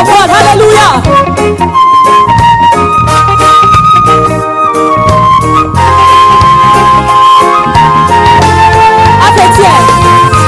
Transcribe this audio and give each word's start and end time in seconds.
Of. 0.00 0.30
Hallelujah. 0.30 1.02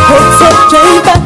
Koto 0.09 0.49
jeiba 0.71 1.19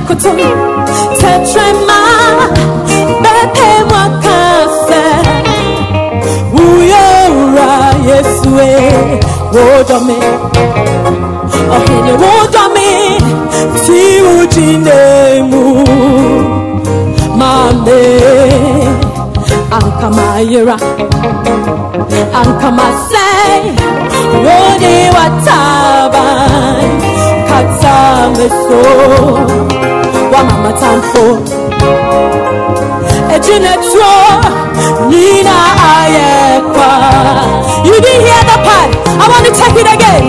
ankamayera 20.52 20.76
ankamasei 22.34 23.76
woni 24.44 25.10
wataban 25.16 26.90
katameso 27.48 28.82
wamamatamfo 30.32 31.38
ejinetuo 33.36 34.14
nina 35.08 35.56
ayekwa. 36.00 36.92
You 37.84 37.92
didn't 38.00 38.22
hear 38.26 38.44
the 38.44 38.58
part? 38.64 38.90
I 39.06 39.28
want 39.28 39.44
to 39.46 39.52
take 39.52 39.76
it 39.80 39.88
again. 39.94 40.26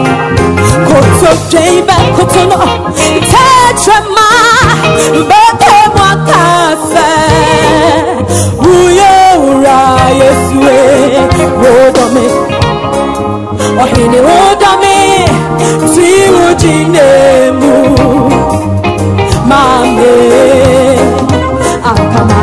Koto 0.88 1.32
jeibe 1.50 1.94
kotono 2.18 2.60
tetrema 3.32 4.28
bebe 5.14 5.74
mwakase 5.96 7.10
uye 8.60 9.13
Yesu 10.20 10.56
yesiwe 10.62 10.78
wodome 11.62 12.26
ohini 13.84 14.18
wodome 14.18 14.98
tiwu 15.94 16.54
jinemu 16.58 17.74
mame 19.48 20.14
akama 21.84 22.42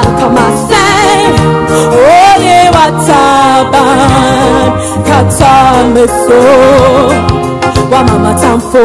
akamasai 0.00 1.24
ole 1.92 2.70
wataban. 2.74 4.00
Katameso 5.08 6.40
wamamatamfo. 7.92 8.84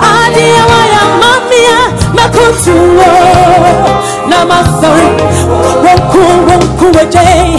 Adiawaya, 0.00 1.02
Mamia, 1.20 1.78
Makutu, 2.14 2.76
Namaso, 4.30 4.92
Woku, 5.84 6.22
Woku, 6.48 6.88
Jay. 7.10 7.58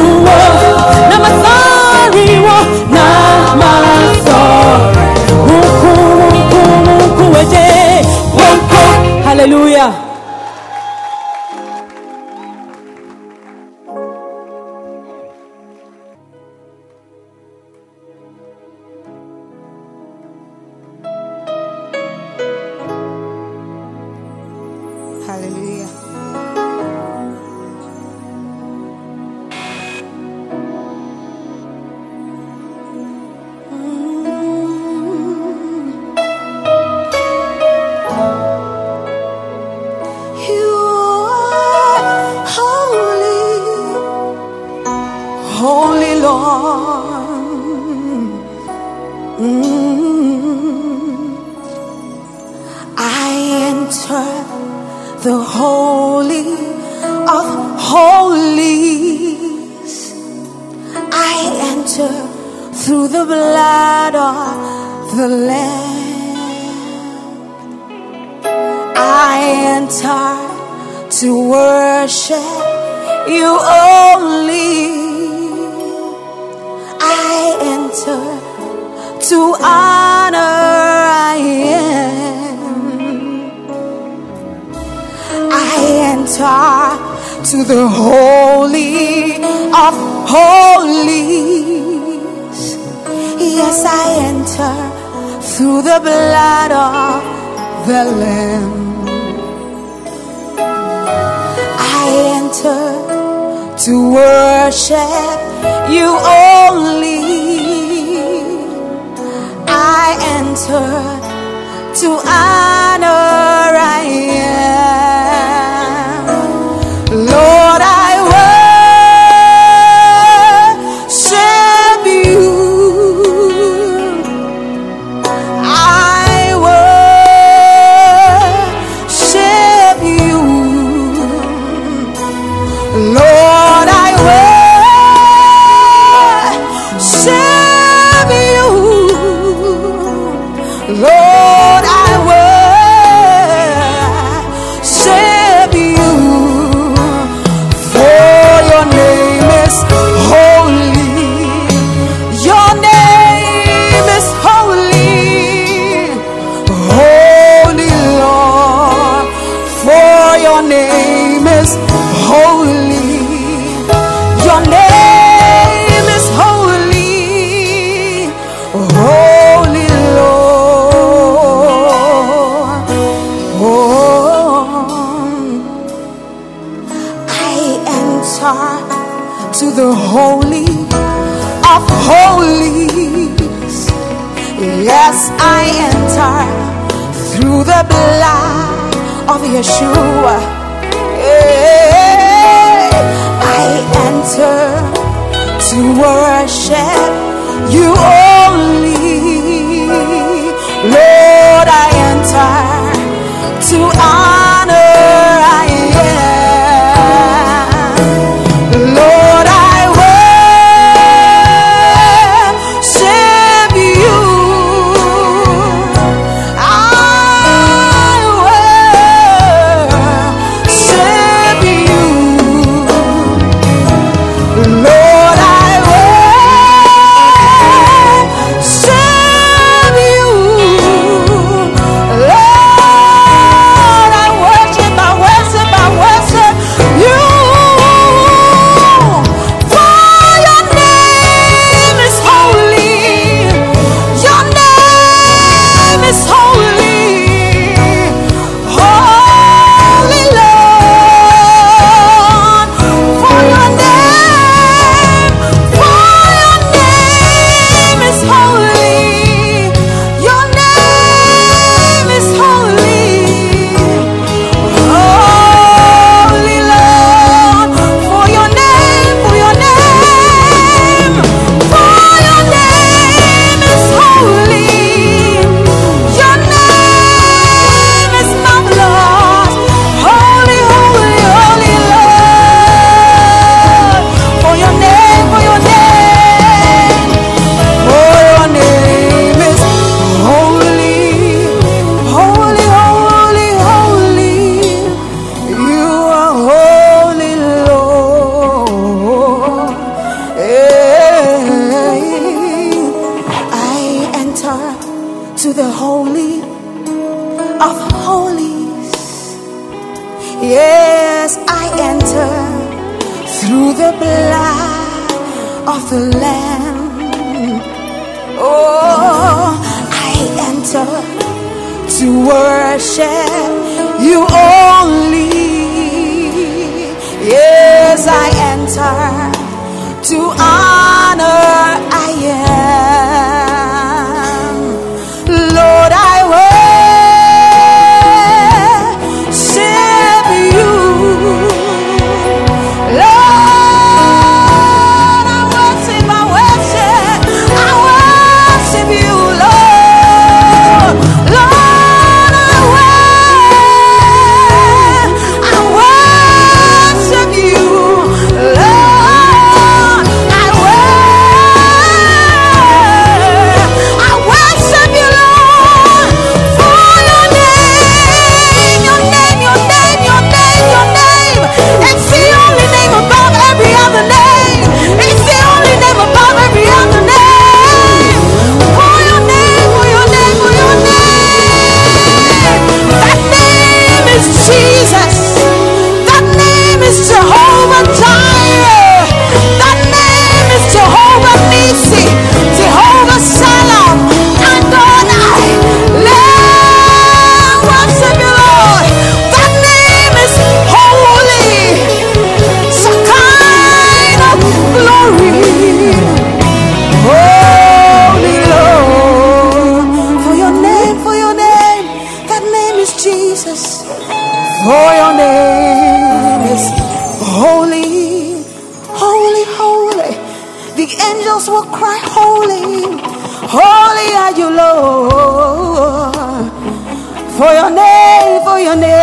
For 427.41 427.51
your 427.53 427.71
name, 427.71 428.43
for 428.43 428.59
your 428.59 428.75
name, 428.75 428.99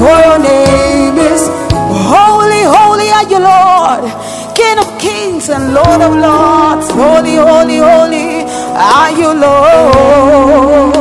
for 0.00 0.18
your 0.24 0.38
name 0.38 1.18
is 1.18 1.48
holy, 2.08 2.62
holy 2.64 3.10
are 3.10 3.28
you, 3.28 3.40
Lord, 3.44 4.08
King 4.56 4.78
of 4.78 4.98
kings 4.98 5.50
and 5.50 5.74
Lord 5.74 6.00
of 6.00 6.16
lords. 6.16 6.88
Holy, 6.88 7.34
holy, 7.36 7.76
holy 7.76 8.46
are 8.72 9.10
you, 9.10 9.34
Lord. 9.34 10.94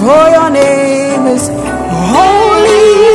For 0.00 0.28
your 0.36 0.50
name 0.50 1.26
is 1.26 1.48
holy. 2.12 3.09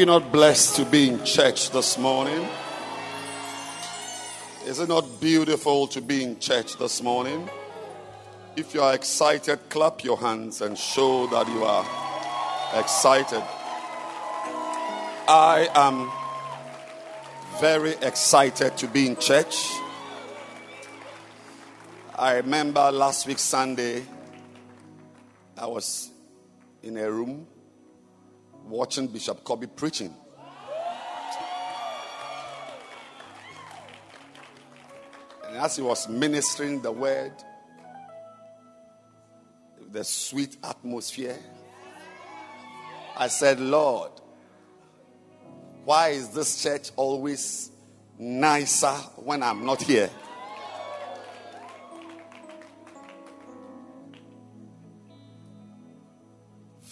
We 0.00 0.06
not 0.06 0.32
blessed 0.32 0.76
to 0.76 0.84
be 0.86 1.08
in 1.08 1.22
church 1.26 1.72
this 1.72 1.98
morning? 1.98 2.48
Is 4.64 4.78
it 4.78 4.88
not 4.88 5.20
beautiful 5.20 5.86
to 5.88 6.00
be 6.00 6.24
in 6.24 6.38
church 6.38 6.78
this 6.78 7.02
morning? 7.02 7.50
If 8.56 8.72
you 8.72 8.80
are 8.80 8.94
excited, 8.94 9.58
clap 9.68 10.02
your 10.02 10.16
hands 10.16 10.62
and 10.62 10.78
show 10.78 11.26
that 11.26 11.46
you 11.48 11.64
are 11.64 11.84
excited. 12.80 13.42
I 15.28 15.68
am 15.74 16.10
very 17.60 17.92
excited 18.00 18.78
to 18.78 18.86
be 18.86 19.06
in 19.06 19.16
church. 19.16 19.70
I 22.18 22.36
remember 22.36 22.90
last 22.90 23.26
week, 23.26 23.38
Sunday, 23.38 24.06
I 25.58 25.66
was 25.66 26.10
in 26.82 26.96
a 26.96 27.12
room 27.12 27.46
watching 28.70 29.06
Bishop 29.06 29.44
Kobe 29.44 29.66
preaching. 29.66 30.14
And 35.46 35.56
as 35.58 35.76
he 35.76 35.82
was 35.82 36.08
ministering 36.08 36.80
the 36.80 36.92
word, 36.92 37.32
the 39.90 40.04
sweet 40.04 40.56
atmosphere, 40.62 41.36
I 43.16 43.26
said, 43.28 43.60
Lord, 43.60 44.12
why 45.84 46.10
is 46.10 46.28
this 46.28 46.62
church 46.62 46.90
always 46.96 47.70
nicer 48.18 48.94
when 49.16 49.42
I'm 49.42 49.66
not 49.66 49.82
here? 49.82 50.08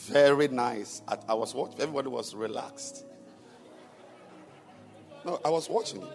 Very 0.09 0.49
nice. 0.49 1.03
I, 1.07 1.17
I 1.29 1.35
was 1.35 1.55
watching, 1.55 1.81
everybody 1.81 2.09
was 2.09 2.35
relaxed. 2.35 3.05
No, 5.25 5.41
I 5.45 5.51
was 5.51 5.69
watching. 5.69 6.01
Yeah. 6.01 6.09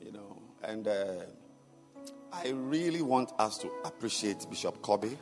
You 0.00 0.12
know, 0.12 0.42
and 0.62 0.88
uh, 0.88 1.26
I 2.32 2.48
really 2.50 3.02
want 3.02 3.32
us 3.38 3.58
to 3.58 3.70
appreciate 3.84 4.48
Bishop 4.48 4.82
Kobe. 4.82 5.16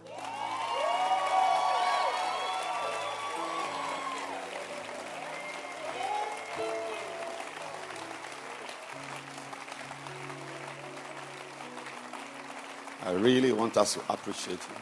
I 13.13 13.17
really 13.17 13.53
want 13.53 13.77
us 13.77 13.93
to 13.93 14.01
appreciate 14.09 14.59
him. 14.59 14.77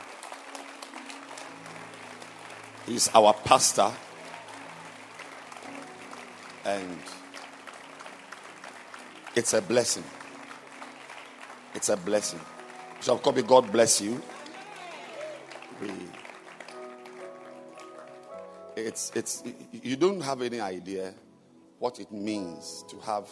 He's 2.87 3.11
our 3.13 3.35
pastor. 3.35 3.91
And 6.65 6.97
it's 9.35 9.53
a 9.53 9.61
blessing. 9.61 10.05
It's 11.75 11.89
a 11.89 11.97
blessing. 11.97 12.39
Bishop 12.99 13.21
Kobe, 13.21 13.43
God 13.43 13.73
bless 13.73 14.01
you. 14.01 14.23
We, 15.83 15.91
it's, 18.77 19.11
it's, 19.17 19.43
you 19.73 19.97
don't 19.97 20.21
have 20.21 20.41
any 20.41 20.61
idea 20.61 21.15
what 21.81 21.99
it 21.99 22.13
means 22.13 22.85
to 22.91 23.01
have 23.01 23.29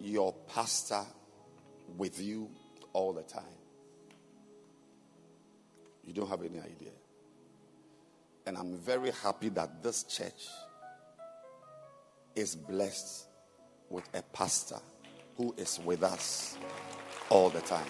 your 0.00 0.34
pastor 0.54 1.02
with 1.96 2.20
you 2.20 2.50
all 2.96 3.12
the 3.12 3.22
time. 3.22 3.44
You 6.02 6.14
don't 6.14 6.30
have 6.30 6.40
any 6.40 6.58
idea. 6.58 6.96
And 8.46 8.56
I'm 8.56 8.78
very 8.78 9.10
happy 9.22 9.50
that 9.50 9.82
this 9.82 10.04
church 10.04 10.46
is 12.34 12.56
blessed 12.56 13.26
with 13.90 14.08
a 14.14 14.22
pastor 14.22 14.78
who 15.36 15.54
is 15.58 15.78
with 15.84 16.02
us 16.02 16.56
all 17.28 17.50
the 17.50 17.60
time. 17.60 17.86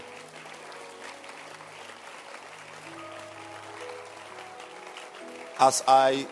As 5.61 5.85
I 5.87 6.27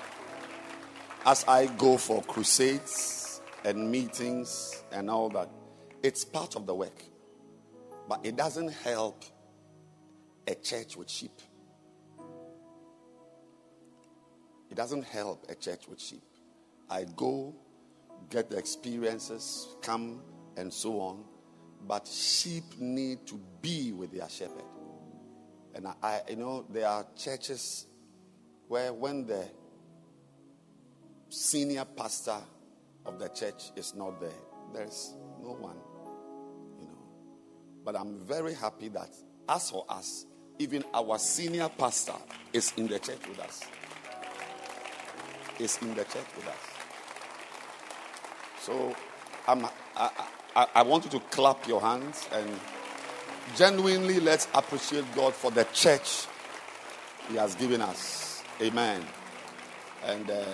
as 1.25 1.45
I 1.47 1.67
go 1.67 1.97
for 1.97 2.25
crusades 2.25 3.41
and 3.65 3.89
meetings 3.89 4.83
and 4.91 5.09
all 5.09 5.29
that, 5.29 5.49
it's 6.03 6.25
part 6.25 6.57
of 6.57 6.67
the 6.67 6.75
work. 6.75 7.14
But 8.09 8.25
it 8.25 8.37
doesn't 8.37 8.69
help 8.69 9.25
a 10.47 10.55
church 10.55 10.97
with 10.97 11.11
sheep. 11.11 11.41
It 14.71 14.75
doesn't 14.75 15.05
help 15.05 15.47
a 15.49 15.55
church 15.55 15.89
with 15.89 16.01
sheep. 16.01 16.23
I 16.91 17.05
go, 17.17 17.55
get 18.31 18.51
the 18.51 18.59
experiences, 18.59 19.69
come, 19.83 20.21
and 20.57 20.73
so 20.73 21.01
on. 21.01 21.25
But 21.87 22.07
sheep 22.07 22.65
need 22.79 23.27
to 23.27 23.41
be 23.63 23.93
with 23.93 24.13
their 24.13 24.29
shepherd. 24.29 24.65
And 25.75 25.89
I, 25.89 25.95
I 26.03 26.21
you 26.31 26.37
know, 26.37 26.65
there 26.69 26.89
are 26.89 27.07
churches 27.17 27.87
where 28.69 28.93
when 28.93 29.27
the 29.27 29.45
senior 31.29 31.85
pastor 31.85 32.39
of 33.05 33.19
the 33.19 33.29
church 33.29 33.73
is 33.77 33.95
not 33.95 34.21
there, 34.21 34.31
there's 34.73 35.15
no 35.43 35.53
one. 35.53 35.77
But 37.85 37.97
I'm 37.97 38.19
very 38.21 38.55
happy 38.55 38.89
that 38.89 39.11
as 39.49 39.71
for 39.71 39.85
us, 39.89 40.27
even 40.59 40.85
our 40.95 41.19
senior 41.19 41.69
pastor 41.69 42.15
is 42.53 42.73
in 42.77 42.87
the 42.87 42.99
church 42.99 43.29
with 43.29 43.41
us. 43.41 43.63
Is 45.59 45.79
in 45.83 45.91
the 45.91 46.05
church 46.05 46.27
with 46.37 46.49
us. 46.49 46.75
So 48.61 48.95
I'm, 49.47 49.67
I, 49.97 50.11
I, 50.57 50.67
I 50.77 50.83
want 50.83 51.05
you 51.05 51.11
to 51.11 51.21
clap 51.21 51.69
your 51.69 51.81
hands 51.81 52.29
and 52.33 52.49
genuinely 53.57 54.21
let's 54.21 54.49
appreciate 54.55 55.05
God 55.15 55.35
for 55.35 55.51
the 55.51 55.65
church 55.73 56.27
He 57.29 57.37
has 57.37 57.55
given 57.55 57.83
us. 57.83 58.43
Amen. 58.63 59.03
And 60.07 60.31
uh, 60.31 60.45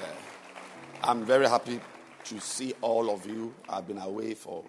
I'm 1.03 1.25
very 1.25 1.49
happy 1.49 1.81
to 2.25 2.40
see 2.40 2.75
all 2.81 3.11
of 3.11 3.27
you. 3.27 3.55
I've 3.69 3.87
been 3.87 3.99
away 3.99 4.35
for 4.35 4.64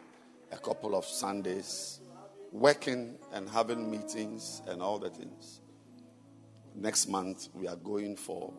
a 0.52 0.58
couple 0.58 0.96
of 0.96 1.06
Sundays, 1.06 2.01
working 2.52 3.18
and 3.34 3.50
having 3.50 3.90
meetings 3.90 4.62
and 4.68 4.82
all 4.82 5.00
the 5.00 5.10
things. 5.10 5.62
Next 6.76 7.08
month, 7.08 7.50
we 7.54 7.68
are 7.68 7.76
going 7.76 8.16
for 8.16 8.54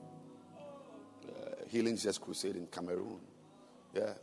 uh, 1.28 1.64
Healing 1.68 1.96
Jesus 1.96 2.18
Crusade 2.18 2.56
in 2.56 2.66
Cameroon. 2.66 3.20
Yeah. 3.94 4.14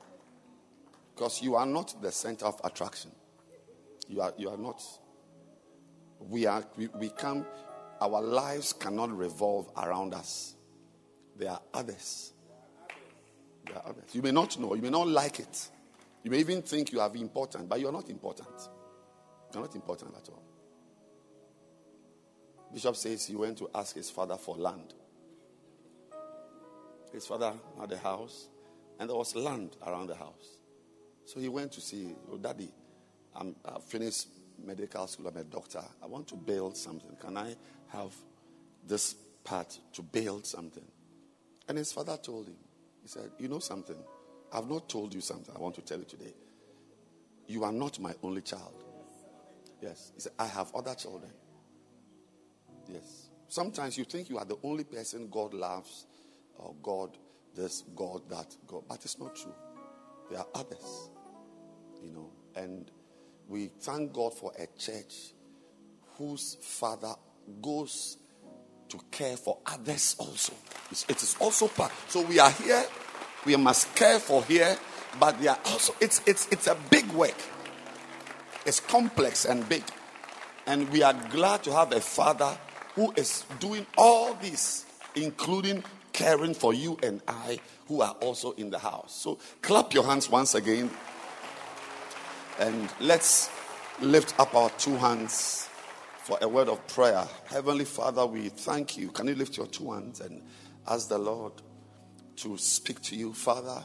Because 1.15 1.41
you 1.41 1.55
are 1.55 1.65
not 1.65 2.01
the 2.01 2.11
center 2.11 2.45
of 2.45 2.59
attraction. 2.63 3.11
You 4.07 4.21
are, 4.21 4.33
you 4.37 4.49
are 4.49 4.57
not. 4.57 4.81
We 6.19 6.45
are, 6.45 6.63
we, 6.77 6.87
we 6.99 7.09
come, 7.09 7.45
our 8.01 8.21
lives 8.21 8.73
cannot 8.73 9.15
revolve 9.15 9.69
around 9.77 10.13
us. 10.13 10.55
There 11.35 11.51
are 11.51 11.61
others. 11.73 12.33
There 13.65 13.75
are 13.75 13.89
others. 13.89 14.13
You 14.13 14.21
may 14.21 14.31
not 14.31 14.57
know, 14.59 14.73
you 14.73 14.81
may 14.81 14.89
not 14.89 15.07
like 15.07 15.39
it. 15.39 15.69
You 16.23 16.31
may 16.31 16.39
even 16.39 16.61
think 16.61 16.91
you 16.91 16.99
are 16.99 17.11
important, 17.15 17.69
but 17.69 17.79
you 17.79 17.87
are 17.87 17.93
not 17.93 18.09
important. 18.09 18.49
You're 19.53 19.63
not 19.63 19.75
important 19.75 20.15
at 20.15 20.29
all. 20.29 20.43
Bishop 22.73 22.95
says 22.95 23.25
he 23.25 23.35
went 23.35 23.57
to 23.57 23.69
ask 23.73 23.95
his 23.95 24.09
father 24.09 24.37
for 24.37 24.55
land. 24.55 24.93
His 27.11 27.25
father 27.25 27.53
had 27.79 27.91
a 27.91 27.97
house, 27.97 28.47
and 28.99 29.09
there 29.09 29.17
was 29.17 29.35
land 29.35 29.75
around 29.85 30.07
the 30.07 30.15
house. 30.15 30.59
So 31.25 31.39
he 31.39 31.49
went 31.49 31.71
to 31.73 31.81
see, 31.81 32.15
oh, 32.31 32.37
Daddy, 32.37 32.69
I'm, 33.35 33.55
I've 33.65 33.83
finished 33.83 34.27
medical 34.63 35.07
school, 35.07 35.27
I'm 35.27 35.37
a 35.37 35.43
doctor. 35.43 35.83
I 36.03 36.05
want 36.05 36.27
to 36.27 36.35
build 36.35 36.77
something. 36.77 37.15
Can 37.19 37.37
I 37.37 37.55
have 37.89 38.13
this 38.85 39.15
part 39.43 39.79
to 39.93 40.01
build 40.01 40.45
something? 40.45 40.85
And 41.67 41.77
his 41.77 41.91
father 41.91 42.17
told 42.17 42.47
him, 42.47 42.57
He 43.01 43.07
said, 43.07 43.31
You 43.37 43.47
know 43.47 43.59
something? 43.59 43.95
I've 44.51 44.67
not 44.67 44.89
told 44.89 45.13
you 45.13 45.21
something 45.21 45.55
I 45.55 45.59
want 45.59 45.75
to 45.75 45.81
tell 45.81 45.99
you 45.99 46.05
today. 46.05 46.33
You 47.47 47.63
are 47.63 47.71
not 47.71 47.99
my 47.99 48.13
only 48.23 48.41
child. 48.41 48.83
Yes. 49.81 50.11
He 50.15 50.21
said, 50.21 50.33
I 50.37 50.45
have 50.47 50.73
other 50.75 50.95
children. 50.95 51.31
Yes. 52.87 53.29
Sometimes 53.47 53.97
you 53.97 54.03
think 54.03 54.29
you 54.29 54.37
are 54.37 54.45
the 54.45 54.57
only 54.63 54.83
person 54.83 55.29
God 55.29 55.53
loves, 55.53 56.05
or 56.57 56.75
God 56.83 57.17
this, 57.55 57.83
God 57.95 58.29
that, 58.29 58.55
God, 58.67 58.83
but 58.87 59.03
it's 59.03 59.17
not 59.19 59.35
true. 59.35 59.55
There 60.29 60.39
are 60.39 60.47
others 60.53 61.09
you 62.03 62.11
know. 62.11 62.29
And 62.55 62.89
we 63.47 63.67
thank 63.79 64.13
God 64.13 64.33
for 64.33 64.51
a 64.57 64.67
church 64.79 65.33
whose 66.17 66.57
father 66.61 67.13
goes 67.61 68.17
to 68.89 68.99
care 69.11 69.37
for 69.37 69.59
others 69.65 70.15
also. 70.19 70.53
It's, 70.91 71.05
it 71.07 71.21
is 71.21 71.35
also 71.39 71.67
part. 71.67 71.91
So 72.07 72.21
we 72.23 72.39
are 72.39 72.51
here, 72.51 72.83
we 73.45 73.55
must 73.55 73.95
care 73.95 74.19
for 74.19 74.43
here, 74.43 74.77
but 75.19 75.39
they 75.39 75.47
are 75.47 75.59
also 75.65 75.93
it's 75.99 76.21
it's 76.27 76.47
it's 76.51 76.67
a 76.67 76.75
big 76.89 77.07
work. 77.11 77.35
It's 78.65 78.79
complex 78.79 79.45
and 79.45 79.67
big. 79.67 79.83
And 80.65 80.89
we 80.89 81.01
are 81.03 81.13
glad 81.31 81.63
to 81.63 81.73
have 81.73 81.91
a 81.93 82.01
father 82.01 82.57
who 82.95 83.11
is 83.15 83.45
doing 83.59 83.85
all 83.97 84.33
this, 84.35 84.85
including 85.15 85.83
caring 86.13 86.53
for 86.53 86.73
you 86.73 86.97
and 87.01 87.21
I 87.27 87.59
who 87.87 88.01
are 88.01 88.15
also 88.21 88.51
in 88.51 88.69
the 88.69 88.79
house. 88.79 89.15
So 89.15 89.39
clap 89.61 89.93
your 89.93 90.03
hands 90.03 90.29
once 90.29 90.53
again. 90.53 90.91
And 92.59 92.89
let's 92.99 93.49
lift 94.01 94.37
up 94.39 94.53
our 94.53 94.69
two 94.71 94.95
hands 94.97 95.69
for 96.23 96.37
a 96.41 96.47
word 96.47 96.69
of 96.69 96.85
prayer. 96.87 97.25
Heavenly 97.45 97.85
Father, 97.85 98.25
we 98.25 98.49
thank 98.49 98.97
you. 98.97 99.09
Can 99.09 99.27
you 99.27 99.35
lift 99.35 99.57
your 99.57 99.67
two 99.67 99.91
hands 99.91 100.19
and 100.19 100.43
ask 100.87 101.09
the 101.09 101.17
Lord 101.17 101.53
to 102.35 102.57
speak 102.57 103.01
to 103.03 103.15
you, 103.15 103.33
Father? 103.33 103.83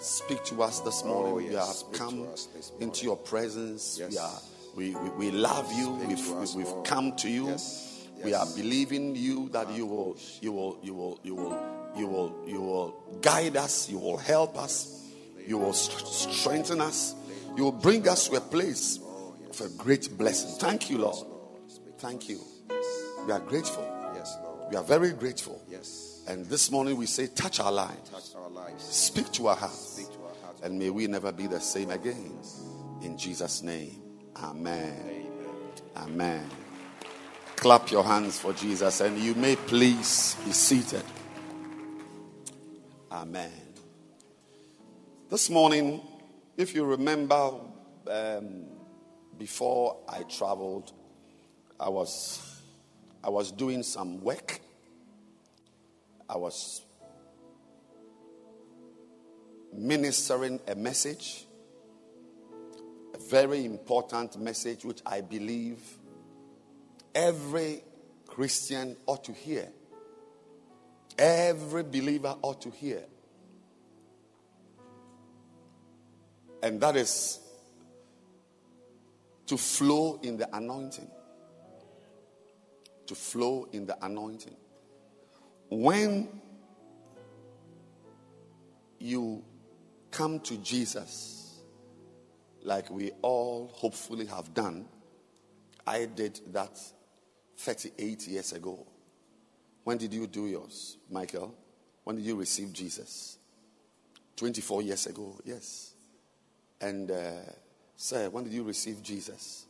Speak 0.00 0.44
to 0.44 0.62
us 0.62 0.80
this 0.80 1.04
morning. 1.04 1.32
Oh, 1.34 1.38
yes. 1.38 1.84
We 1.90 1.98
have 1.98 2.08
come 2.08 2.28
to 2.34 2.82
into 2.82 3.04
your 3.04 3.16
presence. 3.16 3.98
Yes. 3.98 4.10
We 4.10 4.18
are 4.18 4.40
we, 4.76 4.94
we, 4.96 5.10
we 5.10 5.30
love 5.30 5.72
you. 5.72 5.90
We've, 5.90 6.32
us, 6.32 6.54
we've 6.54 6.66
Lord. 6.66 6.86
come 6.86 7.14
to 7.16 7.28
you. 7.28 7.46
Yes. 7.48 8.08
We 8.22 8.32
are 8.34 8.46
believing 8.56 9.14
you 9.14 9.48
that 9.50 9.70
you 9.70 9.86
will 9.86 10.16
you 10.40 10.52
will 10.52 10.78
you 10.82 10.94
will 10.94 11.20
you 11.22 11.34
will 11.34 11.58
you 11.96 12.06
will 12.06 12.34
you 12.46 12.60
will 12.60 12.94
guide 13.20 13.56
us, 13.56 13.88
you 13.90 13.98
will 13.98 14.16
help 14.16 14.56
us, 14.56 15.04
you 15.46 15.58
will 15.58 15.74
strengthen 15.74 16.80
us, 16.80 17.14
you 17.56 17.64
will 17.64 17.72
bring 17.72 18.08
us 18.08 18.28
to 18.28 18.36
a 18.36 18.40
place 18.40 18.98
of 19.50 19.60
a 19.60 19.68
great 19.76 20.16
blessing. 20.16 20.50
Thank 20.58 20.90
you, 20.90 20.98
Lord. 20.98 21.26
Thank 21.98 22.28
you. 22.28 22.40
We 23.26 23.32
are 23.32 23.40
grateful. 23.40 23.84
Yes, 24.14 24.36
Lord. 24.42 24.70
We 24.70 24.76
are 24.76 24.84
very 24.84 25.12
grateful. 25.12 25.62
Yes. 25.68 26.13
And 26.26 26.46
this 26.46 26.70
morning 26.70 26.96
we 26.96 27.06
say, 27.06 27.26
touch 27.26 27.60
our 27.60 27.72
lives, 27.72 28.08
Touch 28.10 28.34
our 28.42 28.48
lives. 28.48 28.82
speak 28.84 29.30
to 29.32 29.48
our 29.48 29.56
hearts, 29.56 29.78
Speak 29.78 30.06
to 30.14 30.22
our 30.24 30.34
hearts. 30.42 30.62
and 30.62 30.78
may 30.78 30.90
we 30.90 31.06
never 31.06 31.30
be 31.32 31.46
the 31.46 31.60
same 31.60 31.90
again. 31.90 32.32
In 33.02 33.18
Jesus' 33.18 33.62
name, 33.62 34.00
Amen. 34.42 34.98
Amen. 35.04 35.26
Amen. 35.96 36.50
Clap 37.56 37.90
your 37.90 38.02
hands 38.04 38.38
for 38.38 38.52
Jesus 38.54 39.00
and 39.00 39.18
you 39.18 39.34
may 39.34 39.54
please 39.56 40.36
be 40.44 40.52
seated. 40.52 41.04
Amen. 43.12 43.52
This 45.30 45.48
morning, 45.50 46.00
if 46.56 46.74
you 46.74 46.84
remember, 46.84 47.52
um, 48.10 48.64
before 49.38 49.98
I 50.08 50.22
traveled, 50.22 50.92
I 51.78 51.88
was 51.90 52.60
I 53.22 53.30
was 53.30 53.50
doing 53.52 53.82
some 53.82 54.20
work. 54.20 54.60
I 56.34 56.36
was 56.36 56.82
ministering 59.72 60.58
a 60.66 60.74
message, 60.74 61.46
a 63.14 63.18
very 63.18 63.64
important 63.64 64.36
message, 64.40 64.84
which 64.84 65.00
I 65.06 65.20
believe 65.20 65.78
every 67.14 67.84
Christian 68.26 68.96
ought 69.06 69.22
to 69.24 69.32
hear. 69.32 69.68
Every 71.16 71.84
believer 71.84 72.34
ought 72.42 72.60
to 72.62 72.70
hear. 72.70 73.04
And 76.64 76.80
that 76.80 76.96
is 76.96 77.38
to 79.46 79.56
flow 79.56 80.18
in 80.20 80.36
the 80.36 80.48
anointing. 80.56 81.10
To 83.06 83.14
flow 83.14 83.68
in 83.70 83.86
the 83.86 84.04
anointing. 84.04 84.56
When 85.74 86.28
you 89.00 89.42
come 90.12 90.38
to 90.38 90.56
Jesus, 90.58 91.62
like 92.62 92.88
we 92.90 93.10
all 93.22 93.72
hopefully 93.74 94.26
have 94.26 94.54
done, 94.54 94.86
I 95.84 96.04
did 96.04 96.38
that 96.52 96.78
38 97.56 98.28
years 98.28 98.52
ago. 98.52 98.86
When 99.82 99.98
did 99.98 100.14
you 100.14 100.28
do 100.28 100.46
yours, 100.46 100.96
Michael? 101.10 101.52
When 102.04 102.14
did 102.14 102.24
you 102.24 102.36
receive 102.36 102.72
Jesus? 102.72 103.38
24 104.36 104.82
years 104.82 105.06
ago, 105.06 105.40
yes. 105.44 105.94
And, 106.80 107.10
uh, 107.10 107.32
sir, 107.96 108.30
when 108.30 108.44
did 108.44 108.52
you 108.52 108.62
receive 108.62 109.02
Jesus? 109.02 109.66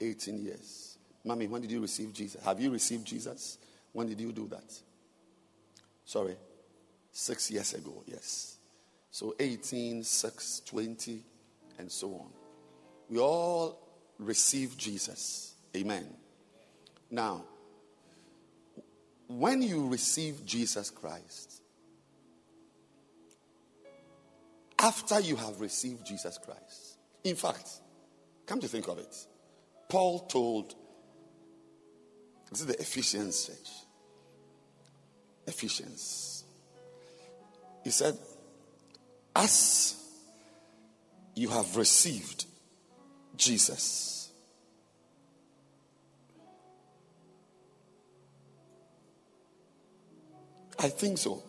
18 0.00 0.38
years. 0.38 0.96
Mommy, 1.22 1.48
when 1.48 1.60
did 1.60 1.70
you 1.70 1.82
receive 1.82 2.14
Jesus? 2.14 2.42
Have 2.42 2.58
you 2.60 2.70
received 2.70 3.06
Jesus? 3.06 3.58
When 3.94 4.08
did 4.08 4.20
you 4.20 4.32
do 4.32 4.48
that? 4.48 4.76
Sorry, 6.04 6.36
six 7.12 7.50
years 7.50 7.74
ago, 7.74 8.02
yes. 8.06 8.58
So 9.10 9.36
18, 9.38 10.02
6, 10.02 10.62
20, 10.66 11.22
and 11.78 11.90
so 11.90 12.08
on. 12.08 12.30
We 13.08 13.18
all 13.18 13.78
receive 14.18 14.76
Jesus. 14.76 15.54
Amen. 15.76 16.06
Now, 17.08 17.44
when 19.28 19.62
you 19.62 19.86
receive 19.86 20.44
Jesus 20.44 20.90
Christ, 20.90 21.62
after 24.80 25.20
you 25.20 25.36
have 25.36 25.60
received 25.60 26.04
Jesus 26.04 26.36
Christ, 26.36 26.98
in 27.22 27.36
fact, 27.36 27.68
come 28.44 28.60
to 28.60 28.66
think 28.66 28.88
of 28.88 28.98
it, 28.98 29.16
Paul 29.88 30.18
told, 30.26 30.74
this 32.50 32.60
is 32.60 32.66
the 32.66 32.80
Ephesians 32.80 33.46
church. 33.46 33.83
Ephesians. 35.46 36.44
He 37.82 37.90
said, 37.90 38.16
as 39.36 39.96
you 41.34 41.48
have 41.48 41.76
received 41.76 42.46
Jesus, 43.36 44.30
I 50.78 50.88
think 50.88 51.18
so. 51.18 51.42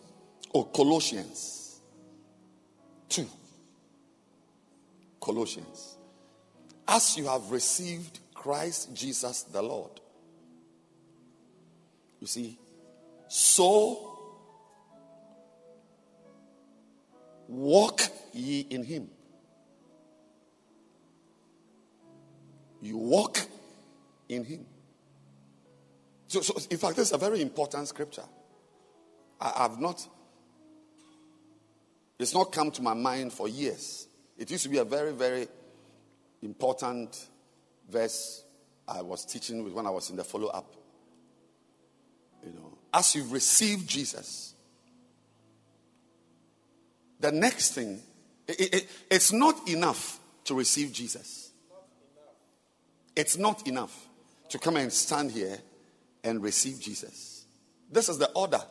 Or 0.52 0.66
Colossians 0.68 1.80
2. 3.10 3.28
Colossians. 5.20 5.98
As 6.88 7.18
you 7.18 7.28
have 7.28 7.52
received 7.52 8.20
Christ 8.34 8.94
Jesus 8.94 9.44
the 9.44 9.62
Lord. 9.62 10.00
You 12.22 12.28
see, 12.28 12.58
so 13.28 14.16
walk 17.48 18.02
ye 18.34 18.62
in 18.70 18.84
him. 18.84 19.10
You 22.82 22.98
walk 22.98 23.40
in 24.30 24.44
him. 24.44 24.66
So, 26.28 26.42
so 26.42 26.56
in 26.70 26.78
fact, 26.78 26.98
this 26.98 27.08
is 27.10 27.14
a 27.14 27.18
very 27.18 27.42
important 27.42 27.88
scripture. 27.88 28.26
I 29.40 29.64
have 29.64 29.80
not, 29.80 30.08
it's 32.20 32.34
not 32.34 32.52
come 32.52 32.72
to 32.72 32.82
my 32.82 32.94
mind 32.94 33.34
for 33.34 33.48
years. 33.48 34.08
It 34.38 34.50
used 34.52 34.64
to 34.64 34.70
be 34.70 34.78
a 34.78 34.86
very, 34.86 35.14
very 35.14 35.48
important 36.42 37.28
verse 37.90 38.44
I 38.88 39.02
was 39.02 39.26
teaching 39.26 39.64
with 39.64 39.74
when 39.74 39.88
I 39.88 39.90
was 39.90 40.10
in 40.10 40.16
the 40.16 40.24
follow 40.24 40.48
up. 40.48 40.76
As 42.96 43.14
you 43.14 43.26
receive 43.30 43.86
Jesus, 43.86 44.54
the 47.20 47.30
next 47.30 47.74
thing, 47.74 48.02
it, 48.48 48.74
it, 48.74 48.90
it's 49.12 49.34
not 49.34 49.68
enough 49.68 50.18
to 50.46 50.56
receive 50.56 50.94
Jesus. 50.94 51.52
It's 53.14 53.38
not 53.38 53.68
enough 53.68 54.08
to 54.48 54.58
come 54.58 54.78
and 54.78 54.94
stand 54.94 55.32
here 55.32 55.58
and 56.24 56.42
receive 56.42 56.80
Jesus. 56.80 57.46
This 57.92 58.08
is 58.08 58.18
the 58.18 58.32
order. 58.32 58.62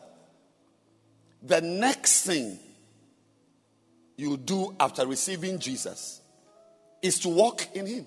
The 1.42 1.60
next 1.60 2.24
thing 2.24 2.58
you 4.16 4.38
do 4.38 4.74
after 4.80 5.06
receiving 5.06 5.58
Jesus 5.58 6.22
is 7.02 7.18
to 7.20 7.28
walk 7.28 7.76
in 7.76 7.86
Him. 7.86 8.06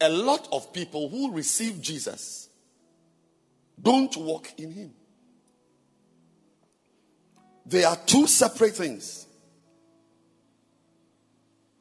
A 0.00 0.08
lot 0.08 0.48
of 0.52 0.72
people 0.72 1.08
who 1.08 1.32
receive 1.32 1.80
Jesus 1.80 2.48
don't 3.80 4.14
walk 4.16 4.52
in 4.58 4.70
Him. 4.70 4.92
They 7.64 7.84
are 7.84 7.96
two 7.96 8.26
separate 8.26 8.76
things. 8.76 9.26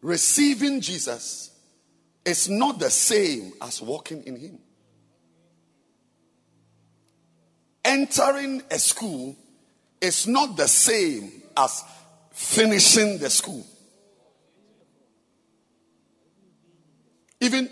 Receiving 0.02 0.82
Jesus 0.82 1.52
is 2.24 2.50
not 2.50 2.80
the 2.80 2.90
same 2.90 3.54
as 3.62 3.82
walking 3.82 4.24
in 4.24 4.36
Him. 4.36 4.60
Entering 7.84 8.64
a 8.72 8.80
school 8.80 9.36
is 10.02 10.26
not 10.28 10.58
the 10.58 10.68
same 10.68 11.32
as 11.56 11.84
finishing 12.32 13.18
the 13.20 13.30
school. 13.30 13.66
Even 17.40 17.70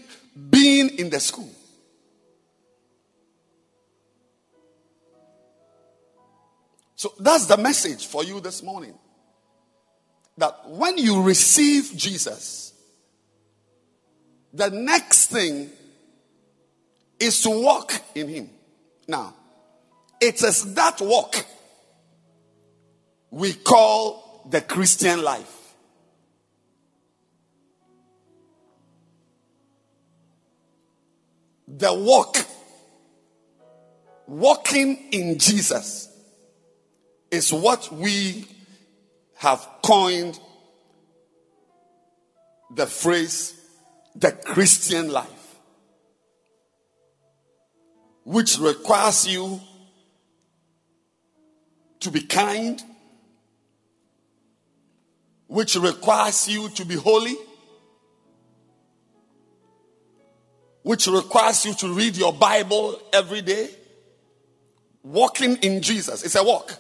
being 0.50 0.90
in 0.98 1.10
the 1.10 1.20
school. 1.20 1.50
So 6.96 7.14
that's 7.20 7.48
the 7.48 7.58
message 7.58 8.08
for 8.08 8.24
you 8.24 8.40
this 8.40 8.64
morning. 8.64 8.94
That 10.38 10.70
when 10.70 10.98
you 10.98 11.22
receive 11.22 11.92
Jesus, 11.96 12.74
the 14.54 14.70
next 14.70 15.28
thing 15.28 15.70
is 17.20 17.42
to 17.42 17.50
walk 17.50 17.94
in 18.16 18.30
Him. 18.30 18.50
Now, 19.08 19.34
it 20.22 20.42
is 20.42 20.74
that 20.76 21.02
walk 21.02 21.46
we 23.34 23.54
call 23.54 24.46
the 24.50 24.62
Christian 24.62 25.24
life. 25.24 25.63
The 31.76 31.92
walk, 31.92 32.38
walking 34.28 35.08
in 35.12 35.40
Jesus 35.40 36.08
is 37.32 37.52
what 37.52 37.92
we 37.92 38.46
have 39.38 39.68
coined 39.82 40.40
the 42.76 42.86
phrase 42.86 43.60
the 44.14 44.32
Christian 44.32 45.12
life, 45.12 45.56
which 48.24 48.60
requires 48.60 49.26
you 49.28 49.60
to 52.02 52.12
be 52.12 52.22
kind, 52.22 52.84
which 55.48 55.76
requires 55.76 56.48
you 56.48 56.70
to 56.70 56.86
be 56.86 56.94
holy, 56.94 57.36
which 60.84 61.08
requires 61.08 61.66
you 61.66 61.74
to 61.74 61.94
read 61.94 62.16
your 62.16 62.34
Bible 62.34 63.02
every 63.12 63.42
day. 63.42 63.70
Walking 65.02 65.56
in 65.58 65.82
Jesus. 65.82 66.24
It's 66.24 66.36
a 66.36 66.44
walk. 66.44 66.78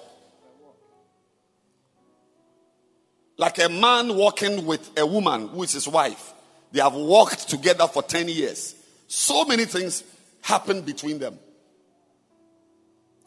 Like 3.37 3.59
a 3.59 3.69
man 3.69 4.15
walking 4.15 4.65
with 4.65 4.97
a 4.97 5.05
woman 5.05 5.47
who 5.47 5.63
is 5.63 5.71
his 5.71 5.87
wife. 5.87 6.33
They 6.71 6.81
have 6.81 6.93
walked 6.93 7.49
together 7.49 7.87
for 7.87 8.03
10 8.03 8.27
years. 8.29 8.75
So 9.07 9.45
many 9.45 9.65
things 9.65 10.03
happen 10.41 10.81
between 10.81 11.19
them. 11.19 11.39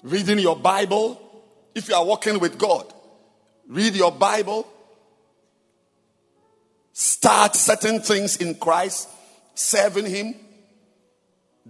Reading 0.03 0.39
your 0.39 0.57
Bible, 0.57 1.21
if 1.75 1.89
you 1.89 1.95
are 1.95 2.05
walking 2.05 2.39
with 2.39 2.59
God, 2.59 2.93
read 3.69 3.95
your 3.95 4.13
Bible, 4.13 4.67
start 6.93 7.55
certain 7.55 8.01
things 8.01 8.37
in 8.37 8.55
Christ, 8.55 9.09
serving 9.55 10.07
Him, 10.07 10.35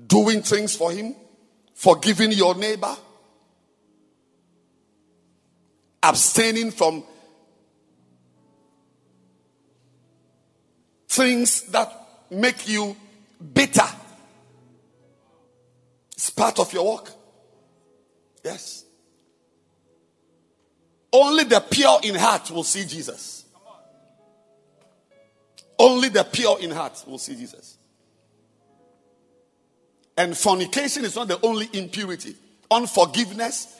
doing 0.04 0.42
things 0.42 0.74
for 0.74 0.90
Him, 0.90 1.14
forgiving 1.74 2.32
your 2.32 2.54
neighbor, 2.54 2.94
abstaining 6.02 6.70
from 6.70 7.04
things 11.08 11.62
that 11.62 11.92
make 12.30 12.68
you 12.68 12.96
bitter. 13.54 13.86
It's 16.12 16.30
part 16.30 16.58
of 16.58 16.72
your 16.72 16.96
work. 16.96 17.10
Yes. 18.44 18.84
Only 21.12 21.44
the 21.44 21.60
pure 21.60 22.00
in 22.02 22.14
heart 22.14 22.50
will 22.50 22.64
see 22.64 22.84
Jesus. 22.84 23.44
Only 25.78 26.08
the 26.08 26.24
pure 26.24 26.60
in 26.60 26.70
heart 26.70 27.02
will 27.06 27.18
see 27.18 27.34
Jesus. 27.34 27.76
And 30.16 30.36
fornication 30.36 31.04
is 31.04 31.14
not 31.16 31.28
the 31.28 31.38
only 31.42 31.68
impurity. 31.72 32.34
Unforgiveness, 32.70 33.78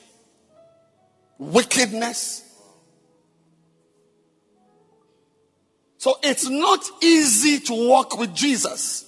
wickedness. 1.39 2.43
So 5.99 6.19
it's 6.23 6.49
not 6.49 6.85
easy 7.03 7.59
to 7.61 7.89
walk 7.89 8.19
with 8.19 8.35
Jesus. 8.35 9.05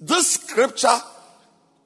This 0.00 0.32
scripture, 0.32 0.98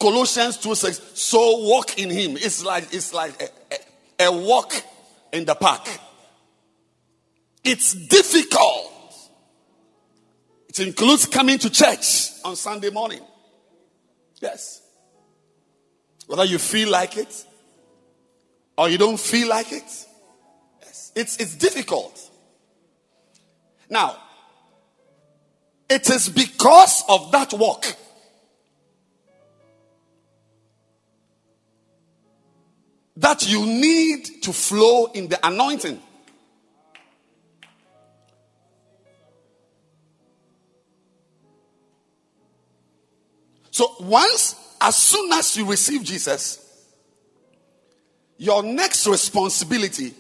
Colossians 0.01 0.57
2 0.59 0.75
6, 0.75 1.01
so 1.15 1.59
walk 1.61 1.99
in 1.99 2.11
him. 2.11 2.37
It's 2.37 2.65
like 2.65 2.93
it's 2.93 3.15
like 3.15 3.41
a, 3.41 4.25
a, 4.25 4.27
a 4.27 4.33
walk 4.33 4.75
in 5.33 5.45
the 5.45 5.55
park. 5.55 5.89
It's 7.63 7.95
difficult. 7.95 8.93
It 10.69 10.81
includes 10.81 11.27
coming 11.27 11.59
to 11.59 11.71
church 11.71 12.31
on 12.45 12.57
Sunday 12.57 12.91
morning. 12.91 13.21
Yes. 14.41 14.83
Whether 16.27 16.45
you 16.45 16.59
feel 16.59 16.91
like 16.91 17.17
it 17.17 17.45
or 18.77 18.89
you 18.89 18.99
don't 18.99 19.21
feel 19.21 19.49
like 19.49 19.73
it. 19.73 20.07
Yes. 20.83 21.13
It's, 21.15 21.37
it's 21.37 21.55
difficult. 21.55 22.19
Now, 23.89 24.17
it 25.89 26.09
is 26.09 26.29
because 26.29 27.05
of 27.09 27.33
that 27.33 27.53
walk 27.53 27.85
that 33.17 33.47
you 33.47 33.67
need 33.67 34.25
to 34.43 34.53
flow 34.53 35.07
in 35.07 35.29
the 35.29 35.47
anointing. 35.47 36.01
So 43.81 43.95
once, 44.01 44.77
as 44.79 44.95
soon 44.95 45.33
as 45.33 45.57
you 45.57 45.65
receive 45.65 46.05
Jesus, 46.05 46.59
your 48.37 48.63
next 48.63 49.07
responsibility 49.07 50.13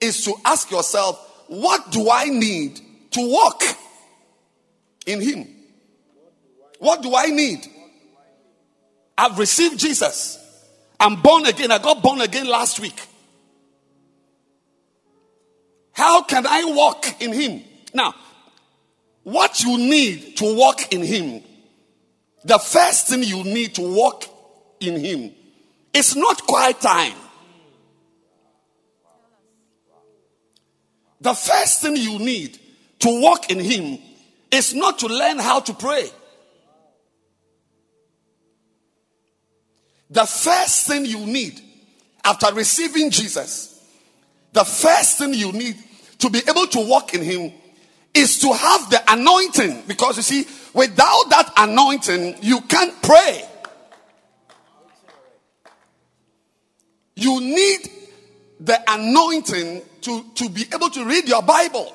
is 0.00 0.24
to 0.24 0.34
ask 0.44 0.70
yourself, 0.70 1.18
what 1.48 1.90
do 1.90 2.08
I 2.08 2.26
need 2.26 2.80
to 3.10 3.28
walk 3.28 3.60
in 5.04 5.20
Him? 5.20 5.48
What 6.78 7.02
do 7.02 7.16
I 7.16 7.26
need? 7.26 7.66
I've 9.18 9.36
received 9.36 9.80
Jesus. 9.80 10.38
I'm 11.00 11.20
born 11.22 11.44
again. 11.46 11.72
I 11.72 11.78
got 11.78 12.04
born 12.04 12.20
again 12.20 12.46
last 12.46 12.78
week. 12.78 13.04
How 15.90 16.22
can 16.22 16.46
I 16.46 16.66
walk 16.66 17.20
in 17.20 17.32
Him? 17.32 17.64
Now, 17.92 18.14
what 19.24 19.60
you 19.60 19.76
need 19.76 20.36
to 20.36 20.56
walk 20.56 20.92
in 20.92 21.02
Him, 21.02 21.42
the 22.44 22.58
first 22.58 23.08
thing 23.08 23.22
you 23.22 23.44
need 23.44 23.74
to 23.76 23.82
walk 23.82 24.24
in 24.80 24.98
Him 24.98 25.32
is 25.92 26.16
not 26.16 26.42
quiet 26.42 26.80
time. 26.80 27.14
The 31.20 31.34
first 31.34 31.82
thing 31.82 31.96
you 31.96 32.18
need 32.18 32.58
to 33.00 33.20
walk 33.20 33.50
in 33.50 33.60
Him 33.60 33.98
is 34.50 34.74
not 34.74 34.98
to 35.00 35.06
learn 35.06 35.38
how 35.38 35.60
to 35.60 35.72
pray. 35.72 36.10
The 40.10 40.26
first 40.26 40.88
thing 40.88 41.06
you 41.06 41.20
need 41.20 41.60
after 42.24 42.52
receiving 42.54 43.10
Jesus, 43.10 43.82
the 44.52 44.64
first 44.64 45.18
thing 45.18 45.32
you 45.32 45.52
need 45.52 45.76
to 46.18 46.28
be 46.28 46.40
able 46.48 46.66
to 46.66 46.86
walk 46.86 47.14
in 47.14 47.22
Him 47.22 47.52
is 48.12 48.38
to 48.40 48.52
have 48.52 48.90
the 48.90 49.02
anointing. 49.12 49.84
Because 49.86 50.16
you 50.16 50.22
see, 50.22 50.46
without 50.74 51.24
that 51.30 51.52
anointing, 51.56 52.36
you 52.42 52.60
can't 52.62 53.00
pray. 53.02 53.44
You 57.14 57.40
need 57.40 57.90
the 58.60 58.80
anointing 58.88 59.82
to, 60.02 60.24
to 60.34 60.48
be 60.48 60.64
able 60.74 60.90
to 60.90 61.04
read 61.04 61.28
your 61.28 61.42
Bible. 61.42 61.94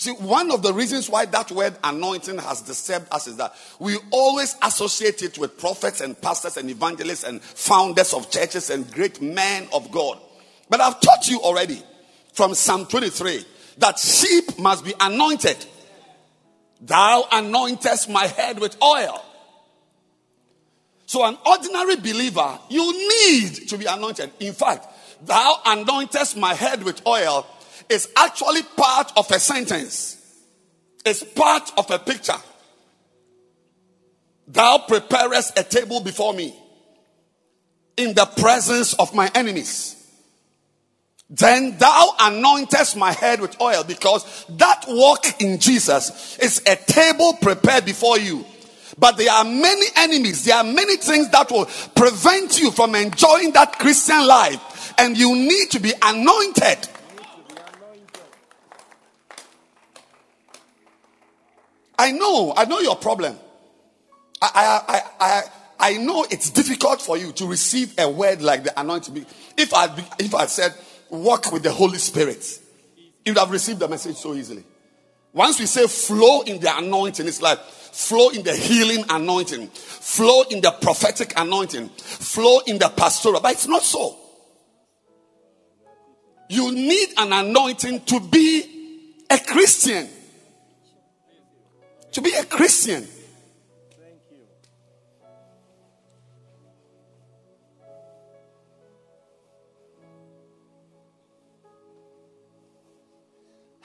See, 0.00 0.12
one 0.12 0.50
of 0.50 0.62
the 0.62 0.72
reasons 0.72 1.10
why 1.10 1.26
that 1.26 1.50
word 1.50 1.76
anointing 1.84 2.38
has 2.38 2.62
disturbed 2.62 3.08
us 3.12 3.26
is 3.26 3.36
that 3.36 3.54
we 3.78 3.98
always 4.10 4.56
associate 4.62 5.22
it 5.22 5.36
with 5.36 5.58
prophets 5.58 6.00
and 6.00 6.18
pastors 6.18 6.56
and 6.56 6.70
evangelists 6.70 7.22
and 7.22 7.42
founders 7.42 8.14
of 8.14 8.30
churches 8.30 8.70
and 8.70 8.90
great 8.92 9.20
men 9.20 9.68
of 9.74 9.92
God. 9.92 10.18
But 10.70 10.80
I've 10.80 11.00
taught 11.00 11.28
you 11.28 11.40
already 11.42 11.82
from 12.32 12.54
Psalm 12.54 12.86
23 12.86 13.44
that 13.76 13.98
sheep 13.98 14.58
must 14.58 14.86
be 14.86 14.94
anointed. 15.00 15.66
Thou 16.80 17.26
anointest 17.30 18.08
my 18.08 18.26
head 18.26 18.58
with 18.58 18.76
oil. 18.82 19.24
So, 21.06 21.24
an 21.24 21.36
ordinary 21.44 21.96
believer, 21.96 22.58
you 22.68 22.92
need 22.92 23.68
to 23.68 23.76
be 23.76 23.84
anointed. 23.84 24.30
In 24.38 24.52
fact, 24.52 24.86
thou 25.26 25.56
anointest 25.66 26.36
my 26.36 26.54
head 26.54 26.82
with 26.82 27.04
oil 27.06 27.46
is 27.88 28.08
actually 28.16 28.62
part 28.62 29.12
of 29.16 29.30
a 29.30 29.40
sentence, 29.40 30.16
it's 31.04 31.24
part 31.24 31.72
of 31.76 31.90
a 31.90 31.98
picture. 31.98 32.38
Thou 34.46 34.78
preparest 34.86 35.58
a 35.58 35.62
table 35.62 36.00
before 36.00 36.32
me 36.32 36.54
in 37.96 38.14
the 38.14 38.26
presence 38.26 38.94
of 38.94 39.14
my 39.14 39.30
enemies. 39.34 39.99
Then 41.30 41.78
thou 41.78 42.14
anointest 42.18 42.96
my 42.96 43.12
head 43.12 43.40
with 43.40 43.60
oil 43.60 43.84
because 43.84 44.44
that 44.50 44.84
walk 44.88 45.40
in 45.40 45.60
Jesus 45.60 46.36
is 46.38 46.60
a 46.66 46.74
table 46.74 47.34
prepared 47.40 47.84
before 47.84 48.18
you. 48.18 48.44
But 48.98 49.16
there 49.16 49.30
are 49.30 49.44
many 49.44 49.86
enemies. 49.96 50.44
There 50.44 50.56
are 50.56 50.64
many 50.64 50.96
things 50.96 51.30
that 51.30 51.50
will 51.52 51.66
prevent 51.94 52.60
you 52.60 52.72
from 52.72 52.96
enjoying 52.96 53.52
that 53.52 53.78
Christian 53.78 54.26
life. 54.26 54.92
And 54.98 55.16
you 55.16 55.34
need 55.36 55.70
to 55.70 55.78
be 55.78 55.92
anointed. 56.02 56.88
I 61.96 62.10
know, 62.10 62.52
I 62.56 62.64
know 62.64 62.80
your 62.80 62.96
problem. 62.96 63.38
I, 64.42 64.50
I, 64.54 64.94
I, 64.94 65.02
I, 65.20 65.42
I 65.92 65.96
know 65.98 66.26
it's 66.28 66.50
difficult 66.50 67.00
for 67.00 67.16
you 67.16 67.30
to 67.32 67.46
receive 67.46 67.94
a 67.98 68.10
word 68.10 68.42
like 68.42 68.64
the 68.64 68.78
anointing. 68.78 69.24
If 69.56 69.72
I, 69.72 69.86
if 70.18 70.34
I 70.34 70.46
said, 70.46 70.74
walk 71.10 71.52
with 71.52 71.62
the 71.62 71.72
Holy 71.72 71.98
Spirit, 71.98 72.60
you 73.24 73.32
would 73.32 73.38
have 73.38 73.50
received 73.50 73.80
the 73.80 73.88
message 73.88 74.16
so 74.16 74.34
easily. 74.34 74.64
Once 75.32 75.60
we 75.60 75.66
say 75.66 75.86
flow 75.86 76.42
in 76.42 76.60
the 76.60 76.76
anointing, 76.76 77.26
it's 77.26 77.42
like 77.42 77.58
flow 77.60 78.30
in 78.30 78.42
the 78.42 78.54
healing 78.54 79.04
anointing, 79.08 79.66
flow 79.68 80.42
in 80.50 80.60
the 80.60 80.70
prophetic 80.70 81.32
anointing, 81.36 81.88
flow 81.88 82.60
in 82.66 82.78
the 82.78 82.88
pastoral. 82.88 83.40
But 83.40 83.52
it's 83.52 83.66
not 83.66 83.82
so. 83.82 84.16
You 86.48 86.72
need 86.72 87.10
an 87.16 87.32
anointing 87.32 88.00
to 88.06 88.20
be 88.20 89.22
a 89.30 89.38
Christian 89.38 90.08
to 92.12 92.20
be 92.20 92.32
a 92.34 92.44
Christian. 92.44 93.06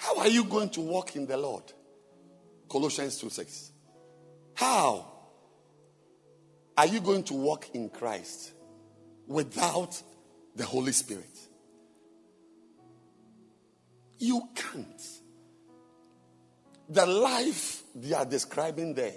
How 0.06 0.20
are 0.20 0.28
you 0.28 0.44
going 0.44 0.70
to 0.70 0.82
walk 0.82 1.16
in 1.16 1.26
the 1.26 1.36
Lord? 1.36 1.64
Colossians 2.70 3.18
2 3.18 3.32
6. 3.32 3.72
How 4.54 5.08
are 6.78 6.86
you 6.86 7.00
going 7.02 7.24
to 7.24 7.34
walk 7.34 7.70
in 7.74 7.90
Christ 7.90 8.54
without 9.26 10.00
the 10.56 10.64
Holy 10.64 10.92
Spirit? 10.92 11.36
You 14.20 14.48
can't. 14.54 15.02
The 16.88 17.08
life 17.08 17.82
they 17.96 18.14
are 18.14 18.26
describing 18.26 18.94
there 18.94 19.16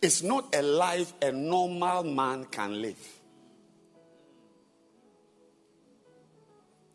is 0.00 0.22
not 0.22 0.54
a 0.54 0.62
life 0.62 1.12
a 1.20 1.32
normal 1.32 2.04
man 2.04 2.44
can 2.44 2.80
live. 2.80 3.20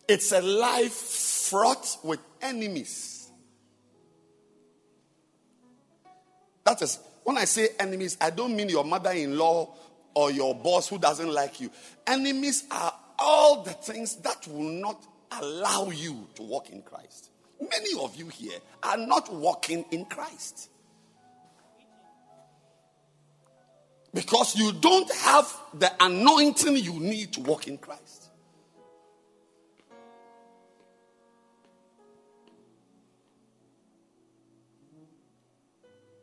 It's 0.07 0.31
a 0.31 0.41
life 0.41 0.93
fraught 0.93 1.97
with 2.01 2.19
enemies. 2.41 3.29
That 6.63 6.81
is, 6.81 6.99
when 7.23 7.37
I 7.37 7.45
say 7.45 7.69
enemies, 7.79 8.17
I 8.19 8.29
don't 8.29 8.55
mean 8.55 8.69
your 8.69 8.83
mother 8.83 9.11
in 9.11 9.37
law 9.37 9.73
or 10.13 10.31
your 10.31 10.55
boss 10.55 10.89
who 10.89 10.97
doesn't 10.97 11.31
like 11.31 11.61
you. 11.61 11.71
Enemies 12.05 12.65
are 12.71 12.93
all 13.19 13.63
the 13.63 13.71
things 13.71 14.15
that 14.17 14.47
will 14.47 14.63
not 14.63 15.01
allow 15.39 15.89
you 15.89 16.27
to 16.35 16.43
walk 16.43 16.69
in 16.69 16.81
Christ. 16.81 17.29
Many 17.59 17.99
of 17.99 18.15
you 18.15 18.27
here 18.27 18.59
are 18.83 18.97
not 18.97 19.33
walking 19.33 19.85
in 19.91 20.05
Christ. 20.05 20.69
Because 24.13 24.55
you 24.55 24.71
don't 24.73 25.11
have 25.13 25.53
the 25.73 25.91
anointing 25.99 26.77
you 26.77 26.99
need 26.99 27.33
to 27.33 27.41
walk 27.41 27.67
in 27.67 27.77
Christ. 27.77 28.16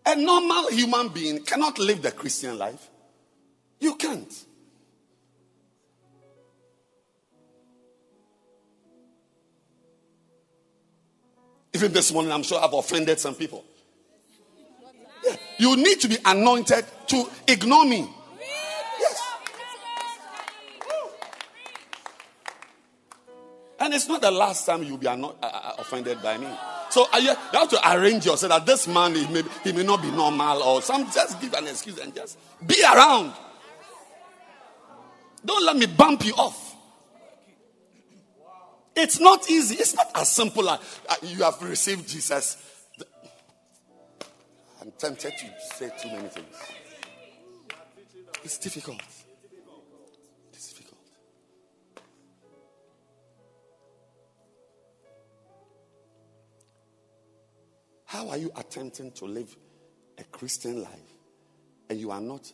A 0.07 0.17
normal 0.17 0.69
human 0.71 1.09
being 1.09 1.43
cannot 1.45 1.79
live 1.79 2.03
the 2.03 2.13
Christian 2.13 2.59
life. 2.59 2.91
You 3.81 3.95
can't. 3.97 4.33
Even 11.73 11.93
this 11.93 12.13
morning, 12.13 12.31
I'm 12.31 12.43
sure 12.43 12.63
I've 12.63 12.73
offended 12.73 13.19
some 13.19 13.35
people. 13.35 13.65
Yeah. 15.25 15.37
You 15.59 15.77
need 15.77 16.01
to 16.01 16.09
be 16.09 16.19
anointed 16.25 16.85
to 17.09 17.29
ignore 17.49 17.85
me. 17.85 18.09
And 23.79 23.93
it's 23.93 24.09
not 24.09 24.21
the 24.21 24.31
last 24.31 24.67
time 24.67 24.83
you'll 24.85 24.99
be 24.99 25.09
anno- 25.09 25.35
uh, 25.43 25.47
uh, 25.47 25.75
offended 25.79 26.23
by 26.23 26.39
me. 26.39 26.49
So 26.91 27.07
uh, 27.13 27.19
you, 27.19 27.35
have 27.53 27.69
to 27.71 27.93
arrange 27.93 28.25
yourself 28.25 28.51
that 28.51 28.67
this 28.67 28.87
man 28.87 29.15
he 29.15 29.27
may, 29.27 29.43
he 29.65 29.73
may 29.73 29.83
not 29.83 30.01
be 30.01 30.11
normal 30.11 30.63
or 30.63 30.83
some 30.83 31.11
just 31.11 31.41
give 31.41 31.53
an 31.55 31.67
excuse 31.67 31.99
and 31.99 32.15
just 32.15 32.39
be 32.65 32.81
around. 32.83 33.33
Don't 35.45 35.65
let 35.65 35.77
me 35.77 35.87
bump 35.87 36.25
you 36.25 36.35
off. 36.35 36.77
It's 38.97 39.19
not 39.19 39.51
easy. 39.51 39.75
It's 39.75 39.95
not 39.95 40.09
as 40.15 40.29
simple 40.31 40.71
as 40.71 40.79
uh, 41.09 41.17
you 41.23 41.43
have 41.43 41.61
received 41.63 42.09
Jesus. 42.09 42.57
I'm 44.81 44.93
tempted 44.93 45.33
to 45.37 45.77
say 45.77 45.91
too 46.01 46.09
many 46.09 46.29
things. 46.29 46.57
It's 48.45 48.59
difficult. 48.59 49.01
How 58.15 58.29
are 58.29 58.37
you 58.37 58.53
attempting 58.55 59.11
to 59.11 59.25
live 59.25 59.57
a 60.19 60.23
Christian 60.23 60.81
life 60.81 61.19
and 61.91 61.99
you 61.99 62.13
are 62.13 62.21
not 62.21 62.53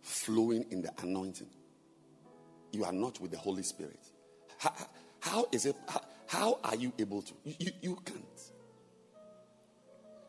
flowing 0.00 0.64
in 0.70 0.80
the 0.80 0.92
anointing? 1.02 1.48
You 2.70 2.84
are 2.84 2.92
not 2.92 3.18
with 3.20 3.32
the 3.32 3.36
Holy 3.36 3.64
Spirit. 3.64 3.98
How, 4.58 4.72
how 5.18 5.46
is 5.50 5.66
it? 5.66 5.74
How, 5.88 6.02
how 6.28 6.60
are 6.62 6.76
you 6.76 6.92
able 7.00 7.20
to? 7.20 7.34
You, 7.42 7.54
you, 7.58 7.72
you 7.82 7.98
can't. 8.04 8.22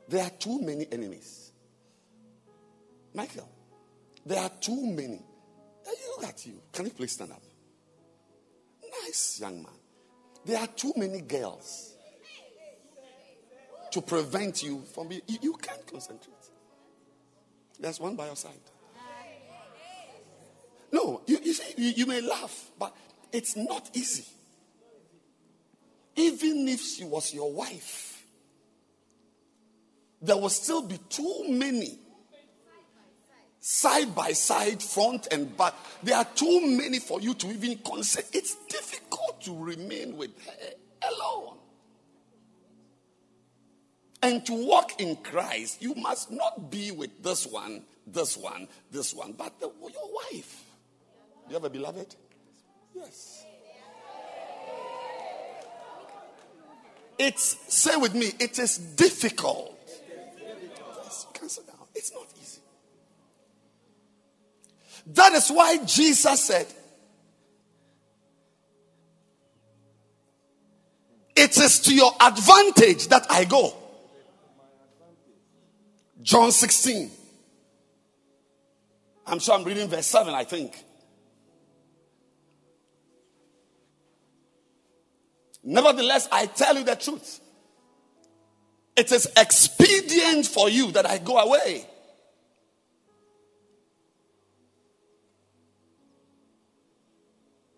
There 0.08 0.24
are 0.24 0.32
too 0.32 0.60
many 0.60 0.88
enemies. 0.92 1.52
Michael, 3.14 3.48
there 4.26 4.42
are 4.42 4.52
too 4.60 4.88
many. 4.88 5.22
Look 6.18 6.28
at 6.28 6.48
you. 6.48 6.60
Can 6.74 6.86
you 6.86 6.92
please 6.94 7.12
stand 7.12 7.32
up? 7.32 7.44
Nice 9.04 9.40
young 9.40 9.62
man. 9.62 9.74
There 10.44 10.60
are 10.60 10.66
too 10.66 10.94
many 10.98 11.22
girls 11.22 11.91
to 13.92 14.02
prevent 14.02 14.64
you 14.64 14.84
from 14.94 15.08
being. 15.10 15.22
You, 15.28 15.38
you 15.42 15.54
can't 15.54 15.86
concentrate. 15.86 16.36
There's 17.80 18.00
one 18.00 18.16
by 18.16 18.28
your 18.28 18.36
side. 18.36 18.52
No, 20.92 21.22
you, 21.26 21.40
you, 21.42 21.54
you, 21.78 21.90
you 21.98 22.06
may 22.06 22.22
laugh, 22.22 22.72
but 22.78 22.96
it's 23.32 23.56
not 23.56 23.90
easy. 23.94 24.26
Even 26.16 26.68
if 26.68 26.82
she 26.82 27.06
was 27.06 27.34
your 27.34 27.52
wife, 27.52 28.26
there 30.22 30.38
will 30.38 30.50
still 30.50 30.82
be 30.82 31.00
too 31.10 31.46
many 31.50 31.98
side 33.62 34.14
by 34.14 34.34
side, 34.34 34.82
front 34.84 35.28
and 35.32 35.56
back. 35.56 35.74
There 36.04 36.18
are 36.18 36.26
too 36.26 36.62
many 36.78 37.00
for 37.00 37.22
you 37.22 37.34
to 37.36 37.48
even 37.48 37.78
consider. 37.78 38.28
It's 38.34 38.56
difficult 38.68 39.42
to 39.42 39.58
remain 39.58 40.18
with 40.18 40.32
her 40.46 41.10
alone. 41.10 41.58
And 44.24 44.46
to 44.46 44.54
walk 44.54 45.02
in 45.02 45.16
Christ, 45.18 45.82
you 45.82 45.96
must 45.96 46.32
not 46.32 46.70
be 46.70 46.92
with 46.92 47.24
this 47.24 47.48
one, 47.48 47.84
this 48.06 48.38
one, 48.38 48.68
this 48.92 49.14
one, 49.14 49.34
but 49.34 49.60
the, 49.60 49.68
your 49.82 50.14
wife. 50.14 50.64
Do 51.48 51.50
you 51.50 51.54
have 51.56 51.64
a 51.64 51.70
beloved? 51.70 52.16
Yes. 52.94 53.46
It's, 57.18 57.58
say 57.68 57.96
with 57.98 58.14
me, 58.14 58.32
it 58.40 58.58
is 58.60 58.78
difficult. 58.78 59.78
Yes, 61.04 61.28
cancel 61.34 61.64
down. 61.64 61.76
It's 61.96 62.14
not 62.14 62.28
easy. 62.42 62.62
That 65.08 65.34
is 65.34 65.50
why 65.50 65.84
Jesus 65.84 66.44
said, 66.44 66.68
It 71.36 71.58
is 71.58 71.80
to 71.82 71.96
your 71.96 72.14
advantage 72.22 73.08
that 73.08 73.26
I 73.30 73.46
go. 73.46 73.74
John 76.22 76.52
16. 76.52 77.12
I'm 79.28 79.40
sure 79.40 79.56
I'm 79.56 79.64
reading 79.64 79.88
verse 79.88 80.06
7, 80.06 80.34
I 80.34 80.44
think. 80.44 80.76
Nevertheless, 85.64 86.28
I 86.32 86.48
tell 86.48 86.78
you 86.78 86.84
the 86.84 86.96
truth. 86.96 87.40
It 88.96 89.12
is 89.12 89.28
expedient 89.38 90.48
for 90.48 90.70
you 90.70 90.92
that 90.92 91.06
I 91.06 91.18
go 91.18 91.38
away. 91.38 91.86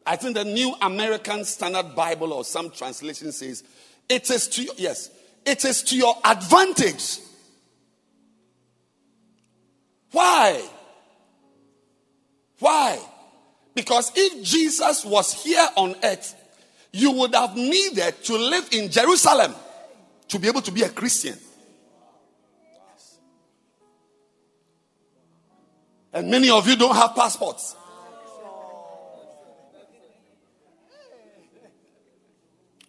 I 0.06 0.16
think 0.16 0.36
the 0.36 0.44
New 0.44 0.76
American 0.82 1.46
Standard 1.46 1.96
Bible 1.96 2.34
or 2.34 2.44
some 2.44 2.72
translation 2.72 3.32
says, 3.32 3.64
it 4.10 4.30
is 4.30 4.48
to 4.50 4.68
yes, 4.78 5.10
it 5.46 5.64
is 5.64 5.82
to 5.84 5.98
your 5.98 6.16
advantage. 6.26 7.20
Why? 10.14 10.64
Why? 12.60 13.00
Because 13.74 14.12
if 14.16 14.44
Jesus 14.44 15.04
was 15.04 15.44
here 15.44 15.68
on 15.76 15.96
earth, 16.04 16.36
you 16.92 17.12
would 17.12 17.34
have 17.34 17.56
needed 17.56 18.24
to 18.24 18.38
live 18.38 18.70
in 18.72 18.90
Jerusalem 18.90 19.54
to 20.28 20.40
be 20.40 20.48
able 20.48 20.62
to 20.62 20.72
be 20.72 20.84
a 20.84 20.90
Christian. 20.90 21.36
And 26.14 26.30
many 26.30 26.52
of 26.52 26.68
you 26.68 26.76
don't 26.76 26.96
have 26.96 27.16
passports. 27.16 27.76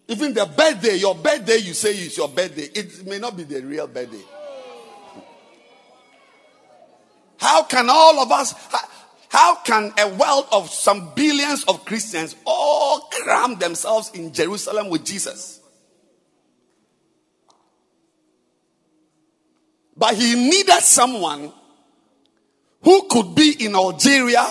Even 0.07 0.35
the 0.35 0.45
birthday, 0.45 0.97
your 0.97 1.15
birthday, 1.15 1.57
you 1.57 1.73
say 1.73 1.93
is 1.93 2.19
your 2.19 2.29
birthday, 2.29 2.69
it 2.75 3.07
may 3.07 3.19
not 3.19 3.35
be 3.35 3.45
the 3.45 3.63
real 3.63 3.87
birthday. 3.87 4.23
How 7.45 7.63
can 7.63 7.91
all 7.91 8.21
of 8.21 8.33
us, 8.33 8.55
how 9.29 9.57
can 9.57 9.93
a 9.99 10.09
world 10.09 10.47
of 10.51 10.71
some 10.71 11.11
billions 11.15 11.63
of 11.65 11.85
Christians 11.85 12.35
all 12.47 13.01
cram 13.13 13.59
themselves 13.59 14.11
in 14.15 14.33
Jerusalem 14.33 14.89
with 14.89 15.05
Jesus? 15.05 15.61
But 19.95 20.15
he 20.15 20.35
needed 20.35 20.81
someone 20.81 21.53
who 22.83 23.09
could 23.11 23.35
be 23.35 23.55
in 23.67 23.75
Algeria, 23.75 24.47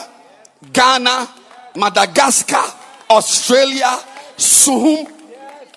Ghana, 0.72 1.30
Madagascar, 1.76 2.64
Australia, 3.10 3.98
Suhum, 4.38 5.12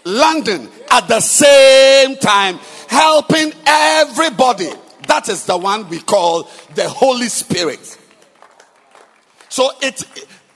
London 0.05 0.69
at 0.91 1.09
the 1.09 1.21
same 1.21 2.17
time, 2.19 2.59
helping 2.89 3.55
everybody. 3.64 4.69
That 5.07 5.28
is 5.28 5.44
the 5.44 5.57
one 5.57 5.88
we 5.88 6.00
call 6.00 6.48
the 6.74 6.88
Holy 6.88 7.28
Spirit. 7.28 7.98
So 9.48 9.70
it, 9.80 10.02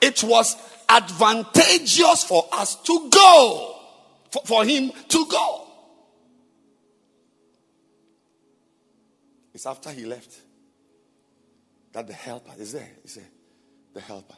it 0.01 0.22
was 0.24 0.57
advantageous 0.88 2.24
for 2.24 2.48
us 2.53 2.76
to 2.82 3.09
go 3.11 3.76
for, 4.30 4.42
for 4.44 4.64
him 4.64 4.92
to 5.09 5.26
go. 5.26 5.66
It's 9.55 9.66
after 9.66 9.90
he 9.90 10.05
left 10.07 10.40
that 11.92 12.07
the 12.07 12.12
helper 12.12 12.53
is 12.59 12.72
there. 12.72 12.88
He 13.03 13.20
The 13.92 14.01
helper. 14.01 14.36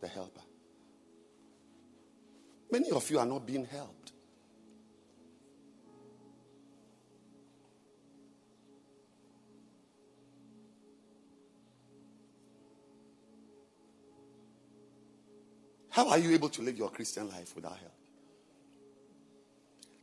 The 0.00 0.08
helper. 0.08 0.40
Many 2.70 2.90
of 2.90 3.08
you 3.10 3.18
are 3.18 3.26
not 3.26 3.46
being 3.46 3.64
helped. 3.64 3.99
How 15.90 16.08
are 16.08 16.18
you 16.18 16.32
able 16.32 16.48
to 16.50 16.62
live 16.62 16.78
your 16.78 16.90
Christian 16.90 17.28
life 17.28 17.54
without 17.54 17.76
help? 17.76 17.92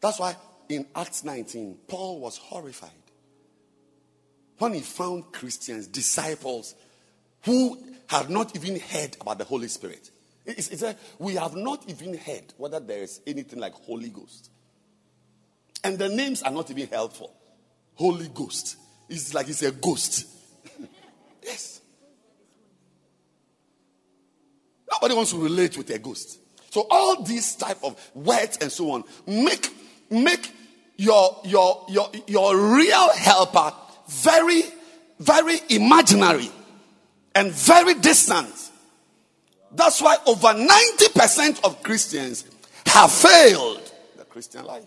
That's 0.02 0.20
why 0.20 0.36
in 0.70 0.86
Acts 0.96 1.24
19, 1.24 1.78
Paul 1.88 2.20
was 2.20 2.38
horrified 2.38 2.92
when 4.58 4.74
he 4.74 4.82
found 4.82 5.32
Christians, 5.32 5.88
disciples, 5.88 6.76
who 7.44 7.78
had 8.08 8.30
not 8.30 8.56
even 8.56 8.80
heard 8.80 9.16
about 9.22 9.38
the 9.38 9.44
Holy 9.46 9.68
Spirit. 9.68 10.12
We 11.20 11.36
have 11.36 11.56
not 11.56 11.90
even 11.90 12.18
heard 12.18 12.54
whether 12.58 12.80
there 12.80 13.04
is 13.04 13.22
anything 13.28 13.60
like 13.60 13.74
Holy 13.74 14.10
Ghost. 14.10 14.50
And 15.84 15.98
the 15.98 16.10
names 16.10 16.42
are 16.42 16.52
not 16.52 16.72
even 16.72 16.88
helpful. 16.88 17.34
Holy 17.96 18.28
Ghost. 18.28 18.78
It's 19.10 19.34
like 19.34 19.48
it's 19.48 19.62
a 19.62 19.72
ghost. 19.72 20.28
yes. 21.44 21.82
Nobody 25.02 25.16
wants 25.16 25.32
to 25.32 25.38
relate 25.38 25.78
with 25.78 25.90
a 25.92 26.00
ghost. 26.00 26.40
So 26.72 26.88
all 26.90 27.24
these 27.24 27.56
type 27.56 27.78
of 27.84 27.96
words 28.16 28.58
and 28.62 28.72
so 28.72 28.92
on 28.92 29.04
make 29.26 29.70
make 30.10 30.52
your 30.98 31.40
your 31.44 31.86
your 31.90 32.10
your 32.28 32.76
real 32.76 33.10
helper 33.14 33.74
very 34.08 34.64
very 35.20 35.58
imaginary 35.70 36.50
and 37.36 37.52
very 37.52 37.94
distant. 37.96 38.54
That's 39.72 40.02
why 40.02 40.18
over 40.26 40.48
90% 40.48 41.64
of 41.64 41.84
Christians 41.84 42.46
have 42.88 43.12
failed 43.12 43.92
the 44.18 44.26
Christian 44.26 44.66
life. 44.66 44.86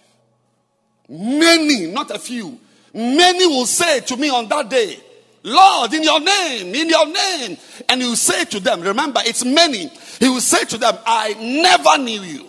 Many, 1.09 1.87
not 1.87 2.11
a 2.11 2.19
few, 2.19 2.59
many 2.95 3.47
will 3.47 3.67
say 3.67 4.01
to 4.01 4.17
me 4.17 4.31
on 4.31 4.49
that 4.49 4.69
day, 4.71 4.99
Lord, 5.43 5.95
in 5.95 6.03
your 6.03 6.21
name, 6.21 6.75
in 6.75 6.89
your 6.89 7.07
name. 7.07 7.57
And 7.89 8.03
he 8.03 8.09
will 8.09 8.17
say 8.17 8.45
to 8.45 8.61
them, 8.61 8.83
remember, 8.83 9.21
it's 9.25 9.45
many. 9.45 9.89
He 10.19 10.29
will 10.29 10.41
say 10.41 10.65
to 10.65 10.79
them, 10.79 10.99
I 11.07 11.35
never 11.35 12.03
knew 12.03 12.21
you. 12.21 12.47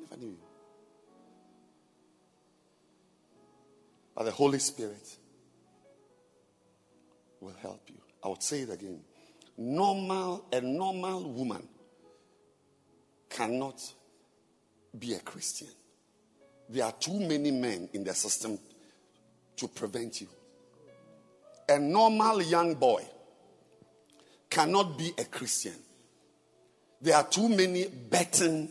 Never 0.00 0.20
knew 0.20 0.28
you. 0.28 0.38
But 4.14 4.24
the 4.24 4.32
Holy 4.32 4.58
Spirit 4.58 5.16
will 7.40 7.54
help 7.62 7.88
you. 7.88 7.96
I 8.22 8.28
would 8.28 8.42
say 8.42 8.60
it 8.60 8.70
again. 8.70 9.00
Normal, 9.56 10.44
a 10.52 10.60
normal 10.60 11.32
woman 11.32 11.66
cannot 13.32 13.80
be 14.98 15.14
a 15.14 15.20
Christian. 15.20 15.68
There 16.68 16.84
are 16.84 16.92
too 16.92 17.18
many 17.18 17.50
men 17.50 17.88
in 17.92 18.04
the 18.04 18.14
system 18.14 18.58
to 19.56 19.68
prevent 19.68 20.20
you. 20.20 20.28
A 21.68 21.78
normal 21.78 22.42
young 22.42 22.74
boy 22.74 23.04
cannot 24.50 24.98
be 24.98 25.12
a 25.18 25.24
Christian. 25.24 25.74
There 27.00 27.16
are 27.16 27.24
too 27.24 27.48
many 27.48 27.86
betting 27.86 28.68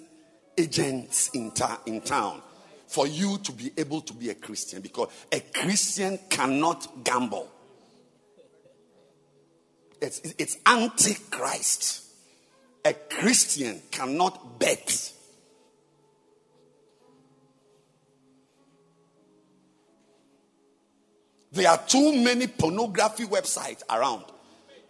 agents 0.57 1.29
in, 1.33 1.51
ta- 1.51 1.81
in 1.85 2.01
town 2.01 2.41
for 2.87 3.07
you 3.07 3.39
to 3.39 3.51
be 3.51 3.71
able 3.77 4.01
to 4.01 4.13
be 4.13 4.29
a 4.29 4.35
Christian 4.35 4.81
because 4.81 5.09
a 5.31 5.39
Christian 5.39 6.19
cannot 6.29 7.03
gamble. 7.03 7.49
It's, 10.01 10.19
it's 10.37 10.57
antichrist. 10.65 12.10
A 12.83 12.93
Christian 12.93 13.81
cannot 13.91 14.59
bet. 14.59 15.13
There 21.51 21.69
are 21.69 21.77
too 21.77 22.13
many 22.13 22.47
pornography 22.47 23.25
websites 23.25 23.83
around 23.89 24.23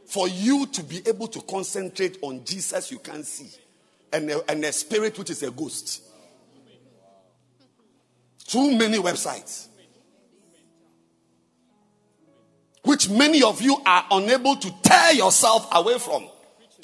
for 0.06 0.28
you 0.28 0.68
to 0.68 0.84
be 0.84 1.02
able 1.08 1.28
to 1.28 1.42
concentrate 1.42 2.18
on 2.22 2.46
Jesus 2.46 2.92
you 2.92 3.00
can't 3.00 3.26
see 3.26 3.50
and 4.14 4.30
a, 4.30 4.52
and 4.52 4.64
a 4.64 4.72
spirit 4.72 5.18
which 5.18 5.30
is 5.30 5.42
a 5.44 5.52
ghost. 5.52 6.04
Too 8.46 8.78
many 8.78 8.98
websites. 8.98 9.68
Which 12.84 13.10
many 13.10 13.42
of 13.44 13.62
you 13.62 13.78
are 13.86 14.06
unable 14.12 14.56
to 14.58 14.72
tear 14.82 15.14
yourself 15.14 15.68
away 15.72 15.98
from. 15.98 16.28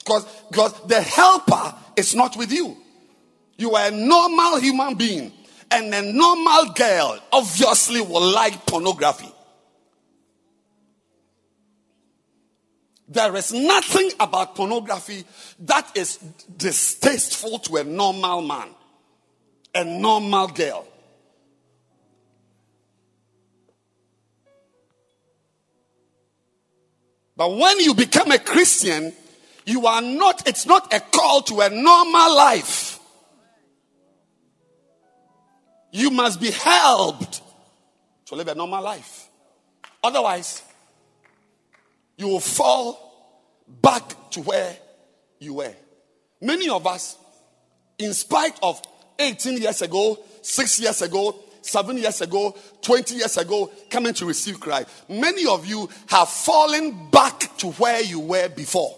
Because, 0.07 0.25
because 0.49 0.87
the 0.87 1.01
helper 1.01 1.75
is 1.97 2.15
not 2.15 2.37
with 2.37 2.49
you. 2.53 2.77
You 3.57 3.75
are 3.75 3.87
a 3.87 3.91
normal 3.91 4.57
human 4.57 4.95
being. 4.95 5.33
And 5.69 5.93
a 5.93 6.01
normal 6.01 6.71
girl 6.73 7.19
obviously 7.33 7.99
will 7.99 8.31
like 8.31 8.65
pornography. 8.65 9.29
There 13.09 13.35
is 13.35 13.51
nothing 13.51 14.11
about 14.17 14.55
pornography 14.55 15.25
that 15.59 15.91
is 15.97 16.17
distasteful 16.55 17.59
to 17.59 17.77
a 17.77 17.83
normal 17.83 18.41
man, 18.41 18.69
a 19.75 19.83
normal 19.83 20.47
girl. 20.47 20.87
But 27.35 27.55
when 27.55 27.79
you 27.81 27.93
become 27.93 28.31
a 28.31 28.39
Christian, 28.39 29.13
you 29.67 29.85
are 29.85 30.01
not, 30.01 30.47
it's 30.47 30.65
not 30.65 30.93
a 30.93 31.01
call 31.01 31.41
to 31.41 31.59
a 31.59 31.69
normal 31.69 32.35
life. 32.35 32.99
You 35.91 36.09
must 36.09 36.39
be 36.39 36.51
helped 36.51 37.41
to 38.27 38.35
live 38.35 38.47
a 38.47 38.55
normal 38.55 38.81
life. 38.81 39.27
Otherwise, 40.01 40.63
you 42.15 42.29
will 42.29 42.39
fall 42.39 43.43
back 43.67 44.31
to 44.31 44.41
where 44.41 44.73
you 45.39 45.55
were. 45.55 45.75
Many 46.39 46.69
of 46.69 46.87
us, 46.87 47.17
in 47.97 48.13
spite 48.13 48.57
of 48.63 48.81
18 49.19 49.57
years 49.57 49.81
ago, 49.81 50.17
6 50.43 50.79
years 50.79 51.01
ago, 51.01 51.35
7 51.61 51.97
years 51.97 52.21
ago, 52.21 52.55
20 52.81 53.15
years 53.15 53.35
ago, 53.35 53.69
coming 53.89 54.13
to 54.13 54.25
receive 54.25 54.61
Christ, 54.61 54.87
many 55.09 55.45
of 55.45 55.65
you 55.65 55.89
have 56.07 56.29
fallen 56.29 57.09
back 57.09 57.57
to 57.57 57.71
where 57.71 58.01
you 58.01 58.21
were 58.21 58.47
before. 58.47 58.97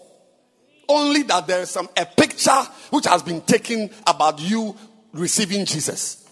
Only 0.90 1.24
that 1.24 1.48
there 1.48 1.62
is 1.62 1.70
some 1.70 1.88
a 1.96 2.06
picture 2.06 2.62
which 2.90 3.06
has 3.06 3.24
been 3.24 3.42
taken 3.42 3.90
about 4.06 4.42
you 4.42 4.76
receiving 5.14 5.66
Jesus. 5.66 6.26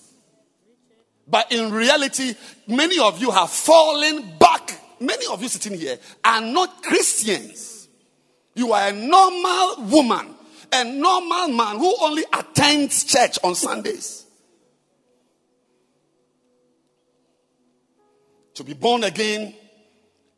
But 1.28 1.52
in 1.52 1.72
reality, 1.72 2.36
many 2.68 3.00
of 3.00 3.22
you 3.22 3.32
have 3.32 3.50
fallen 3.50 4.38
back 4.38 4.78
many 5.00 5.26
of 5.28 5.42
you 5.42 5.50
sitting 5.50 5.78
here 5.78 5.98
are 6.24 6.42
not 6.42 6.84
Christians. 6.84 7.88
You 8.56 8.74
are 8.74 8.90
a 8.90 8.94
normal 8.94 9.84
woman, 9.86 10.36
a 10.72 10.84
normal 10.84 11.50
man 11.50 11.78
who 11.78 11.96
only 12.02 12.24
attends 12.34 13.04
church 13.04 13.38
on 13.44 13.56
Sundays. 13.56 14.26
To 18.56 18.64
be 18.64 18.74
born 18.74 19.04
again 19.04 19.54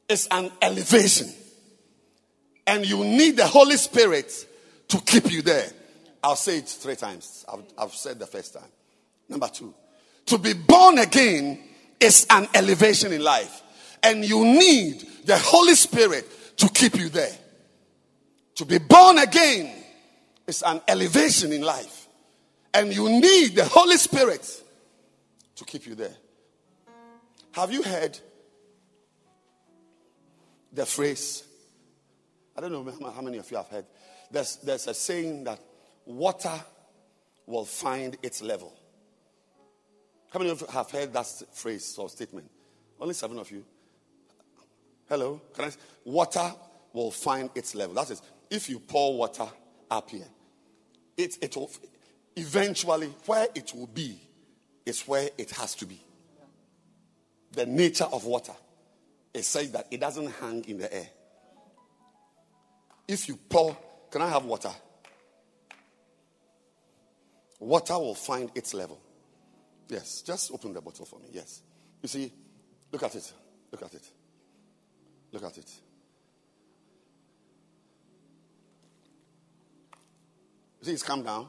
is 0.09 0.27
an 0.29 0.51
elevation. 0.61 1.29
And 2.69 2.87
you 2.87 3.03
need 3.03 3.35
the 3.35 3.47
Holy 3.47 3.77
Spirit 3.77 4.45
to 4.89 5.01
keep 5.01 5.31
you 5.31 5.41
there. 5.41 5.67
I'll 6.23 6.35
say 6.35 6.59
it 6.59 6.67
three 6.67 6.95
times. 6.95 7.43
I've, 7.51 7.63
I've 7.75 7.93
said 7.95 8.19
the 8.19 8.27
first 8.27 8.53
time. 8.53 8.69
Number 9.27 9.47
two, 9.47 9.73
to 10.27 10.37
be 10.37 10.53
born 10.53 10.99
again 10.99 11.59
is 11.99 12.27
an 12.29 12.47
elevation 12.53 13.11
in 13.11 13.23
life. 13.23 13.63
And 14.03 14.23
you 14.23 14.45
need 14.45 15.03
the 15.25 15.35
Holy 15.39 15.73
Spirit 15.73 16.57
to 16.57 16.69
keep 16.69 16.95
you 16.95 17.09
there. 17.09 17.35
To 18.57 18.65
be 18.65 18.77
born 18.77 19.17
again 19.17 19.73
is 20.45 20.61
an 20.61 20.79
elevation 20.87 21.51
in 21.51 21.63
life. 21.63 22.07
And 22.71 22.93
you 22.93 23.09
need 23.09 23.55
the 23.55 23.65
Holy 23.65 23.97
Spirit 23.97 24.63
to 25.55 25.65
keep 25.65 25.87
you 25.87 25.95
there. 25.95 26.15
Have 27.53 27.73
you 27.73 27.81
heard 27.81 28.19
the 30.71 30.85
phrase? 30.85 31.45
I 32.59 32.61
don't 32.67 32.73
know 32.73 33.11
how 33.11 33.21
many 33.21 33.37
of 33.37 33.49
you 33.49 33.55
have 33.55 33.69
heard. 33.69 33.85
There's, 34.29 34.57
there's 34.57 34.85
a 34.87 34.93
saying 34.93 35.45
that 35.45 35.61
water 36.05 36.59
will 37.45 37.63
find 37.63 38.17
its 38.21 38.41
level. 38.41 38.73
How 40.29 40.39
many 40.39 40.51
of 40.51 40.59
you 40.59 40.67
have 40.67 40.91
heard 40.91 41.13
that 41.13 41.25
phrase 41.53 41.95
or 41.97 42.09
statement? 42.09 42.51
Only 42.99 43.13
seven 43.13 43.39
of 43.39 43.49
you. 43.49 43.63
Hello? 45.07 45.39
Can 45.53 45.65
I, 45.65 45.71
water 46.03 46.51
will 46.91 47.11
find 47.11 47.49
its 47.55 47.75
level. 47.75 47.95
That 47.95 48.11
is, 48.11 48.21
if 48.49 48.69
you 48.69 48.79
pour 48.79 49.17
water 49.17 49.47
up 49.89 50.09
here, 50.09 50.27
it, 51.15 51.37
it 51.41 51.55
will 51.55 51.71
eventually 52.35 53.07
where 53.25 53.47
it 53.55 53.73
will 53.73 53.87
be 53.87 54.19
is 54.85 55.07
where 55.07 55.29
it 55.37 55.51
has 55.51 55.75
to 55.75 55.85
be. 55.85 56.01
The 57.53 57.65
nature 57.65 58.07
of 58.11 58.25
water 58.25 58.53
is 59.33 59.47
such 59.47 59.71
that 59.71 59.87
it 59.91 60.01
doesn't 60.01 60.29
hang 60.41 60.65
in 60.65 60.79
the 60.79 60.93
air. 60.93 61.07
If 63.09 63.27
you 63.27 63.37
pour, 63.37 63.75
can 64.11 64.21
I 64.21 64.29
have 64.29 64.45
water? 64.45 64.69
Water 67.59 67.97
will 67.97 68.13
find 68.13 68.51
its 68.53 68.75
level. 68.75 69.01
Yes, 69.87 70.21
just 70.21 70.51
open 70.51 70.73
the 70.73 70.79
bottle 70.79 71.07
for 71.07 71.17
me. 71.17 71.29
Yes. 71.31 71.63
You 72.03 72.07
see, 72.07 72.31
look 72.91 73.01
at 73.01 73.15
it. 73.15 73.33
Look 73.71 73.81
at 73.81 73.95
it. 73.95 74.07
Look 75.31 75.43
at 75.43 75.57
it. 75.57 75.71
You 80.79 80.85
see, 80.85 80.91
it's 80.91 81.01
come 81.01 81.23
down. 81.23 81.47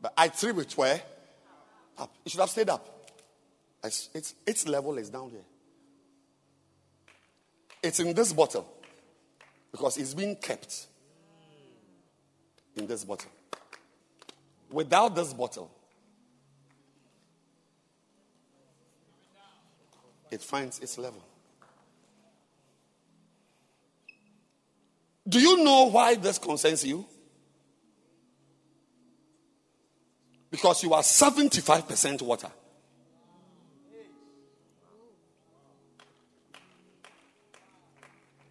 But 0.00 0.14
I 0.16 0.28
threw 0.28 0.58
it 0.58 0.72
where? 0.72 1.02
Up. 1.98 2.16
It 2.24 2.32
should 2.32 2.40
have 2.40 2.48
stayed 2.48 2.70
up. 2.70 3.10
It's, 3.84 4.08
it's, 4.14 4.34
its 4.46 4.66
level 4.66 4.96
is 4.96 5.10
down 5.10 5.28
here. 5.28 5.44
It's 7.82 8.00
in 8.00 8.14
this 8.14 8.32
bottle 8.32 8.77
because 9.70 9.96
it's 9.96 10.14
being 10.14 10.36
kept 10.36 10.86
in 12.76 12.86
this 12.86 13.04
bottle. 13.04 13.30
Without 14.70 15.14
this 15.14 15.32
bottle, 15.32 15.70
it 20.30 20.42
finds 20.42 20.78
its 20.78 20.98
level. 20.98 21.22
Do 25.28 25.40
you 25.40 25.62
know 25.62 25.84
why 25.84 26.14
this 26.14 26.38
concerns 26.38 26.84
you? 26.84 27.04
Because 30.50 30.82
you 30.82 30.94
are 30.94 31.02
75% 31.02 32.22
water. 32.22 32.50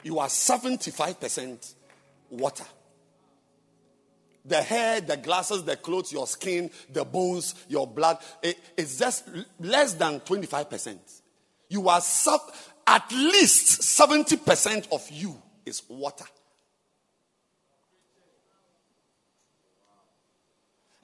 You 0.08 0.20
are 0.20 0.30
75% 0.30 1.74
water. 2.30 2.64
The 4.46 4.62
hair, 4.62 5.02
the 5.02 5.18
glasses, 5.18 5.66
the 5.66 5.76
clothes, 5.76 6.14
your 6.14 6.26
skin, 6.28 6.72
the 6.94 7.04
bones, 7.04 7.56
your 7.68 7.86
blood, 7.86 8.18
it, 8.42 8.58
it's 8.78 8.98
just 8.98 9.28
less 9.60 9.96
than 9.96 10.22
25%. 10.22 10.98
You 11.68 11.90
are 11.90 12.00
sub, 12.00 12.40
at 12.88 13.12
least 13.12 13.82
70% 13.82 14.94
of 14.94 15.12
you 15.12 15.36
is 15.66 15.84
water. 15.90 16.24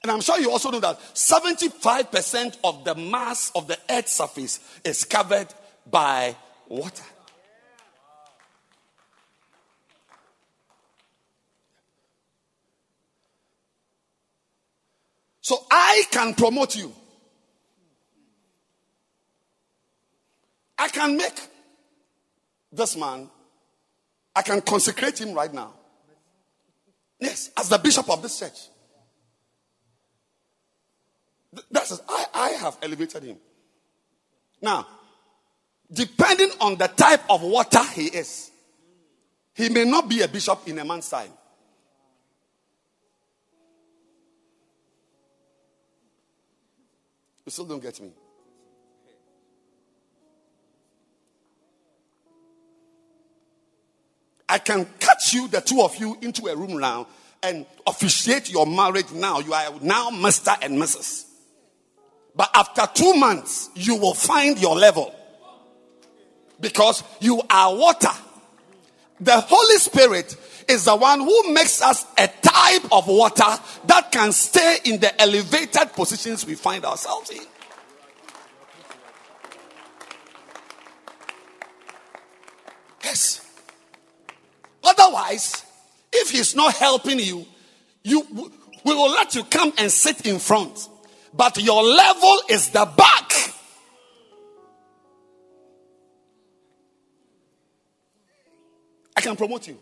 And 0.02 0.12
I'm 0.12 0.22
sure 0.22 0.40
you 0.40 0.50
also 0.50 0.70
know 0.70 0.80
that 0.80 0.98
75% 1.12 2.56
of 2.64 2.84
the 2.84 2.94
mass 2.94 3.52
of 3.54 3.66
the 3.66 3.78
earth's 3.90 4.12
surface 4.12 4.60
is 4.82 5.04
covered 5.04 5.48
by 5.90 6.34
water. 6.70 7.04
So 15.44 15.58
I 15.70 16.04
can 16.10 16.32
promote 16.32 16.74
you. 16.74 16.90
I 20.78 20.88
can 20.88 21.18
make 21.18 21.38
this 22.72 22.96
man, 22.96 23.28
I 24.34 24.40
can 24.40 24.62
consecrate 24.62 25.20
him 25.20 25.34
right 25.34 25.52
now. 25.52 25.74
Yes, 27.20 27.50
as 27.58 27.68
the 27.68 27.76
bishop 27.76 28.08
of 28.08 28.22
this 28.22 28.38
church. 28.38 28.58
That's 31.70 32.00
I, 32.08 32.24
I 32.32 32.48
have 32.52 32.78
elevated 32.80 33.24
him. 33.24 33.36
Now, 34.62 34.86
depending 35.92 36.52
on 36.58 36.76
the 36.76 36.86
type 36.86 37.20
of 37.28 37.42
water 37.42 37.84
he 37.92 38.06
is, 38.06 38.50
he 39.54 39.68
may 39.68 39.84
not 39.84 40.08
be 40.08 40.22
a 40.22 40.28
bishop 40.28 40.66
in 40.66 40.78
a 40.78 40.86
man's 40.86 41.10
time. 41.10 41.32
You 47.44 47.50
still 47.50 47.66
don't 47.66 47.82
get 47.82 48.00
me. 48.00 48.10
I 54.48 54.58
can 54.58 54.86
catch 54.98 55.32
you, 55.34 55.48
the 55.48 55.60
two 55.60 55.82
of 55.82 55.96
you, 55.96 56.16
into 56.20 56.46
a 56.46 56.56
room 56.56 56.78
now 56.78 57.06
and 57.42 57.66
officiate 57.86 58.50
your 58.50 58.66
marriage 58.66 59.12
now. 59.12 59.40
You 59.40 59.52
are 59.52 59.72
now 59.82 60.10
Mr. 60.10 60.56
and 60.62 60.80
Mrs. 60.80 61.26
But 62.34 62.50
after 62.54 62.88
two 62.94 63.14
months, 63.14 63.70
you 63.74 63.96
will 63.96 64.14
find 64.14 64.58
your 64.58 64.76
level 64.76 65.14
because 66.60 67.02
you 67.20 67.42
are 67.50 67.74
water. 67.74 68.10
The 69.20 69.40
Holy 69.40 69.76
Spirit 69.76 70.36
is 70.68 70.84
the 70.84 70.96
one 70.96 71.20
who 71.20 71.52
makes 71.52 71.82
us 71.82 72.04
a 72.18 72.28
type 72.28 72.92
of 72.92 73.06
water 73.06 73.60
that 73.86 74.10
can 74.10 74.32
stay 74.32 74.78
in 74.84 75.00
the 75.00 75.20
elevated 75.20 75.92
positions 75.92 76.46
we 76.46 76.54
find 76.54 76.84
ourselves 76.84 77.30
in. 77.30 77.42
Yes. 83.02 83.40
Otherwise, 84.82 85.64
if 86.12 86.30
he's 86.30 86.54
not 86.54 86.74
helping 86.74 87.18
you, 87.18 87.46
you 88.02 88.52
we 88.84 88.94
will 88.94 89.10
let 89.10 89.34
you 89.34 89.44
come 89.44 89.72
and 89.78 89.90
sit 89.90 90.26
in 90.26 90.38
front. 90.38 90.88
But 91.32 91.60
your 91.62 91.82
level 91.82 92.42
is 92.48 92.68
the 92.68 92.84
back. 92.84 93.32
I 99.16 99.20
can 99.20 99.36
promote 99.36 99.66
you. 99.66 99.78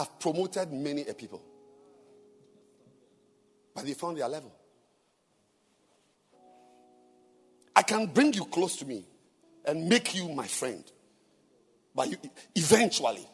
I've 0.00 0.18
promoted 0.18 0.72
many 0.72 1.04
people. 1.04 1.42
But 3.74 3.84
they 3.84 3.92
found 3.92 4.16
their 4.16 4.28
level. 4.28 4.50
I 7.76 7.82
can 7.82 8.06
bring 8.06 8.32
you 8.32 8.46
close 8.46 8.76
to 8.76 8.86
me 8.86 9.04
and 9.66 9.86
make 9.90 10.14
you 10.14 10.30
my 10.30 10.46
friend. 10.46 10.82
But 11.94 12.10
you, 12.10 12.16
eventually, 12.54 13.26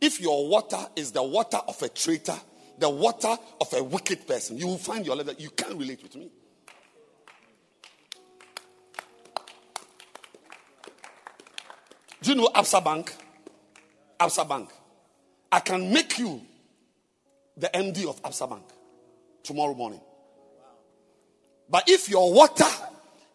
if 0.00 0.20
your 0.20 0.48
water 0.48 0.84
is 0.96 1.12
the 1.12 1.22
water 1.22 1.58
of 1.68 1.80
a 1.82 1.88
traitor, 1.88 2.38
the 2.78 2.90
water 2.90 3.36
of 3.60 3.72
a 3.74 3.84
wicked 3.84 4.26
person, 4.26 4.58
you 4.58 4.66
will 4.66 4.78
find 4.78 5.06
your 5.06 5.14
level. 5.14 5.34
You 5.38 5.50
can't 5.50 5.78
relate 5.78 6.02
with 6.02 6.16
me. 6.16 6.30
Do 12.22 12.30
you 12.30 12.34
know 12.34 12.48
Absa 12.48 12.84
Bank? 12.84 13.14
Absa 14.18 14.48
Bank. 14.48 14.68
I 15.50 15.60
can 15.60 15.92
make 15.92 16.18
you 16.18 16.40
the 17.56 17.68
MD 17.68 18.06
of 18.06 18.22
Absa 18.22 18.48
Bank 18.48 18.64
tomorrow 19.42 19.74
morning. 19.74 20.00
But 21.70 21.88
if 21.88 22.08
your 22.08 22.32
water 22.32 22.64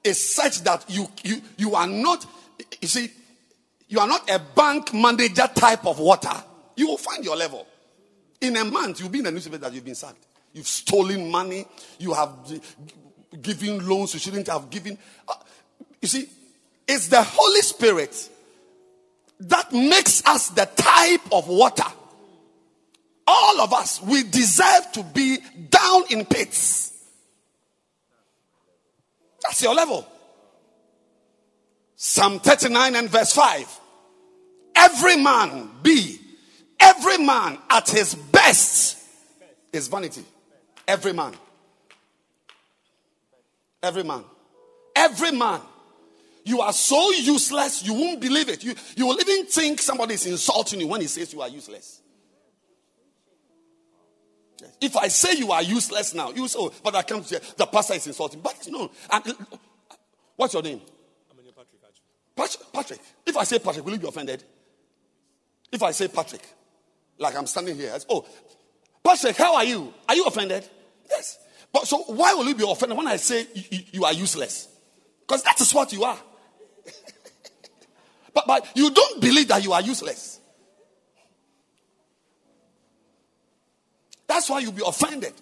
is 0.03 0.33
such 0.33 0.61
that 0.61 0.85
you, 0.87 1.07
you, 1.23 1.41
you 1.57 1.75
are 1.75 1.87
not, 1.87 2.25
you 2.81 2.87
see, 2.87 3.11
you 3.87 3.99
are 3.99 4.07
not 4.07 4.29
a 4.29 4.39
bank 4.39 4.93
manager 4.93 5.47
type 5.53 5.85
of 5.85 5.99
water, 5.99 6.33
you 6.75 6.87
will 6.87 6.97
find 6.97 7.23
your 7.23 7.35
level. 7.35 7.67
In 8.41 8.57
a 8.57 8.65
month, 8.65 8.99
you'll 8.99 9.09
be 9.09 9.19
in 9.19 9.25
the 9.25 9.31
newspaper 9.31 9.57
that 9.57 9.73
you've 9.73 9.85
been 9.85 9.95
sacked. 9.95 10.25
You've 10.53 10.67
stolen 10.67 11.29
money. 11.29 11.65
You 11.99 12.13
have 12.13 12.31
given 13.41 13.87
loans 13.87 14.13
you 14.13 14.19
shouldn't 14.19 14.47
have 14.47 14.69
given. 14.69 14.97
Uh, 15.27 15.33
you 16.01 16.07
see, 16.07 16.27
it's 16.87 17.07
the 17.07 17.23
Holy 17.23 17.61
Spirit 17.61 18.29
that 19.39 19.71
makes 19.71 20.25
us 20.25 20.49
the 20.49 20.65
type 20.75 21.21
of 21.31 21.47
water. 21.47 21.85
All 23.25 23.61
of 23.61 23.73
us, 23.73 24.01
we 24.01 24.23
deserve 24.23 24.91
to 24.93 25.03
be 25.03 25.37
down 25.69 26.03
in 26.09 26.25
pits. 26.25 26.91
That's 29.41 29.61
your 29.61 29.75
level. 29.75 30.07
Psalm 31.95 32.39
39 32.39 32.95
and 32.95 33.09
verse 33.09 33.33
5. 33.33 33.79
Every 34.75 35.17
man 35.17 35.69
be, 35.81 36.19
every 36.79 37.17
man 37.17 37.57
at 37.69 37.89
his 37.89 38.15
best 38.15 38.97
is 39.71 39.87
vanity. 39.87 40.23
Every 40.87 41.13
man. 41.13 41.33
Every 43.81 44.03
man. 44.03 44.23
Every 44.95 45.31
man. 45.31 45.61
You 46.45 46.59
are 46.59 46.73
so 46.73 47.11
useless, 47.11 47.83
you 47.85 47.93
won't 47.93 48.19
believe 48.19 48.49
it. 48.49 48.63
You, 48.63 48.75
you 48.97 49.07
will 49.07 49.19
even 49.19 49.45
think 49.45 49.81
somebody 49.81 50.15
is 50.15 50.25
insulting 50.25 50.81
you 50.81 50.87
when 50.87 50.99
he 50.99 51.07
says 51.07 51.31
you 51.31 51.41
are 51.41 51.47
useless. 51.47 52.01
If 54.81 54.95
I 54.97 55.07
say 55.07 55.33
you 55.37 55.51
are 55.51 55.61
useless 55.63 56.13
now, 56.13 56.31
you 56.31 56.47
say, 56.47 56.57
oh, 56.59 56.71
but 56.83 56.95
I 56.95 57.03
come 57.03 57.21
to 57.21 57.27
say 57.27 57.39
the 57.57 57.65
pastor 57.65 57.93
is 57.95 58.07
insulting. 58.07 58.41
But 58.41 58.67
no. 58.69 58.89
And 59.11 59.35
What's 60.35 60.53
your 60.53 60.63
name? 60.63 60.81
I'm 61.31 61.43
your 61.43 61.53
Patrick. 62.35 62.73
Patrick. 62.73 62.99
If 63.25 63.37
I 63.37 63.43
say 63.43 63.59
Patrick, 63.59 63.85
will 63.85 63.93
you 63.93 63.99
be 63.99 64.07
offended? 64.07 64.43
If 65.71 65.81
I 65.83 65.91
say 65.91 66.07
Patrick, 66.07 66.41
like 67.17 67.35
I'm 67.35 67.45
standing 67.47 67.75
here, 67.75 67.91
as, 67.93 68.05
oh, 68.09 68.25
Patrick, 69.03 69.35
how 69.37 69.55
are 69.55 69.63
you? 69.63 69.93
Are 70.09 70.15
you 70.15 70.25
offended? 70.25 70.67
Yes. 71.09 71.37
But 71.71 71.87
so 71.87 71.97
why 72.03 72.33
will 72.33 72.45
you 72.45 72.55
be 72.55 72.69
offended 72.69 72.97
when 72.97 73.07
I 73.07 73.17
say 73.17 73.47
you, 73.53 73.63
you- 73.71 73.83
you 73.91 74.05
are 74.05 74.13
useless? 74.13 74.67
Because 75.21 75.43
that 75.43 75.59
is 75.61 75.73
what 75.73 75.91
you 75.93 76.03
are. 76.03 76.17
but, 78.33 78.45
but 78.47 78.67
you 78.75 78.91
don't 78.91 79.21
believe 79.21 79.47
that 79.47 79.63
you 79.63 79.73
are 79.73 79.81
useless. 79.81 80.39
That's 84.33 84.49
why 84.49 84.59
you'll 84.61 84.71
be 84.71 84.81
offended. 84.83 85.33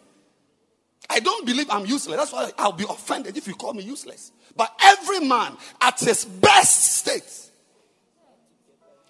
I 1.10 1.22
don't 1.22 1.46
believe 1.46 1.68
I'm 1.70 1.86
useless. 1.86 2.18
That's 2.18 2.34
why 2.34 2.52
I'll 2.58 2.74
be 2.74 2.84
offended 2.84 3.38
if 3.38 3.48
you 3.48 3.56
call 3.56 3.74
me 3.74 3.84
useless. 3.84 4.34
But 4.54 4.70
every 4.84 5.22
man 5.22 5.56
at 5.80 5.98
his 6.02 6.26
best 6.26 6.98
state. 6.98 7.50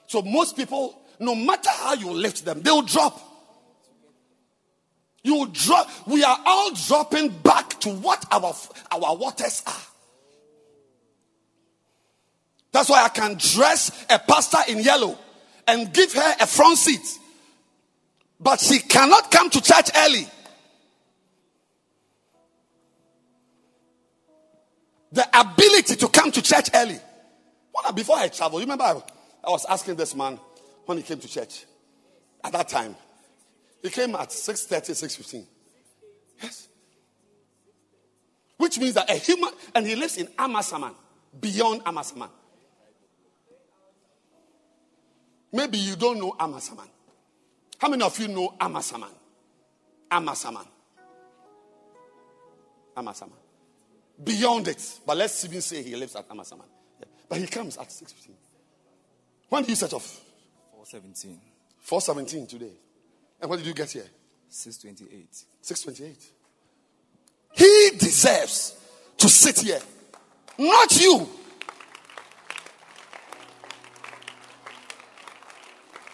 So 0.06 0.22
most 0.22 0.56
people, 0.56 1.02
no 1.20 1.34
matter 1.34 1.72
how 1.72 1.96
you 1.96 2.12
lift 2.12 2.46
them, 2.46 2.62
they'll 2.62 2.84
drop. 2.84 3.20
You 5.24 5.38
will 5.38 5.46
drop. 5.48 5.90
We 6.06 6.24
are 6.24 6.38
all 6.46 6.72
dropping 6.88 7.30
back 7.30 7.80
to 7.80 7.90
what 7.90 8.24
our, 8.32 8.54
our 8.92 9.16
waters 9.16 9.64
are. 9.66 9.74
That's 12.72 12.88
why 12.88 13.04
I 13.04 13.10
can 13.10 13.36
dress 13.40 14.06
a 14.12 14.20
pastor 14.20 14.60
in 14.72 14.80
yellow 14.84 15.18
and 15.68 15.92
give 15.92 16.14
her 16.14 16.36
a 16.40 16.46
front 16.46 16.78
seat. 16.78 17.18
But 18.42 18.60
she 18.60 18.80
cannot 18.80 19.30
come 19.30 19.50
to 19.52 19.62
church 19.62 19.90
early. 19.96 20.28
The 25.12 25.28
ability 25.40 25.96
to 25.98 26.08
come 26.08 26.32
to 26.32 26.42
church 26.42 26.70
early. 26.74 26.98
Well, 27.74 27.94
before 27.94 28.18
I 28.18 28.30
travel, 28.30 28.60
you 28.60 28.66
remember 28.66 28.84
I, 28.84 29.02
I 29.44 29.50
was 29.52 29.66
asking 29.66 29.96
this 29.96 30.16
man 30.16 30.40
when 30.86 30.98
he 30.98 31.04
came 31.04 31.20
to 31.20 31.28
church 31.28 31.66
at 32.44 32.52
that 32.54 32.68
time. 32.70 32.96
He 33.84 33.90
came 33.90 34.16
at 34.16 34.30
6.30, 34.30 34.92
6.15. 34.92 35.46
Yes. 36.42 36.68
Which 38.58 38.80
means 38.80 38.94
that 38.96 39.10
a 39.10 39.16
human, 39.16 39.52
and 39.76 39.86
he 39.86 39.96
lives 39.96 40.18
in 40.18 40.28
Amasaman, 40.28 40.96
beyond 41.40 41.84
Amasaman. 41.84 42.30
Maybe 45.52 45.78
you 45.78 45.96
don't 45.96 46.20
know 46.20 46.32
Amasaman. 46.40 46.88
How 47.82 47.90
many 47.90 48.04
of 48.04 48.20
you 48.20 48.28
know 48.28 48.54
Amasaman? 48.60 49.10
Amasaman. 50.12 50.68
Amasaman. 52.96 53.32
Beyond 54.24 54.68
it. 54.68 55.00
But 55.04 55.18
let's 55.18 55.44
even 55.46 55.62
say 55.62 55.82
he 55.82 55.96
lives 55.96 56.16
at 56.16 56.30
Amasaman. 56.30 56.66
Yeah. 57.00 57.06
But 57.28 57.40
he 57.40 57.48
comes 57.48 57.78
at 57.78 57.88
6.15. 57.88 58.34
When 59.50 59.64
did 59.64 59.70
you 59.70 59.76
set 59.76 59.94
off? 59.94 60.22
417, 60.74 61.40
4.17 61.84 62.48
today. 62.48 62.72
And 63.42 63.50
when 63.50 63.58
did 63.58 63.68
you 63.68 63.74
get 63.74 63.90
here? 63.90 64.06
628. 64.48 65.46
6.28. 65.64 66.32
He 67.54 67.98
deserves 67.98 68.78
to 69.18 69.28
sit 69.28 69.58
here. 69.60 69.82
Not 70.60 71.02
you. 71.02 71.28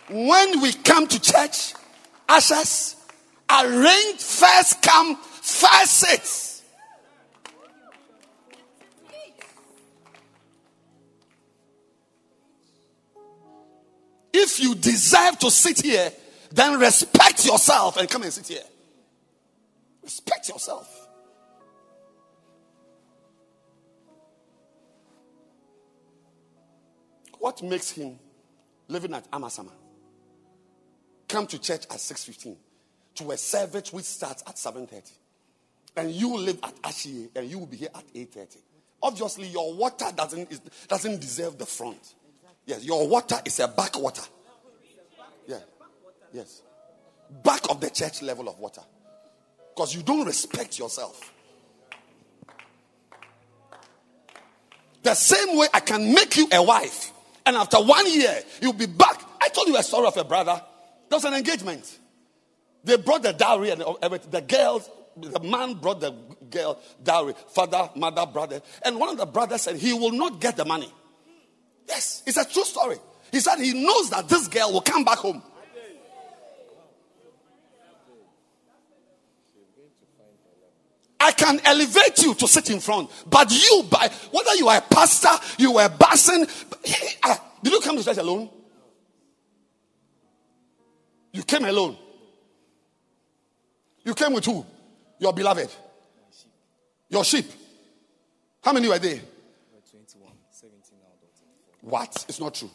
When 0.10 0.62
we 0.62 0.72
come 0.72 1.06
to 1.08 1.20
church, 1.20 1.74
ushers 2.30 2.96
arrange 3.50 4.20
first 4.20 4.82
come, 4.82 5.18
first 5.18 5.94
sit. 5.94 6.64
If 14.34 14.60
you 14.62 14.76
deserve 14.76 15.40
to 15.40 15.52
sit 15.52 15.82
here, 15.82 16.12
then 16.52 16.80
respect 16.80 17.46
yourself 17.46 17.98
and 17.98 18.10
come 18.10 18.24
and 18.24 18.32
sit 18.32 18.48
here. 18.48 18.64
Respect 20.04 20.48
yourself. 20.48 21.08
What 27.40 27.62
makes 27.62 27.92
him 27.92 28.20
living 28.88 29.14
at 29.14 29.30
Amasaman? 29.32 29.72
Come 31.28 31.48
to 31.48 31.60
church 31.60 31.84
at 31.86 31.98
6.15 31.98 32.56
to 33.16 33.32
a 33.32 33.38
service 33.38 33.92
which 33.92 34.06
starts 34.06 34.44
at 34.48 34.56
7.30. 34.56 35.12
And 35.98 36.12
you 36.12 36.38
live 36.38 36.60
at 36.64 36.76
Ashie 36.84 37.30
and 37.36 37.50
you 37.50 37.60
will 37.60 37.66
be 37.66 37.78
here 37.78 37.90
at 37.94 38.06
8.30. 38.14 38.58
Obviously, 39.02 39.48
your 39.48 39.74
water 39.74 40.06
doesn't, 40.16 40.88
doesn't 40.88 41.22
deserve 41.22 41.58
the 41.58 41.66
front. 41.66 42.16
Yes, 42.66 42.84
your 42.84 43.08
water 43.08 43.38
is 43.46 43.60
a 43.60 43.68
back 43.68 44.00
water. 44.00 44.24
Yeah. 45.48 45.60
Yes. 46.34 46.62
Back 47.44 47.70
of 47.70 47.80
the 47.80 47.90
church 47.90 48.22
level 48.22 48.50
of 48.50 48.60
water. 48.60 48.82
Because 49.76 49.96
you 49.96 50.04
don't 50.04 50.26
respect 50.26 50.80
yourself. 50.80 51.34
The 55.04 55.14
same 55.14 55.58
way 55.58 55.68
I 55.74 55.80
can 55.80 56.14
make 56.14 56.36
you 56.36 56.50
a 56.52 56.62
wife, 56.62 57.14
and 57.46 57.56
after 57.56 57.78
one 57.78 58.12
year, 58.12 58.42
you'll 58.62 58.74
be 58.74 58.88
back. 58.88 59.24
I 59.42 59.48
told 59.50 59.70
you 59.70 59.78
a 59.78 59.84
story 59.84 60.08
of 60.08 60.18
a 60.18 60.26
brother. 60.26 60.62
There 61.10 61.16
was 61.18 61.26
an 61.26 61.34
engagement. 61.34 62.00
They 62.84 62.98
brought 62.98 63.24
the 63.24 63.34
dowry 63.34 63.70
and 63.72 63.84
everything. 64.02 64.32
The 64.32 64.42
girls, 64.42 64.90
the 65.16 65.40
man 65.40 65.76
brought 65.76 66.00
the 66.00 66.12
girl 66.50 66.80
dowry, 67.04 67.34
father, 67.50 67.90
mother, 67.96 68.26
brother. 68.26 68.62
And 68.84 69.00
one 69.00 69.10
of 69.10 69.18
the 69.18 69.26
brothers 69.26 69.64
said 69.64 69.76
he 69.76 69.94
will 69.94 70.12
not 70.12 70.40
get 70.40 70.58
the 70.58 70.66
money. 70.66 70.92
Yes, 71.88 72.24
it's 72.26 72.38
a 72.38 72.46
true 72.46 72.64
story. 72.64 72.98
He 73.32 73.40
said 73.40 73.58
he 73.60 73.74
knows 73.74 74.10
that 74.10 74.28
this 74.28 74.48
girl 74.48 74.74
will 74.74 74.82
come 74.82 75.04
back 75.04 75.18
home. 75.18 75.42
I 81.20 81.32
can 81.32 81.60
elevate 81.66 82.24
you 82.24 82.36
to 82.36 82.48
sit 82.48 82.70
in 82.70 82.80
front, 82.80 83.10
but 83.30 83.52
you, 83.52 83.84
by 83.90 84.10
whether 84.32 84.56
you 84.56 84.70
are 84.70 84.78
a 84.78 84.82
pastor, 84.82 85.30
you 85.58 85.74
were 85.74 85.82
a 85.82 85.90
ah, 87.24 87.44
did 87.62 87.74
you 87.74 87.82
come 87.82 87.98
to 87.98 88.04
church 88.04 88.18
alone? 88.18 88.50
You 91.38 91.44
came 91.44 91.66
alone. 91.66 91.96
You 94.04 94.16
came 94.16 94.34
with 94.34 94.44
who? 94.44 94.66
Your 95.20 95.34
beloved. 95.34 95.70
Your 97.10 97.24
sheep. 97.24 97.46
How 98.64 98.74
many 98.74 98.88
were 98.88 98.98
there? 98.98 99.20
21, 99.92 100.32
17 100.50 100.98
adults. 100.98 101.42
What? 101.82 102.26
It's 102.28 102.40
not 102.40 102.56
true. 102.56 102.72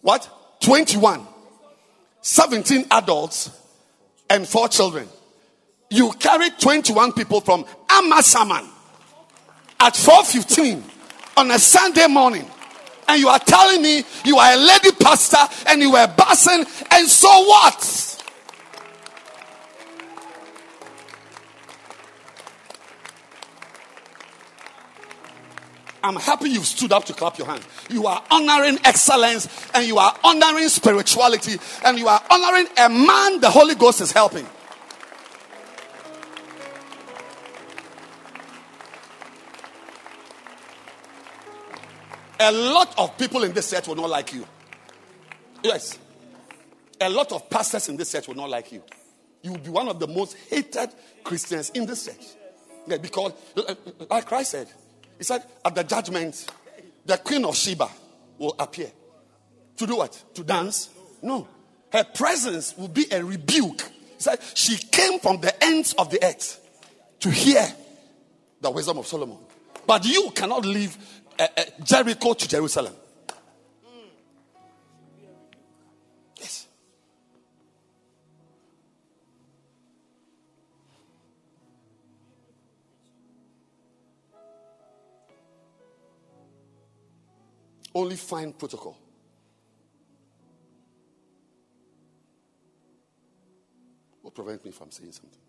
What? 0.00 0.26
21. 0.60 1.26
17 2.22 2.86
adults 2.92 3.50
and 4.30 4.48
four 4.48 4.68
children. 4.68 5.06
You 5.90 6.12
carried 6.12 6.58
21 6.58 7.12
people 7.12 7.42
from 7.42 7.66
Amasaman 7.88 8.66
at 9.80 9.92
4.15 9.92 10.82
on 11.36 11.50
a 11.50 11.58
Sunday 11.58 12.06
morning. 12.06 12.50
And 13.08 13.20
you 13.20 13.28
are 13.28 13.38
telling 13.38 13.82
me 13.82 14.04
you 14.24 14.38
are 14.38 14.54
a 14.54 14.56
lady 14.56 14.92
pastor 14.92 15.38
and 15.68 15.80
you 15.80 15.92
were 15.92 16.06
passing 16.16 16.64
and 16.90 17.08
so 17.08 17.28
what? 17.28 18.16
I'm 26.06 26.14
happy 26.14 26.50
you've 26.50 26.66
stood 26.66 26.92
up 26.92 27.04
to 27.06 27.12
clap 27.12 27.36
your 27.36 27.48
hand. 27.48 27.66
You 27.90 28.06
are 28.06 28.22
honoring 28.30 28.78
excellence 28.84 29.48
and 29.74 29.84
you 29.86 29.98
are 29.98 30.16
honoring 30.22 30.68
spirituality 30.68 31.58
and 31.84 31.98
you 31.98 32.06
are 32.06 32.22
honoring 32.30 32.68
a 32.78 32.88
man 32.88 33.40
the 33.40 33.50
Holy 33.50 33.74
Ghost 33.74 34.00
is 34.00 34.12
helping. 34.12 34.46
A 42.38 42.52
lot 42.52 42.98
of 42.98 43.16
people 43.16 43.44
in 43.44 43.52
this 43.52 43.70
church 43.70 43.88
will 43.88 43.96
not 43.96 44.10
like 44.10 44.32
you. 44.32 44.46
Yes. 45.62 45.98
A 47.00 47.08
lot 47.08 47.32
of 47.32 47.48
pastors 47.50 47.88
in 47.88 47.96
this 47.96 48.12
church 48.12 48.28
will 48.28 48.34
not 48.34 48.50
like 48.50 48.72
you. 48.72 48.82
You 49.42 49.52
will 49.52 49.58
be 49.58 49.70
one 49.70 49.88
of 49.88 49.98
the 49.98 50.06
most 50.06 50.36
hated 50.48 50.90
Christians 51.24 51.70
in 51.70 51.86
this 51.86 52.06
church. 52.06 52.26
Yeah, 52.86 52.98
because, 52.98 53.32
uh, 53.56 53.74
like 54.10 54.26
Christ 54.26 54.52
said, 54.52 54.68
He 55.18 55.24
said, 55.24 55.42
at 55.64 55.74
the 55.74 55.84
judgment, 55.84 56.46
the 57.04 57.16
queen 57.18 57.44
of 57.44 57.56
Sheba 57.56 57.88
will 58.38 58.54
appear. 58.58 58.90
To 59.78 59.86
do 59.86 59.96
what? 59.96 60.22
To 60.34 60.44
dance? 60.44 60.90
No. 61.22 61.48
Her 61.92 62.04
presence 62.04 62.76
will 62.76 62.88
be 62.88 63.06
a 63.10 63.24
rebuke. 63.24 63.82
He 63.82 64.22
said, 64.22 64.40
she 64.54 64.76
came 64.76 65.18
from 65.20 65.40
the 65.40 65.64
ends 65.64 65.94
of 65.94 66.10
the 66.10 66.22
earth 66.24 66.60
to 67.20 67.30
hear 67.30 67.66
the 68.60 68.70
wisdom 68.70 68.98
of 68.98 69.06
Solomon. 69.06 69.38
But 69.86 70.04
you 70.04 70.30
cannot 70.34 70.64
leave 70.64 70.96
uh, 71.38 71.46
uh, 71.56 71.62
Jericho 71.82 72.34
to 72.34 72.48
Jerusalem. 72.48 72.94
Yes. 76.38 76.66
Only 87.94 88.16
fine 88.16 88.52
protocol. 88.52 88.96
Will 94.22 94.30
prevent 94.30 94.64
me 94.64 94.70
from 94.70 94.90
saying 94.90 95.12
something. 95.12 95.40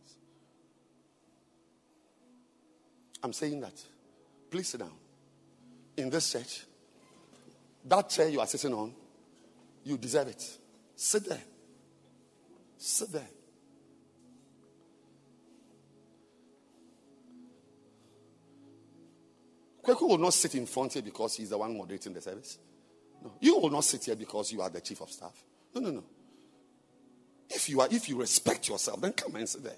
I'm 3.24 3.34
saying 3.34 3.60
that. 3.62 3.74
Please 4.50 4.68
sit 4.68 4.80
down. 4.80 5.07
In 5.98 6.12
this 6.12 6.32
church, 6.32 6.64
that 7.86 8.10
chair 8.10 8.30
you 8.30 8.40
are 8.40 8.48
sitting 8.48 8.74
on, 8.74 8.94
you 9.84 9.98
deserve 9.98 10.28
it. 10.28 10.58
Sit 10.96 11.28
there. 11.28 11.42
Sit 12.78 13.12
there. 13.12 13.28
Kweku 19.84 20.08
will 20.08 20.18
not 20.18 20.34
sit 20.34 20.54
in 20.56 20.66
front 20.66 20.94
here 20.94 21.02
because 21.02 21.36
he's 21.36 21.50
the 21.50 21.58
one 21.58 21.76
moderating 21.76 22.14
the 22.14 22.22
service. 22.22 22.60
No. 23.24 23.32
You 23.40 23.58
will 23.58 23.70
not 23.70 23.86
sit 23.86 24.04
here 24.04 24.16
because 24.16 24.52
you 24.52 24.62
are 24.62 24.70
the 24.70 24.82
chief 24.82 25.02
of 25.02 25.10
staff. 25.10 25.34
No, 25.74 25.82
no, 25.82 25.92
no. 25.92 26.04
If 27.50 27.70
you 27.70 27.80
are, 27.80 27.88
if 27.90 28.10
you 28.10 28.20
respect 28.20 28.68
yourself, 28.68 29.00
then 29.00 29.14
come 29.14 29.36
and 29.36 29.48
sit 29.48 29.64
there. 29.64 29.78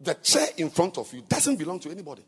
The 0.00 0.14
chair 0.14 0.48
in 0.58 0.70
front 0.70 0.98
of 0.98 1.12
you 1.12 1.22
doesn't 1.26 1.56
belong 1.56 1.80
to 1.80 1.90
anybody. 1.90 2.22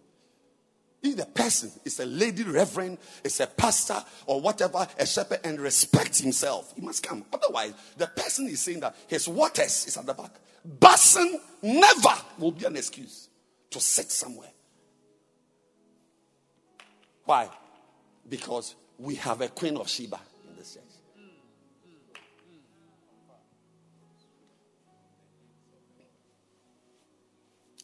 If 1.02 1.16
the 1.16 1.24
person 1.24 1.70
is 1.84 1.98
a 1.98 2.06
lady 2.06 2.42
reverend, 2.42 2.98
is 3.24 3.40
a 3.40 3.46
pastor, 3.46 4.04
or 4.26 4.40
whatever, 4.40 4.86
a 4.98 5.06
shepherd, 5.06 5.40
and 5.44 5.58
respects 5.58 6.20
himself, 6.20 6.72
he 6.76 6.82
must 6.82 7.02
come. 7.02 7.24
Otherwise, 7.32 7.72
the 7.96 8.06
person 8.06 8.46
is 8.48 8.60
saying 8.60 8.80
that 8.80 8.94
his 9.06 9.26
waters 9.26 9.86
is 9.86 9.96
at 9.96 10.04
the 10.04 10.12
back. 10.12 10.32
Basin 10.64 11.40
never 11.62 12.14
will 12.38 12.52
be 12.52 12.66
an 12.66 12.76
excuse 12.76 13.28
to 13.70 13.80
sit 13.80 14.10
somewhere. 14.10 14.50
Why? 17.24 17.48
Because 18.28 18.74
we 18.98 19.14
have 19.16 19.40
a 19.40 19.48
queen 19.48 19.78
of 19.78 19.88
Sheba 19.88 20.20
in 20.50 20.56
this 20.56 20.74
church. 20.74 20.82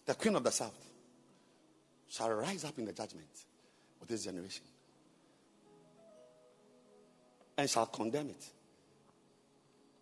The 0.04 0.14
queen 0.14 0.36
of 0.36 0.44
the 0.44 0.52
south 0.52 0.85
shall 2.16 2.30
rise 2.30 2.64
up 2.64 2.78
in 2.78 2.84
the 2.84 2.92
judgment 2.92 3.28
of 4.00 4.08
this 4.08 4.24
generation 4.24 4.64
and 7.58 7.68
shall 7.68 7.86
condemn 7.86 8.30
it. 8.30 8.44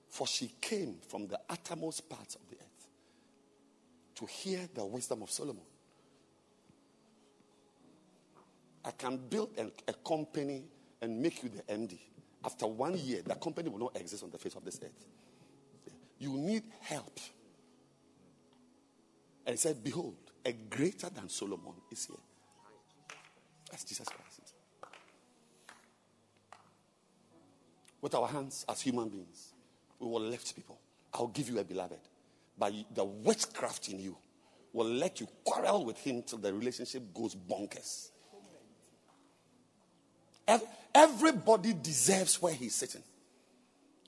For 0.09 0.27
she 0.27 0.53
came 0.61 0.97
from 1.09 1.27
the 1.27 1.41
uttermost 1.51 2.09
parts 2.09 2.37
of 2.37 2.43
the 2.49 2.57
earth 2.57 2.89
to 4.17 4.27
hear 4.27 4.69
the 4.75 4.85
wisdom 4.85 5.23
of 5.23 5.31
Solomon. 5.31 5.65
I 8.85 8.91
can 8.93 9.17
build 9.17 9.51
a, 9.59 9.71
a 9.89 9.95
company 9.95 10.65
and 11.01 11.21
make 11.21 11.43
you 11.43 11.49
the 11.49 11.63
MD. 11.63 11.99
After 12.45 12.67
one 12.67 12.97
year, 12.99 13.23
the 13.25 13.35
company 13.35 13.71
will 13.71 13.79
not 13.79 13.97
exist 13.97 14.23
on 14.23 14.31
the 14.31 14.39
face 14.39 14.55
of 14.55 14.65
this 14.65 14.79
earth. 14.83 15.07
You 16.19 16.35
need 16.35 16.63
help. 16.81 17.19
And 19.47 19.55
he 19.55 19.57
said, 19.57 19.83
Behold, 19.83 20.17
a 20.45 20.53
greater 20.53 21.09
than 21.09 21.29
Solomon 21.29 21.75
is 21.91 22.07
here. 22.07 22.17
That's 23.71 23.85
Jesus 23.85 24.09
Christ. 24.09 24.55
With 28.01 28.15
our 28.15 28.29
hands 28.29 28.65
as 28.69 28.83
human 28.83 29.09
beings, 29.09 29.55
we 29.99 30.07
will 30.07 30.21
lift 30.21 30.55
people. 30.55 30.79
I'll 31.15 31.29
give 31.29 31.49
you 31.49 31.59
a 31.59 31.65
beloved. 31.65 32.01
But 32.59 32.73
the 32.95 33.05
witchcraft 33.05 33.89
in 33.89 33.99
you 33.99 34.17
will 34.73 34.87
let 34.87 35.21
you 35.21 35.29
quarrel 35.45 35.85
with 35.85 35.99
him 35.99 36.23
till 36.23 36.39
the 36.39 36.53
relationship 36.53 37.15
goes 37.15 37.35
bonkers. 37.35 38.11
Everybody 40.95 41.73
deserves 41.73 42.41
where 42.41 42.53
he's 42.53 42.75
sitting. 42.75 43.03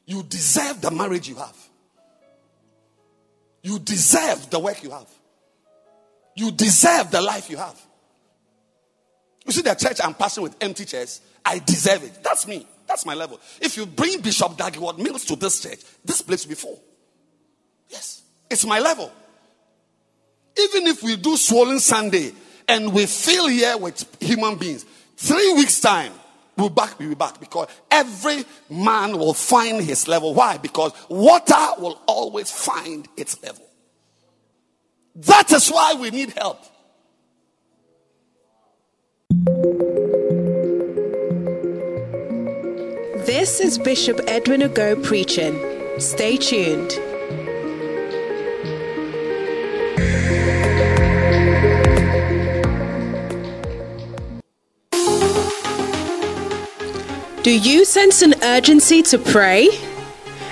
You 0.04 0.22
deserve 0.22 0.80
the 0.80 0.90
marriage 0.90 1.28
you 1.28 1.36
have. 1.36 1.56
You 3.62 3.78
deserve 3.78 4.50
the 4.50 4.60
work 4.60 4.82
you 4.84 4.90
have. 4.90 5.08
You 6.36 6.52
deserve 6.52 7.10
the 7.10 7.20
life 7.20 7.50
you 7.50 7.56
have. 7.56 7.80
You 9.46 9.52
see 9.52 9.62
the 9.62 9.74
church 9.74 10.00
I'm 10.04 10.14
passing 10.14 10.42
with 10.42 10.56
empty 10.60 10.84
chairs, 10.84 11.20
I 11.44 11.60
deserve 11.60 12.04
it. 12.04 12.22
That's 12.22 12.46
me. 12.46 12.66
That's 12.86 13.06
my 13.06 13.14
level. 13.14 13.40
If 13.60 13.76
you 13.76 13.86
bring 13.86 14.20
Bishop 14.20 14.56
Dag 14.56 14.74
Heward-Mills 14.74 15.24
to 15.26 15.36
this 15.36 15.60
church, 15.60 15.80
this 16.04 16.22
place 16.22 16.44
will 16.44 16.50
be 16.50 16.54
full. 16.54 16.80
Yes, 17.88 18.22
it's 18.50 18.64
my 18.64 18.78
level. 18.78 19.10
Even 20.58 20.86
if 20.86 21.02
we 21.02 21.16
do 21.16 21.36
swollen 21.36 21.80
Sunday 21.80 22.32
and 22.68 22.92
we 22.92 23.06
fill 23.06 23.48
here 23.48 23.76
with 23.76 24.04
human 24.20 24.56
beings, 24.56 24.84
three 25.16 25.52
weeks' 25.54 25.80
time, 25.80 26.12
we'll 26.56 26.70
back, 26.70 26.98
we'll 26.98 27.10
be 27.10 27.14
back 27.14 27.38
because 27.40 27.68
every 27.90 28.44
man 28.70 29.18
will 29.18 29.34
find 29.34 29.82
his 29.82 30.08
level. 30.08 30.34
Why? 30.34 30.58
Because 30.58 30.92
water 31.08 31.66
will 31.78 32.00
always 32.06 32.50
find 32.50 33.06
its 33.16 33.42
level. 33.42 33.65
That 35.16 35.50
is 35.50 35.70
why 35.70 35.94
we 35.94 36.10
need 36.10 36.34
help. 36.36 36.62
This 43.24 43.60
is 43.60 43.78
Bishop 43.78 44.20
Edwin 44.26 44.60
Ogo 44.60 45.02
preaching. 45.02 45.58
Stay 45.98 46.36
tuned. 46.36 46.90
Do 57.42 57.58
you 57.58 57.86
sense 57.86 58.20
an 58.20 58.34
urgency 58.42 59.02
to 59.04 59.18
pray? 59.18 59.70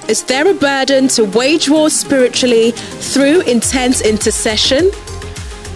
Is 0.09 0.23
there 0.25 0.49
a 0.49 0.55
burden 0.55 1.09
to 1.09 1.25
wage 1.25 1.69
war 1.69 1.91
spiritually 1.91 2.73
through 2.73 3.43
intense 3.43 4.01
intercession? 4.01 4.91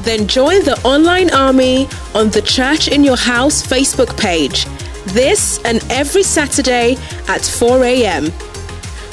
Then 0.02 0.26
join 0.26 0.64
the 0.64 0.78
online 0.84 1.30
army 1.32 1.88
on 2.14 2.30
the 2.30 2.42
Church 2.42 2.88
in 2.88 3.04
Your 3.04 3.16
House 3.16 3.66
Facebook 3.66 4.16
page 4.18 4.66
this 5.12 5.58
and 5.64 5.84
every 5.90 6.22
Saturday 6.22 6.96
at 7.28 7.44
4 7.44 7.84
a.m. 7.84 8.24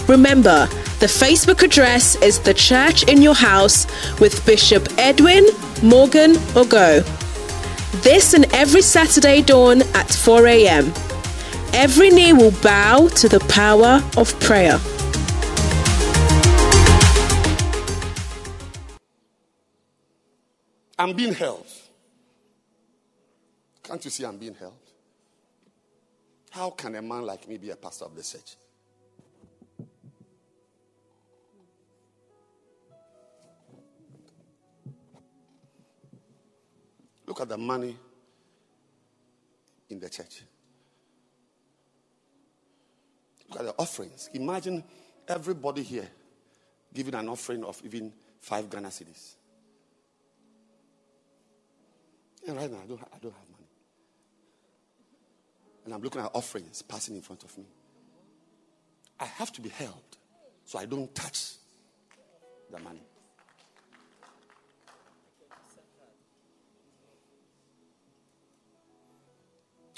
Remember, 0.07 0.68
the 0.99 1.07
Facebook 1.07 1.63
address 1.63 2.16
is 2.18 2.39
The 2.39 2.53
Church 2.53 3.03
in 3.03 3.22
Your 3.22 3.34
House 3.34 3.88
with 4.20 4.45
Bishop 4.45 4.88
Edwin 4.97 5.45
Morgan 5.82 6.34
Ogo. 6.53 7.03
This 8.03 8.34
and 8.34 8.45
every 8.53 8.82
Saturday 8.82 9.41
dawn 9.41 9.82
at 9.93 10.09
4 10.13 10.47
a.m. 10.47 10.93
Every 11.74 12.09
knee 12.09 12.34
will 12.34 12.51
bow 12.61 13.07
to 13.16 13.28
the 13.28 13.39
power 13.49 14.03
of 14.18 14.38
prayer. 14.39 14.80
I'm 20.97 21.13
being 21.13 21.33
held. 21.33 21.65
Can't 23.83 24.03
you 24.03 24.11
see 24.11 24.25
I'm 24.25 24.37
being 24.37 24.55
held? 24.55 24.73
How 26.51 26.69
can 26.69 26.95
a 26.95 27.01
man 27.01 27.25
like 27.25 27.47
me 27.47 27.57
be 27.57 27.69
a 27.69 27.75
pastor 27.75 28.05
of 28.05 28.15
the 28.15 28.23
church? 28.23 28.55
Look 37.27 37.41
at 37.41 37.49
the 37.49 37.57
money 37.57 37.97
in 39.89 39.99
the 39.99 40.09
church. 40.09 40.43
Look 43.49 43.59
at 43.59 43.65
the 43.65 43.73
offerings. 43.77 44.29
Imagine 44.33 44.83
everybody 45.27 45.83
here 45.83 46.07
giving 46.93 47.15
an 47.15 47.27
offering 47.27 47.63
of 47.63 47.81
even 47.83 48.13
five 48.39 48.69
Ghana 48.69 48.87
cedis. 48.87 49.35
And 52.47 52.57
right 52.57 52.71
now, 52.71 52.77
I 52.83 52.87
don't, 52.87 53.01
I 53.01 53.17
don't 53.21 53.33
have 53.33 53.49
money. 53.49 53.67
And 55.85 55.93
I'm 55.93 56.01
looking 56.01 56.21
at 56.21 56.31
offerings 56.33 56.81
passing 56.81 57.15
in 57.15 57.21
front 57.21 57.43
of 57.43 57.57
me. 57.57 57.65
I 59.19 59.25
have 59.25 59.51
to 59.53 59.61
be 59.61 59.69
held 59.69 60.17
so 60.65 60.77
I 60.79 60.85
don't 60.85 61.13
touch 61.15 61.53
the 62.71 62.79
money. 62.79 63.01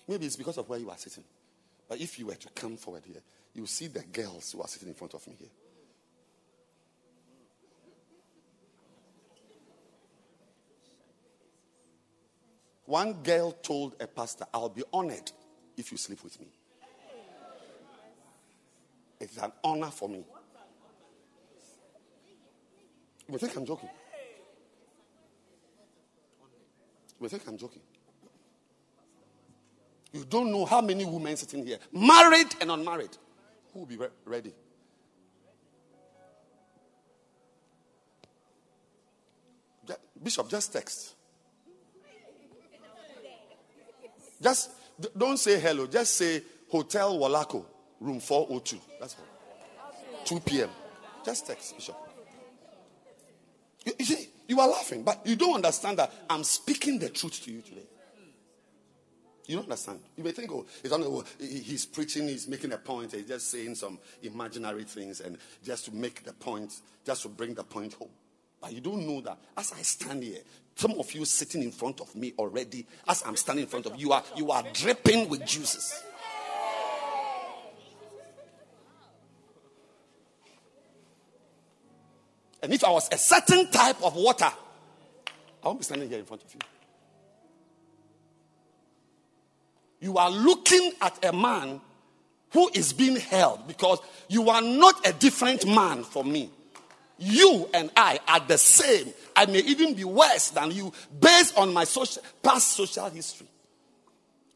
Maybe 0.08 0.26
it's 0.26 0.38
because 0.38 0.58
of 0.58 0.70
where 0.70 0.80
you 0.80 0.90
are 0.90 0.98
sitting. 0.98 1.24
But 1.88 2.00
if 2.00 2.18
you 2.18 2.28
were 2.28 2.36
to 2.36 2.50
come 2.50 2.78
forward 2.78 3.04
here, 3.06 3.22
you 3.54 3.66
see 3.66 3.88
the 3.88 4.04
girls 4.04 4.52
who 4.52 4.62
are 4.62 4.68
sitting 4.68 4.88
in 4.90 4.94
front 4.94 5.14
of 5.14 5.28
me 5.28 5.36
here. 5.38 5.50
One 12.88 13.22
girl 13.22 13.52
told 13.52 13.96
a 14.00 14.08
pastor, 14.08 14.46
I'll 14.54 14.70
be 14.70 14.82
honored 14.94 15.30
if 15.76 15.92
you 15.92 15.98
sleep 15.98 16.24
with 16.24 16.40
me. 16.40 16.48
It's 19.20 19.38
an 19.38 19.52
honor 19.62 19.92
for 19.92 20.08
me. 20.08 20.24
You 23.30 23.38
think 23.38 23.58
I'm 23.58 23.66
joking? 23.66 23.90
You 27.20 27.28
think 27.28 27.44
I'm 27.46 27.58
joking? 27.58 27.82
You 30.14 30.24
don't 30.24 30.50
know 30.50 30.64
how 30.64 30.80
many 30.80 31.04
women 31.04 31.36
sitting 31.36 31.66
here, 31.66 31.80
married 31.92 32.56
and 32.62 32.72
unmarried, 32.72 33.18
who 33.74 33.80
will 33.80 33.86
be 33.86 33.98
re- 33.98 34.08
ready. 34.24 34.54
Bishop, 40.24 40.50
just 40.50 40.72
text. 40.72 41.17
Just 44.42 44.72
don't 45.16 45.38
say 45.38 45.60
hello. 45.60 45.88
Just 45.88 46.16
say 46.16 46.42
Hotel 46.70 47.18
Walaco, 47.18 47.66
room 48.00 48.20
402. 48.20 48.78
That's 49.00 49.16
all. 49.16 49.26
2 50.26 50.40
p.m. 50.42 50.70
Just 51.24 51.48
text, 51.48 51.76
Bishop. 51.76 51.96
You, 53.86 53.94
you 54.00 54.06
see, 54.06 54.30
you 54.48 54.60
are 54.60 54.68
laughing, 54.68 55.04
but 55.04 55.26
you 55.26 55.36
don't 55.36 55.56
understand 55.56 56.00
that 56.00 56.12
I'm 56.30 56.44
speaking 56.44 57.00
the 57.00 57.10
truth 57.10 57.44
to 57.44 57.52
you 57.52 57.62
today. 57.62 57.88
You 59.46 59.56
don't 59.56 59.64
understand. 59.64 60.02
You 60.18 60.26
may 60.26 60.32
think, 60.32 60.52
oh, 60.52 60.66
he's, 60.82 60.92
on, 60.92 61.04
oh, 61.04 61.24
he's 61.40 61.86
preaching, 61.86 62.28
he's 62.28 62.50
making 62.50 62.74
a 62.74 62.78
point, 62.78 63.14
he's 63.14 63.28
just 63.28 63.50
saying 63.50 63.76
some 63.76 63.98
imaginary 64.22 64.84
things 64.84 65.22
and 65.22 65.38
just 65.64 65.86
to 65.86 65.96
make 65.96 66.26
the 66.26 66.34
point, 66.34 66.74
just 67.06 67.22
to 67.22 67.30
bring 67.30 67.54
the 67.54 67.64
point 67.64 67.94
home. 67.94 68.10
But 68.60 68.74
you 68.74 68.82
don't 68.82 69.06
know 69.06 69.22
that 69.22 69.38
as 69.56 69.72
I 69.74 69.82
stand 69.82 70.24
here, 70.24 70.42
some 70.76 70.92
of 71.00 71.12
you 71.14 71.26
sitting 71.26 71.64
in 71.64 71.72
front 71.72 72.02
of 72.02 72.16
me 72.16 72.34
already, 72.38 72.86
as 73.08 73.24
I'm 73.26 73.36
standing 73.36 73.64
in 73.64 73.70
front 73.70 73.86
of 73.86 73.96
you, 74.00 74.12
are 74.12 74.24
you 74.36 74.52
are 74.52 74.64
dripping 74.74 75.30
with 75.30 75.46
juices. 75.46 76.04
And 82.62 82.74
if 82.74 82.84
I 82.84 82.90
was 82.90 83.08
a 83.12 83.18
certain 83.18 83.72
type 83.72 84.04
of 84.04 84.16
water, 84.16 84.52
I 85.64 85.68
won't 85.68 85.80
be 85.80 85.86
standing 85.86 86.10
here 86.10 86.20
in 86.20 86.26
front 86.26 86.44
of 86.44 86.54
you. 86.54 86.60
You 90.00 90.18
are 90.18 90.30
looking 90.30 90.92
at 91.02 91.24
a 91.26 91.34
man 91.34 91.82
who 92.52 92.70
is 92.74 92.94
being 92.94 93.16
held 93.16 93.68
because 93.68 94.00
you 94.28 94.50
are 94.50 94.62
not 94.62 95.08
a 95.08 95.14
different 95.14 95.66
man 95.66 96.04
from 96.04 96.32
me. 96.32 96.52
You 97.18 97.70
and 97.74 97.90
I 97.96 98.20
are 98.28 98.40
the 98.40 98.58
same. 98.58 99.14
I 99.36 99.46
may 99.48 99.60
even 99.60 99.94
be 99.94 100.04
worse 100.04 100.50
than 100.52 100.72
you 100.72 100.94
based 101.20 101.58
on 101.58 101.74
my 101.74 101.84
social, 101.84 102.22
past 102.44 102.70
social 102.74 103.10
history. 103.10 103.48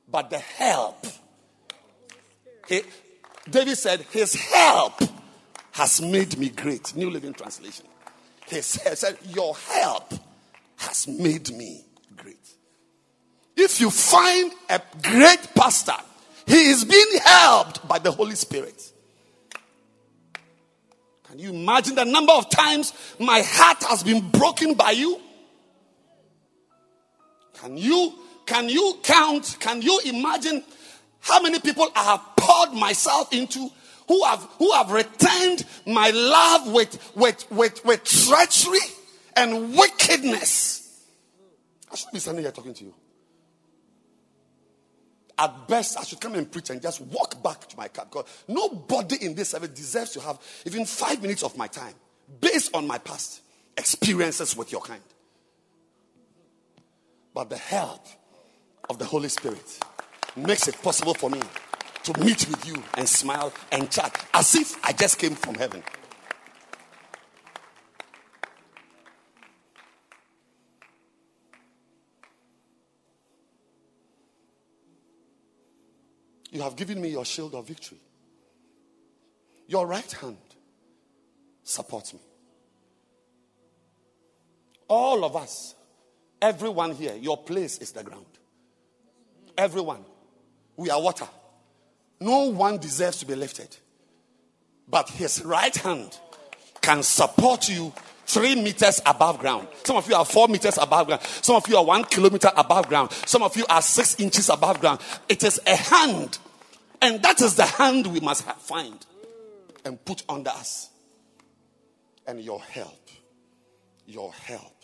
But 0.08 0.30
the 0.30 0.40
help, 0.40 1.06
he- 2.68 2.84
David 3.50 3.78
said, 3.78 4.02
His 4.12 4.36
help 4.36 5.02
has 5.72 6.02
made 6.02 6.38
me 6.38 6.50
great. 6.50 6.96
New 6.96 7.10
Living 7.10 7.34
Translation. 7.34 7.86
He 8.48 8.62
said, 8.62 8.98
said, 8.98 9.18
Your 9.30 9.56
help 9.56 10.14
has 10.78 11.08
made 11.08 11.52
me 11.56 11.86
great. 12.18 12.38
If 13.56 13.80
you 13.80 13.90
find 13.90 14.52
a 14.70 14.82
great 15.02 15.48
pastor, 15.56 15.96
he 16.46 16.70
is 16.70 16.84
being 16.84 17.20
helped 17.24 17.88
by 17.88 18.00
the 18.00 18.12
Holy 18.12 18.36
Spirit. 18.36 18.91
Can 21.32 21.40
you 21.40 21.52
imagine 21.52 21.96
the 21.96 22.04
number 22.04 22.34
of 22.34 22.50
times 22.50 22.92
my 23.18 23.42
heart 23.42 23.82
has 23.86 24.04
been 24.04 24.30
broken 24.32 24.74
by 24.74 24.92
you? 24.92 25.18
Can 27.54 27.78
you 27.78 28.14
can 28.46 28.68
you 28.68 29.00
count? 29.02 29.56
Can 29.62 29.82
you 29.82 30.02
imagine 30.04 30.62
how 31.22 31.42
many 31.42 31.62
people 31.62 31.88
I 31.96 32.04
have 32.04 32.22
poured 32.36 32.74
myself 32.74 33.32
into 33.32 33.70
who 34.10 34.26
have 34.26 34.46
who 34.60 34.74
have 34.74 34.92
returned 34.92 35.64
my 35.88 36.10
love 36.10 36.74
with 36.74 37.00
with 37.16 37.50
with, 37.50 37.86
with 37.86 38.04
treachery 38.04 38.80
and 39.34 39.74
wickedness? 39.74 41.06
I 41.90 41.96
should 41.96 42.12
be 42.12 42.20
standing 42.20 42.44
here 42.44 42.52
talking 42.52 42.74
to 42.74 42.84
you. 42.84 42.94
At 45.42 45.68
best, 45.68 45.98
I 45.98 46.04
should 46.04 46.22
come 46.22 46.36
and 46.36 46.52
preach 46.52 46.70
and 46.70 46.80
just 46.80 47.02
walk 47.02 47.42
back 47.42 47.68
to 47.68 47.76
my 47.76 47.88
car 47.88 48.06
because 48.06 48.26
nobody 48.48 49.26
in 49.26 49.34
this 49.34 49.50
service 49.50 49.70
deserves 49.70 50.12
to 50.12 50.22
have 50.22 50.38
even 50.68 50.86
five 50.86 51.20
minutes 51.20 51.42
of 51.42 51.58
my 51.58 51.66
time 51.66 51.96
based 52.40 52.76
on 52.76 52.86
my 52.86 53.00
past 53.00 53.42
experiences 53.76 54.56
with 54.56 54.72
your 54.72 54.82
kind. 54.82 55.02
But 57.34 57.50
the 57.50 57.58
help 57.58 58.06
of 58.88 59.00
the 59.00 59.06
Holy 59.06 59.30
Spirit 59.30 59.80
makes 60.36 60.68
it 60.68 60.80
possible 60.84 61.16
for 61.16 61.32
me 61.32 61.42
to 62.04 62.20
meet 62.20 62.48
with 62.48 62.64
you 62.68 62.76
and 62.94 63.10
smile 63.10 63.52
and 63.72 63.90
chat 63.90 64.24
as 64.36 64.54
if 64.54 64.76
I 64.86 64.94
just 64.94 65.18
came 65.18 65.34
from 65.34 65.56
heaven. 65.56 65.82
You 76.62 76.66
have 76.66 76.76
given 76.76 77.02
me 77.02 77.10
your 77.10 77.26
shield 77.26 77.56
of 77.56 77.68
victory. 77.68 77.98
Your 79.68 79.88
right 79.88 80.12
hand 80.12 80.38
supports 81.64 82.14
me. 82.14 82.20
All 84.88 85.26
of 85.26 85.36
us, 85.36 85.74
everyone 86.40 86.92
here, 86.92 87.16
your 87.16 87.36
place 87.36 87.80
is 87.80 87.94
the 87.94 88.04
ground. 88.04 88.28
Everyone. 89.58 90.06
We 90.78 90.92
are 90.92 91.02
water. 91.02 91.28
No 92.20 92.52
one 92.52 92.78
deserves 92.78 93.18
to 93.22 93.26
be 93.26 93.34
lifted. 93.34 93.76
But 94.88 95.10
his 95.10 95.44
right 95.44 95.76
hand 95.76 96.16
can 96.80 97.02
support 97.02 97.70
you 97.70 97.92
three 98.28 98.54
meters 98.54 99.02
above 99.08 99.40
ground. 99.40 99.68
Some 99.84 99.96
of 99.96 100.08
you 100.08 100.14
are 100.14 100.26
four 100.26 100.48
meters 100.48 100.78
above 100.78 101.08
ground. 101.08 101.24
Some 101.24 101.56
of 101.56 101.68
you 101.68 101.78
are 101.78 101.84
one 101.84 102.04
kilometer 102.04 102.52
above 102.56 102.88
ground. 102.88 103.12
Some 103.26 103.42
of 103.42 103.58
you 103.58 103.66
are 103.68 103.82
six 103.82 104.20
inches 104.20 104.48
above 104.50 104.80
ground. 104.80 105.00
It 105.28 105.44
is 105.44 105.60
a 105.66 105.76
hand. 105.76 106.38
And 107.02 107.22
that 107.24 107.42
is 107.42 107.56
the 107.56 107.66
hand 107.66 108.08
we 108.08 108.20
must 108.20 108.44
find 108.44 109.06
and 109.84 110.04
put 110.06 110.24
under 110.30 110.52
us. 110.52 110.90
And 112.28 112.40
your 112.40 112.62
help, 112.62 113.10
your 114.06 114.32
help 114.32 114.84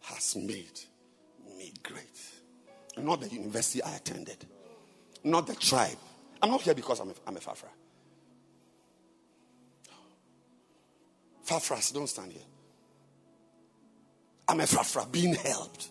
has 0.00 0.34
made 0.36 0.80
me 1.58 1.72
great. 1.82 2.20
Not 2.96 3.20
the 3.20 3.28
university 3.28 3.82
I 3.82 3.96
attended, 3.96 4.46
not 5.22 5.46
the 5.46 5.54
tribe. 5.54 5.98
I'm 6.42 6.50
not 6.50 6.62
here 6.62 6.74
because 6.74 7.00
I'm 7.00 7.10
a, 7.10 7.14
I'm 7.26 7.36
a 7.36 7.40
Fafra. 7.40 7.68
Fafras, 11.46 11.92
don't 11.92 12.06
stand 12.06 12.32
here. 12.32 12.42
I'm 14.48 14.60
a 14.60 14.64
Fafra 14.64 15.10
being 15.10 15.34
helped 15.34 15.90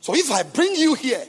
So 0.00 0.14
if 0.14 0.30
I 0.30 0.42
bring 0.42 0.74
you 0.74 0.94
here, 0.94 1.24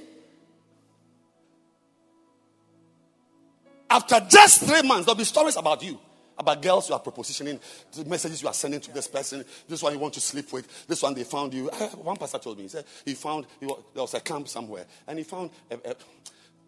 after 3.90 4.20
just 4.30 4.64
three 4.64 4.82
months, 4.84 5.06
there'll 5.06 5.18
be 5.18 5.24
stories 5.24 5.56
about 5.58 5.84
you. 5.84 6.00
About 6.38 6.62
girls 6.62 6.88
you 6.88 6.96
are 6.96 7.02
propositioning, 7.02 7.60
the 7.92 8.06
messages 8.06 8.42
you 8.42 8.48
are 8.48 8.54
sending 8.54 8.80
to 8.80 8.94
this 8.94 9.08
person, 9.10 9.44
this 9.68 9.84
one 9.84 9.92
you 9.92 10.00
want 10.00 10.14
to 10.14 10.22
sleep 10.22 10.54
with, 10.54 10.88
this 10.88 11.02
one 11.04 11.14
they 11.14 11.26
found 11.26 11.54
you. 11.54 11.70
Ah, 11.74 11.88
One 11.98 12.16
pastor 12.16 12.38
told 12.38 12.56
me, 12.56 12.64
he 12.64 12.70
said 12.70 12.86
he 13.04 13.14
found, 13.14 13.46
he 13.60 13.66
wa- 13.66 13.80
there 13.94 14.04
was 14.04 14.14
a 14.14 14.22
camp 14.22 14.48
somewhere, 14.48 14.86
and 15.06 15.18
he 15.18 15.26
found 15.26 15.50
uh, 15.70 15.76
uh, 15.86 15.94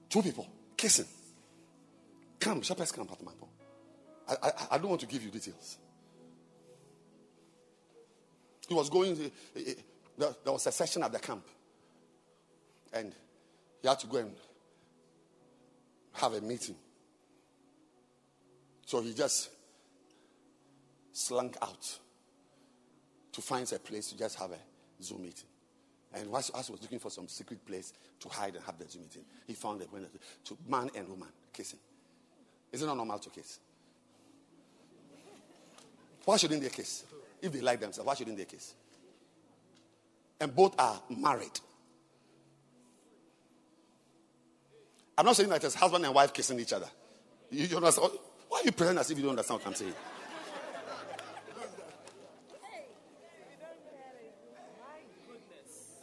two 0.10 0.22
people 0.22 0.46
kissing. 0.76 1.06
Camp, 2.38 2.66
Shepherd's 2.66 2.92
Camp 2.92 3.14
at 3.14 3.20
Mapo. 3.24 3.48
I, 4.28 4.36
I, 4.48 4.52
I 4.72 4.78
don't 4.78 4.90
want 4.90 5.00
to 5.02 5.08
give 5.08 5.24
you 5.24 5.30
details. 5.32 5.78
He 8.68 8.74
was 8.74 8.90
going, 8.90 9.16
to, 9.16 9.24
eh, 9.26 9.30
eh, 9.68 9.74
there, 10.18 10.36
there 10.44 10.52
was 10.52 10.68
a 10.68 10.72
session 10.74 11.02
at 11.04 11.14
the 11.14 11.20
camp, 11.20 11.46
and 12.94 13.14
he 13.82 13.88
had 13.88 14.00
to 14.00 14.08
go 14.08 14.18
and 14.18 14.34
have 16.14 16.34
a 16.34 16.42
meeting. 16.42 16.76
So 18.86 19.02
he 19.02 19.14
just 19.14 19.50
slunk 21.14 21.58
out 21.62 21.98
to 23.32 23.42
find 23.42 23.72
a 23.72 23.80
place 23.80 24.10
to 24.10 24.18
just 24.18 24.38
have 24.38 24.52
a 24.52 25.04
Zoom 25.04 25.24
meeting. 25.24 25.48
And 26.14 26.34
as 26.36 26.48
he 26.48 26.72
was 26.72 26.82
looking 26.82 27.00
for 27.00 27.10
some 27.10 27.28
secret 27.28 27.66
place 27.66 27.94
to 28.20 28.30
hide 28.30 28.56
and 28.56 28.66
have 28.66 28.78
the 28.78 28.90
Zoom 28.90 29.04
meeting, 29.04 29.24
he 29.48 29.54
found 29.54 29.82
a 29.82 29.86
when 29.86 30.06
to 30.46 30.58
man 30.68 30.90
and 30.94 31.08
woman 31.08 31.30
kissing. 31.54 31.80
Is 32.72 32.82
it 32.82 32.86
not 32.86 32.98
normal 32.98 33.20
to 33.20 33.30
kiss? 33.30 33.60
Why 36.26 36.38
shouldn't 36.38 36.62
they 36.62 36.70
kiss? 36.70 37.06
If 37.42 37.52
they 37.52 37.62
like 37.62 37.80
themselves, 37.80 38.08
why 38.08 38.14
shouldn't 38.14 38.38
they 38.38 38.46
kiss? 38.46 38.74
And 40.40 40.56
both 40.56 40.80
are 40.80 41.02
married. 41.10 41.60
I'm 45.18 45.26
not 45.26 45.36
saying 45.36 45.50
that 45.50 45.64
it's 45.64 45.76
husband 45.76 46.06
and 46.06 46.14
wife 46.14 46.34
kissing 46.34 46.60
each 46.60 46.74
other. 46.74 46.88
You, 47.50 47.66
you 47.66 47.78
understand? 47.78 48.12
Why 48.50 48.60
are 48.60 48.64
you 48.64 48.72
pretending 48.72 49.00
as 49.00 49.12
if 49.12 49.18
you 49.18 49.24
don't 49.24 49.32
understand 49.32 49.60
what 49.60 49.68
I'm 49.68 49.76
saying? 49.76 49.94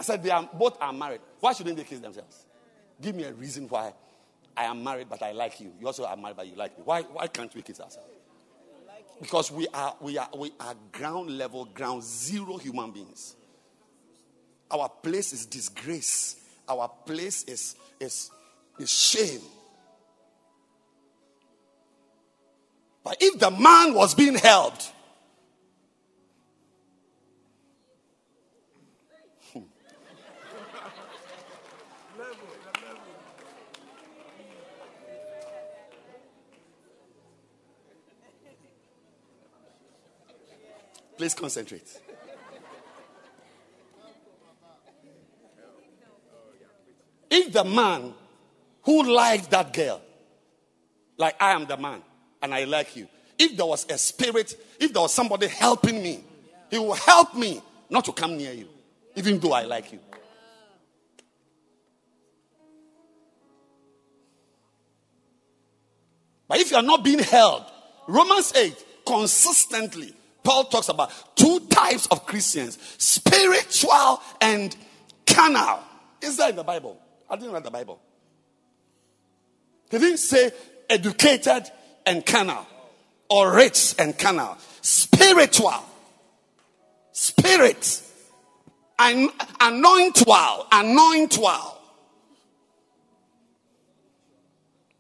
I 0.01 0.05
said 0.05 0.23
they 0.23 0.31
are 0.31 0.49
both 0.53 0.81
are 0.81 0.93
married. 0.93 1.21
Why 1.41 1.53
shouldn't 1.53 1.77
they 1.77 1.85
kiss 1.85 1.99
themselves? 1.99 2.47
Give 3.01 3.15
me 3.15 3.25
a 3.25 3.33
reason 3.33 3.69
why 3.69 3.93
I 4.57 4.65
am 4.65 4.85
married 4.85 5.09
but 5.09 5.23
I 5.23 5.33
like 5.33 5.61
you. 5.61 5.73
You 5.81 5.87
also 5.87 6.05
are 6.05 6.17
married 6.17 6.37
but 6.37 6.47
you 6.47 6.55
like 6.55 6.77
me. 6.79 6.85
Why 6.85 7.03
why 7.03 7.27
can't 7.27 7.53
we 7.55 7.63
kiss 7.63 7.81
ourselves? 7.81 8.09
Because 9.21 9.51
we 9.51 9.67
are 9.75 9.97
we 10.01 10.17
are 10.17 10.29
we 10.37 10.53
are 10.61 10.75
ground 10.93 11.31
level, 11.31 11.65
ground 11.65 12.05
zero 12.05 12.57
human 12.57 12.93
beings. 12.93 13.35
Our 14.71 14.89
place 14.89 15.33
is 15.33 15.47
disgrace. 15.47 16.37
Our 16.69 16.89
place 17.07 17.45
is, 17.45 17.77
is, 17.99 18.31
is 18.79 18.91
shame. 18.91 19.41
But 23.05 23.17
if 23.21 23.39
the 23.39 23.51
man 23.51 23.95
was 23.95 24.15
being 24.15 24.35
helped, 24.35 24.93
hmm. 29.53 29.61
Please 41.17 41.35
concentrate. 41.35 42.01
If 47.31 47.53
the 47.53 47.65
man 47.65 48.15
who 48.89 49.03
liked 49.03 49.51
that 49.51 49.75
girl, 49.75 50.01
like 51.19 51.37
I 51.43 51.53
am 51.53 51.67
the 51.67 51.77
man 51.77 52.01
and 52.41 52.55
I 52.55 52.65
like 52.65 52.97
you, 52.97 53.07
if 53.39 53.55
there 53.55 53.67
was 53.67 53.85
a 53.91 53.99
spirit, 53.99 54.59
if 54.81 54.95
there 54.95 55.03
was 55.03 55.13
somebody 55.13 55.47
helping 55.47 56.03
me, 56.03 56.25
he 56.71 56.79
will 56.79 56.95
help 56.95 57.35
me 57.35 57.61
not 57.91 58.07
to 58.07 58.13
come 58.13 58.39
near 58.39 58.55
you, 58.55 58.67
even 59.15 59.39
though 59.41 59.53
I 59.53 59.65
like 59.65 59.93
you. 59.93 59.99
But 66.49 66.61
if 66.61 66.71
you 66.71 66.79
are 66.79 66.83
not 66.83 67.05
being 67.05 67.19
held, 67.19 67.65
Romans 68.07 68.55
8, 68.57 68.75
consistently, 69.07 70.15
Paul 70.43 70.65
talks 70.65 70.89
about 70.89 71.13
two 71.37 71.61
types 71.69 72.07
of 72.07 72.25
Christians 72.25 72.79
spiritual 72.97 74.23
and 74.41 74.75
carnal. 75.27 75.81
Is 76.23 76.39
that 76.39 76.49
in 76.49 76.57
the 76.57 76.65
Bible? 76.65 76.99
I 77.29 77.37
didn't 77.37 77.53
read 77.53 77.65
the 77.65 77.71
Bible. 77.71 78.01
He 79.91 79.99
didn't 79.99 80.19
say 80.19 80.51
educated 80.89 81.71
and 82.05 82.25
carnal 82.25 82.67
or 83.29 83.55
rich 83.55 83.95
and 83.99 84.19
carnal. 84.19 84.57
Spiritual. 84.81 85.85
Spirit. 87.13 88.03
An- 88.99 89.31
anointual. 89.61 90.67
Anointual. 90.71 91.75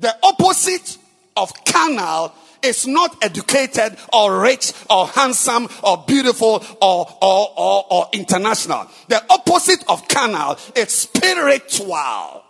The 0.01 0.16
opposite 0.22 0.97
of 1.36 1.53
carnal 1.64 2.32
is 2.62 2.86
not 2.86 3.16
educated 3.22 3.97
or 4.12 4.41
rich 4.41 4.72
or 4.91 5.07
handsome 5.07 5.68
or 5.82 6.05
beautiful 6.07 6.64
or, 6.80 7.07
or, 7.22 7.53
or, 7.57 7.86
or 7.91 8.09
international. 8.12 8.89
The 9.09 9.22
opposite 9.30 9.84
of 9.89 10.07
carnal 10.09 10.57
is 10.74 10.91
spiritual. 10.91 12.45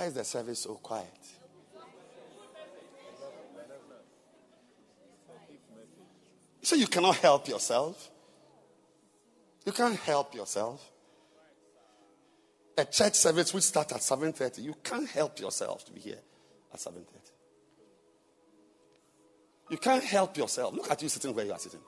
Why 0.00 0.06
is 0.06 0.14
the 0.14 0.24
service 0.24 0.60
so 0.60 0.76
quiet? 0.76 1.12
So 6.62 6.74
you 6.74 6.86
cannot 6.86 7.16
help 7.16 7.46
yourself. 7.46 8.10
You 9.66 9.72
can't 9.72 9.96
help 9.96 10.34
yourself. 10.34 10.90
A 12.78 12.86
church 12.86 13.12
service 13.16 13.52
will 13.52 13.60
start 13.60 13.92
at 13.92 14.00
7:30. 14.00 14.62
You 14.62 14.74
can't 14.82 15.06
help 15.06 15.38
yourself 15.38 15.84
to 15.84 15.92
be 15.92 16.00
here 16.00 16.22
at 16.72 16.80
7:30. 16.80 17.32
You 19.68 19.76
can't 19.76 20.02
help 20.02 20.34
yourself. 20.34 20.72
Look 20.72 20.90
at 20.90 21.02
you 21.02 21.10
sitting 21.10 21.34
where 21.34 21.44
you 21.44 21.52
are 21.52 21.58
sitting. 21.58 21.84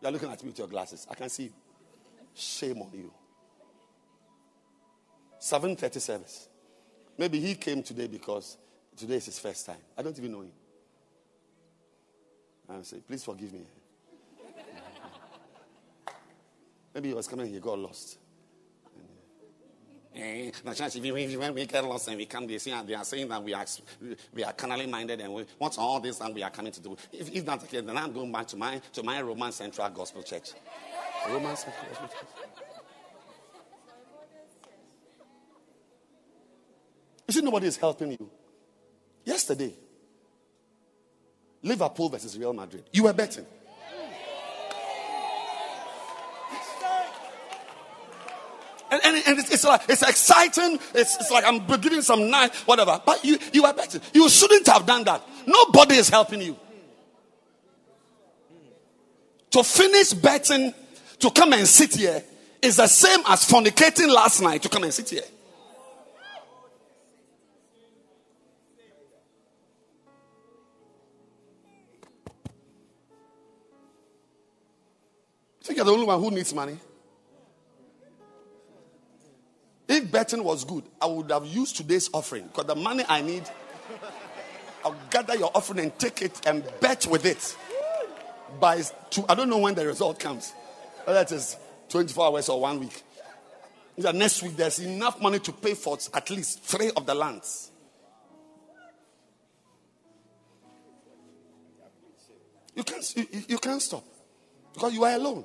You 0.00 0.08
are 0.08 0.10
looking 0.10 0.28
at 0.28 0.42
me 0.42 0.48
with 0.48 0.58
your 0.58 0.66
glasses. 0.66 1.06
I 1.08 1.14
can 1.14 1.28
see. 1.28 1.44
you. 1.44 1.52
Shame 2.34 2.82
on 2.82 2.90
you. 2.92 3.14
7:30 5.38 6.00
service. 6.00 6.48
Maybe 7.22 7.38
he 7.38 7.54
came 7.54 7.84
today 7.84 8.08
because 8.08 8.56
today 8.96 9.14
is 9.14 9.26
his 9.26 9.38
first 9.38 9.64
time. 9.64 9.76
I 9.96 10.02
don't 10.02 10.18
even 10.18 10.32
know 10.32 10.40
him. 10.40 10.50
I 12.68 12.82
say, 12.82 12.96
please 12.98 13.22
forgive 13.22 13.52
me. 13.52 13.60
Maybe 16.92 17.10
he 17.10 17.14
was 17.14 17.28
coming 17.28 17.46
he 17.46 17.60
got 17.60 17.78
lost. 17.78 18.18
Eh, 20.16 20.50
the 20.64 20.74
church, 20.74 20.96
when 20.96 21.54
we 21.54 21.64
get 21.64 21.84
lost 21.84 22.08
and 22.08 22.16
we 22.16 22.26
come, 22.26 22.44
they, 22.48 22.58
say, 22.58 22.74
they 22.84 22.94
are 22.94 23.04
saying 23.04 23.28
that 23.28 23.40
we 23.40 23.54
are, 23.54 23.66
we 24.34 24.42
are 24.42 24.52
carnally 24.52 24.88
minded 24.88 25.20
and 25.20 25.32
we, 25.32 25.46
what's 25.58 25.78
all 25.78 26.00
this 26.00 26.20
and 26.20 26.34
we 26.34 26.42
are 26.42 26.50
coming 26.50 26.72
to 26.72 26.80
do? 26.80 26.96
If, 27.12 27.32
if 27.32 27.46
that's 27.46 27.62
the 27.62 27.68
case, 27.68 27.86
then 27.86 27.96
I'm 27.96 28.12
going 28.12 28.32
back 28.32 28.48
to 28.48 28.56
my, 28.56 28.80
to 28.94 29.02
my 29.04 29.22
Roman 29.22 29.52
Central 29.52 29.88
Gospel 29.90 30.24
Church. 30.24 30.54
Roman 31.28 31.54
Central 31.54 31.86
Gospel 31.88 32.08
Church. 32.08 32.71
You 37.32 37.40
see, 37.40 37.44
nobody 37.46 37.66
is 37.66 37.78
helping 37.78 38.10
you. 38.10 38.30
Yesterday, 39.24 39.72
Liverpool 41.62 42.10
versus 42.10 42.36
Real 42.36 42.52
Madrid. 42.52 42.84
You 42.92 43.04
were 43.04 43.12
betting. 43.14 43.46
And, 48.90 49.00
and, 49.02 49.22
and 49.26 49.38
it's, 49.38 49.50
it's, 49.50 49.64
like 49.64 49.80
it's 49.88 50.02
exciting. 50.02 50.78
It's, 50.94 51.16
it's 51.16 51.30
like 51.30 51.44
I'm 51.46 51.66
giving 51.80 52.02
some 52.02 52.28
nice 52.28 52.54
whatever. 52.66 53.00
But 53.06 53.24
you 53.24 53.38
you 53.54 53.64
are 53.64 53.72
betting. 53.72 54.02
You 54.12 54.28
shouldn't 54.28 54.66
have 54.66 54.84
done 54.84 55.04
that. 55.04 55.26
Nobody 55.46 55.94
is 55.94 56.10
helping 56.10 56.42
you. 56.42 56.58
To 59.52 59.64
finish 59.64 60.12
betting, 60.12 60.74
to 61.20 61.30
come 61.30 61.54
and 61.54 61.66
sit 61.66 61.96
here 61.96 62.22
is 62.60 62.76
the 62.76 62.88
same 62.88 63.20
as 63.26 63.48
fornicating 63.50 64.12
last 64.12 64.42
night 64.42 64.60
to 64.64 64.68
come 64.68 64.82
and 64.82 64.92
sit 64.92 65.08
here. 65.08 65.22
Think 75.62 75.76
you're 75.76 75.86
the 75.86 75.92
only 75.92 76.06
one 76.06 76.20
who 76.20 76.30
needs 76.30 76.52
money. 76.54 76.76
If 79.88 80.10
betting 80.10 80.42
was 80.42 80.64
good, 80.64 80.84
I 81.00 81.06
would 81.06 81.30
have 81.30 81.46
used 81.46 81.76
today's 81.76 82.08
offering 82.12 82.46
because 82.46 82.66
the 82.66 82.74
money 82.74 83.04
I 83.08 83.20
need, 83.20 83.44
I'll 84.84 84.96
gather 85.10 85.36
your 85.36 85.50
offering 85.54 85.80
and 85.80 85.98
take 85.98 86.22
it 86.22 86.40
and 86.46 86.64
bet 86.80 87.06
with 87.06 87.26
it. 87.26 87.56
By 88.60 88.82
two, 89.10 89.24
I 89.28 89.34
don't 89.34 89.48
know 89.48 89.58
when 89.58 89.74
the 89.74 89.86
result 89.86 90.18
comes. 90.18 90.52
It 91.06 91.32
is 91.32 91.56
24 91.88 92.26
hours 92.26 92.48
or 92.48 92.60
one 92.60 92.80
week. 92.80 93.02
The 93.98 94.12
next 94.12 94.42
week, 94.42 94.56
there's 94.56 94.78
enough 94.78 95.20
money 95.20 95.38
to 95.40 95.52
pay 95.52 95.74
for 95.74 95.98
at 96.14 96.30
least 96.30 96.62
three 96.62 96.90
of 96.96 97.04
the 97.04 97.14
lands. 97.14 97.70
You 102.74 102.82
can't, 102.82 103.16
you, 103.16 103.26
you 103.48 103.58
can't 103.58 103.82
stop 103.82 104.04
because 104.72 104.94
you 104.94 105.04
are 105.04 105.12
alone. 105.12 105.44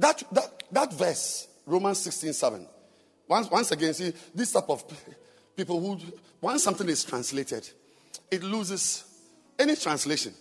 That, 0.00 0.22
that, 0.32 0.62
that 0.72 0.92
verse, 0.94 1.46
Romans 1.66 1.98
16 1.98 2.32
7. 2.32 2.66
Once, 3.28 3.50
once 3.50 3.70
again, 3.70 3.92
see, 3.92 4.12
this 4.34 4.50
type 4.50 4.68
of 4.68 4.82
people 5.54 5.78
who, 5.78 5.98
once 6.40 6.64
something 6.64 6.88
is 6.88 7.04
translated, 7.04 7.68
it 8.30 8.42
loses 8.42 9.04
any 9.58 9.76
translation. 9.76 10.32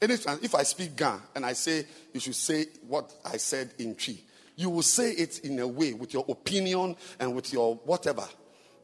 Any 0.00 0.16
trans- 0.16 0.44
if 0.44 0.54
I 0.54 0.62
speak 0.62 0.94
Ga 0.94 1.18
and 1.34 1.44
I 1.44 1.54
say 1.54 1.86
you 2.14 2.20
should 2.20 2.36
say 2.36 2.66
what 2.86 3.12
I 3.24 3.36
said 3.36 3.72
in 3.78 3.96
Twi, 3.96 4.20
you 4.54 4.70
will 4.70 4.82
say 4.82 5.10
it 5.10 5.40
in 5.40 5.58
a 5.58 5.66
way 5.66 5.92
with 5.92 6.14
your 6.14 6.24
opinion 6.28 6.94
and 7.18 7.34
with 7.34 7.52
your 7.52 7.74
whatever. 7.84 8.28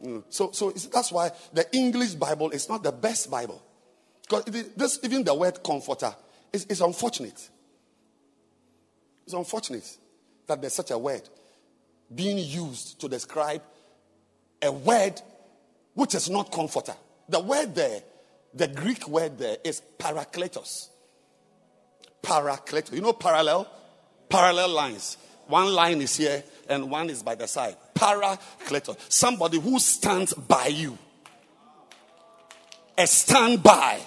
Mm. 0.05 0.25
So, 0.29 0.51
so 0.51 0.73
that's 0.73 1.13
why 1.13 1.31
the 1.53 1.73
English 1.73 2.15
Bible 2.15 2.51
is 2.51 2.69
not 2.69 2.83
the 2.83 2.91
best 2.91 3.31
Bible. 3.31 3.63
Because 4.23 4.45
this, 4.77 4.99
even 5.05 5.23
the 5.23 5.35
word 5.35 5.63
comforter 5.63 6.13
is 6.53 6.81
unfortunate. 6.81 7.49
It's 9.25 9.35
unfortunate 9.35 9.99
that 10.47 10.61
there's 10.61 10.75
such 10.75 10.91
a 10.91 10.99
word 10.99 11.23
being 12.15 12.39
used 12.39 13.01
to 13.01 13.09
describe 13.09 13.63
a 14.63 14.71
word 14.71 15.21
which 15.95 16.15
is 16.15 16.29
not 16.29 16.53
comforter. 16.53 16.95
The 17.29 17.41
word 17.41 17.75
there, 17.75 18.03
the 18.53 18.69
Greek 18.69 19.09
word 19.09 19.39
there 19.39 19.57
is 19.65 19.83
parakletos. 19.99 20.89
Parakletos. 22.23 22.93
You 22.93 23.01
know 23.01 23.13
parallel? 23.13 23.69
Parallel 24.29 24.71
lines. 24.71 25.17
One 25.47 25.73
line 25.73 26.01
is 26.01 26.17
here 26.17 26.43
and 26.69 26.91
one 26.91 27.11
is 27.11 27.23
by 27.23 27.35
the 27.35 27.47
side. 27.47 27.77
Parakletos. 27.95 28.97
Somebody 29.09 29.61
who 29.61 29.79
stands 29.79 30.35
by 30.35 30.67
you. 30.67 30.99
A 32.97 33.07
standby. 33.07 34.01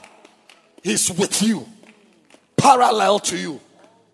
He's 0.84 1.12
with 1.12 1.42
you. 1.42 1.68
Parallel 2.56 3.20
to 3.20 3.38
you. 3.38 3.60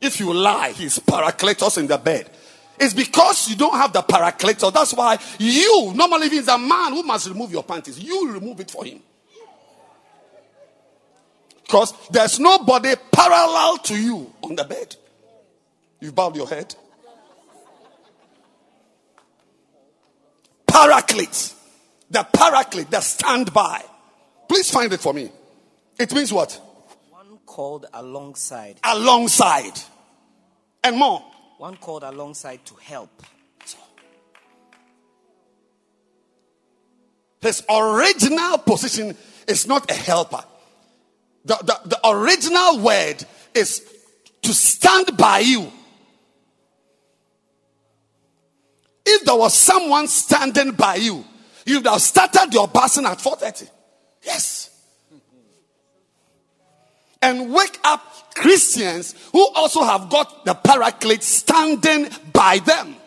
If 0.03 0.19
you 0.19 0.33
lie, 0.33 0.71
he's 0.71 0.99
parakletos 0.99 1.77
in 1.77 1.87
the 1.87 1.97
bed. 1.97 2.29
It's 2.77 2.93
because 2.93 3.49
you 3.49 3.55
don't 3.55 3.75
have 3.75 3.93
the 3.93 4.01
parakletos. 4.01 4.73
That's 4.73 4.93
why 4.93 5.17
you, 5.39 5.93
normally, 5.95 6.27
if 6.27 6.33
it's 6.33 6.49
a 6.49 6.57
man 6.57 6.91
who 6.91 7.03
must 7.03 7.29
remove 7.29 7.53
your 7.53 7.63
panties, 7.63 7.97
you 7.99 8.33
remove 8.33 8.59
it 8.59 8.69
for 8.69 8.83
him. 8.83 8.99
Because 11.61 11.93
there's 12.09 12.37
nobody 12.37 12.95
parallel 13.13 13.77
to 13.77 13.95
you 13.95 14.33
on 14.43 14.57
the 14.57 14.65
bed. 14.65 14.93
You've 16.01 16.13
bowed 16.13 16.35
your 16.35 16.49
head. 16.49 16.75
Paraclete. 20.67 21.53
The 22.11 22.27
paraclete, 22.33 22.91
the 22.91 22.99
standby. 22.99 23.85
Please 24.49 24.69
find 24.69 24.91
it 24.91 24.99
for 24.99 25.13
me. 25.13 25.31
It 25.97 26.13
means 26.13 26.33
what? 26.33 26.59
One 27.09 27.39
called 27.45 27.85
alongside. 27.93 28.81
Alongside. 28.83 29.79
And 30.83 30.97
more. 30.97 31.23
One 31.57 31.77
called 31.77 32.03
alongside 32.03 32.65
to 32.65 32.75
help. 32.75 33.23
His 37.43 37.61
original 37.69 38.57
position 38.59 39.15
is 39.47 39.67
not 39.67 39.91
a 39.91 39.93
helper. 39.93 40.43
The, 41.43 41.55
the, 41.55 41.89
the 41.89 42.09
original 42.09 42.79
word 42.79 43.23
is 43.53 43.85
to 44.43 44.53
stand 44.53 45.17
by 45.17 45.39
you. 45.39 45.69
If 49.05 49.25
there 49.25 49.35
was 49.35 49.53
someone 49.53 50.07
standing 50.07 50.71
by 50.71 50.95
you, 50.95 51.25
you 51.65 51.77
would 51.77 51.87
have 51.87 52.01
started 52.01 52.53
your 52.53 52.69
passing 52.69 53.05
at 53.05 53.17
4:30. 53.17 53.69
Yes. 54.21 54.72
And 57.23 57.53
wake 57.53 57.79
up 57.85 58.35
Christians 58.35 59.15
who 59.31 59.47
also 59.55 59.81
have 59.83 60.09
got 60.09 60.43
the 60.43 60.53
paraclete 60.53 61.23
standing 61.23 62.09
by 62.33 62.59
them. 62.59 62.97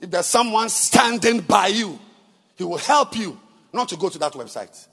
If 0.00 0.10
there's 0.10 0.26
someone 0.26 0.70
standing 0.70 1.40
by 1.40 1.66
you, 1.66 1.98
he 2.56 2.64
will 2.64 2.78
help 2.78 3.16
you 3.16 3.38
not 3.70 3.90
to 3.90 3.96
go 3.96 4.08
to 4.08 4.18
that 4.18 4.32
website. 4.32 4.88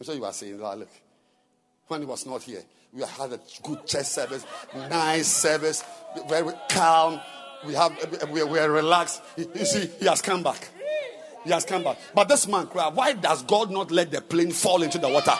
I'm 0.00 0.04
sure 0.04 0.14
you 0.16 0.24
are 0.24 0.32
saying, 0.32 0.60
oh, 0.60 0.74
look, 0.74 0.90
when 1.86 2.00
he 2.00 2.06
was 2.06 2.26
not 2.26 2.42
here, 2.42 2.64
we 2.92 3.02
had 3.02 3.32
a 3.32 3.40
good 3.62 3.86
church 3.86 4.06
service, 4.06 4.44
nice 4.74 5.26
service, 5.26 5.82
very 6.28 6.52
calm. 6.68 7.20
We 7.66 7.74
have 7.74 7.92
we, 8.30 8.40
are 8.40 8.70
relaxed. 8.70 9.22
You 9.36 9.64
see, 9.64 9.86
he 9.98 10.06
has 10.06 10.20
come 10.20 10.42
back. 10.42 10.68
He 11.44 11.50
has 11.50 11.64
come 11.64 11.84
back. 11.84 11.98
But 12.14 12.28
this 12.28 12.46
man 12.46 12.66
cried, 12.66 12.94
why 12.94 13.14
does 13.14 13.42
God 13.44 13.70
not 13.70 13.90
let 13.90 14.10
the 14.10 14.20
plane 14.20 14.50
fall 14.50 14.82
into 14.82 14.98
the 14.98 15.08
water? 15.08 15.32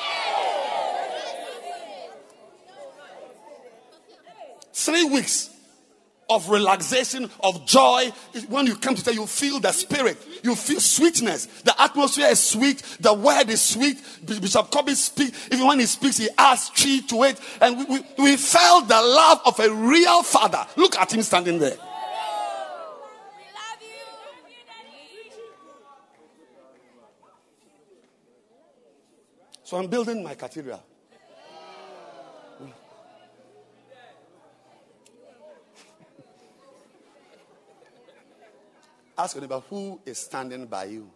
Three 4.72 5.04
weeks 5.04 5.51
of 6.34 6.48
relaxation, 6.48 7.30
of 7.40 7.66
joy. 7.66 8.10
When 8.48 8.66
you 8.66 8.76
come 8.76 8.94
to 8.94 9.04
tell, 9.04 9.14
you 9.14 9.26
feel 9.26 9.60
the 9.60 9.72
spirit, 9.72 10.16
you 10.42 10.54
feel 10.54 10.80
sweetness. 10.80 11.46
The 11.62 11.80
atmosphere 11.80 12.28
is 12.28 12.40
sweet, 12.40 12.82
the 13.00 13.12
word 13.12 13.50
is 13.50 13.60
sweet. 13.60 13.98
Bishop 14.24 14.70
Kobe 14.70 14.94
speaks, 14.94 15.48
even 15.52 15.66
when 15.66 15.78
he 15.78 15.86
speaks, 15.86 16.18
he 16.18 16.28
adds 16.36 16.70
tree 16.70 17.02
to 17.08 17.24
it. 17.24 17.40
And 17.60 17.78
we, 17.78 17.84
we, 17.84 18.00
we 18.18 18.36
felt 18.36 18.88
the 18.88 19.00
love 19.00 19.40
of 19.46 19.60
a 19.60 19.70
real 19.72 20.22
father. 20.22 20.66
Look 20.76 20.96
at 20.96 21.12
him 21.12 21.22
standing 21.22 21.58
there. 21.58 21.76
So 29.64 29.78
I'm 29.78 29.86
building 29.86 30.22
my 30.22 30.34
cathedral. 30.34 30.82
Ask 39.22 39.36
your 39.36 39.42
neighbor 39.42 39.62
who 39.70 40.00
is 40.04 40.18
standing 40.18 40.66
by 40.66 40.86
you. 40.86 41.08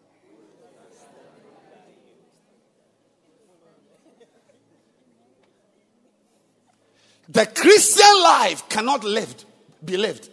The 7.28 7.46
Christian 7.46 8.22
life 8.22 8.68
cannot 8.68 9.02
lived, 9.02 9.44
be 9.84 9.96
lived 9.96 10.30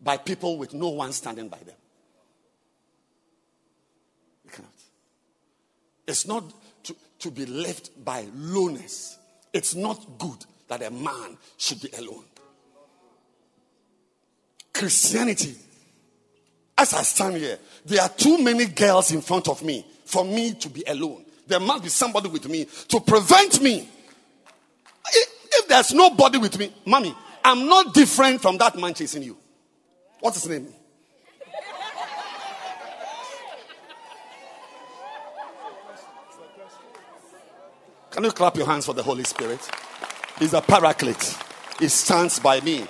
by 0.00 0.18
people 0.18 0.56
with 0.56 0.72
no 0.72 0.90
one 0.90 1.12
standing 1.12 1.48
by 1.48 1.58
them. 1.58 1.74
You 4.44 4.50
cannot. 4.52 4.70
It's 6.06 6.28
not 6.28 6.44
to, 6.84 6.94
to 7.18 7.30
be 7.32 7.44
lived 7.44 7.90
by 8.04 8.24
loneliness. 8.36 9.18
It's 9.52 9.74
not 9.74 10.16
good 10.16 10.44
that 10.68 10.80
a 10.80 10.92
man 10.92 11.38
should 11.56 11.82
be 11.82 11.88
alone. 11.98 12.26
Christianity 14.72 15.56
as 16.76 16.92
I 16.92 17.02
stand 17.02 17.36
here, 17.36 17.58
there 17.84 18.02
are 18.02 18.08
too 18.08 18.42
many 18.42 18.66
girls 18.66 19.12
in 19.12 19.20
front 19.20 19.48
of 19.48 19.62
me 19.62 19.86
for 20.04 20.24
me 20.24 20.54
to 20.54 20.68
be 20.68 20.82
alone. 20.86 21.24
There 21.46 21.60
must 21.60 21.84
be 21.84 21.88
somebody 21.88 22.28
with 22.28 22.48
me 22.48 22.66
to 22.88 23.00
prevent 23.00 23.60
me. 23.60 23.88
If 25.56 25.68
there's 25.68 25.92
nobody 25.92 26.38
with 26.38 26.58
me, 26.58 26.72
mommy, 26.84 27.14
I'm 27.44 27.66
not 27.68 27.94
different 27.94 28.40
from 28.40 28.58
that 28.58 28.76
man 28.76 28.94
chasing 28.94 29.22
you. 29.22 29.36
What's 30.20 30.42
his 30.42 30.50
name? 30.50 30.72
Can 38.10 38.22
you 38.24 38.30
clap 38.30 38.56
your 38.56 38.66
hands 38.66 38.86
for 38.86 38.94
the 38.94 39.02
Holy 39.02 39.24
Spirit? 39.24 39.60
He's 40.38 40.54
a 40.54 40.60
paraclete. 40.60 41.36
He 41.78 41.88
stands 41.88 42.38
by 42.38 42.60
me. 42.60 42.86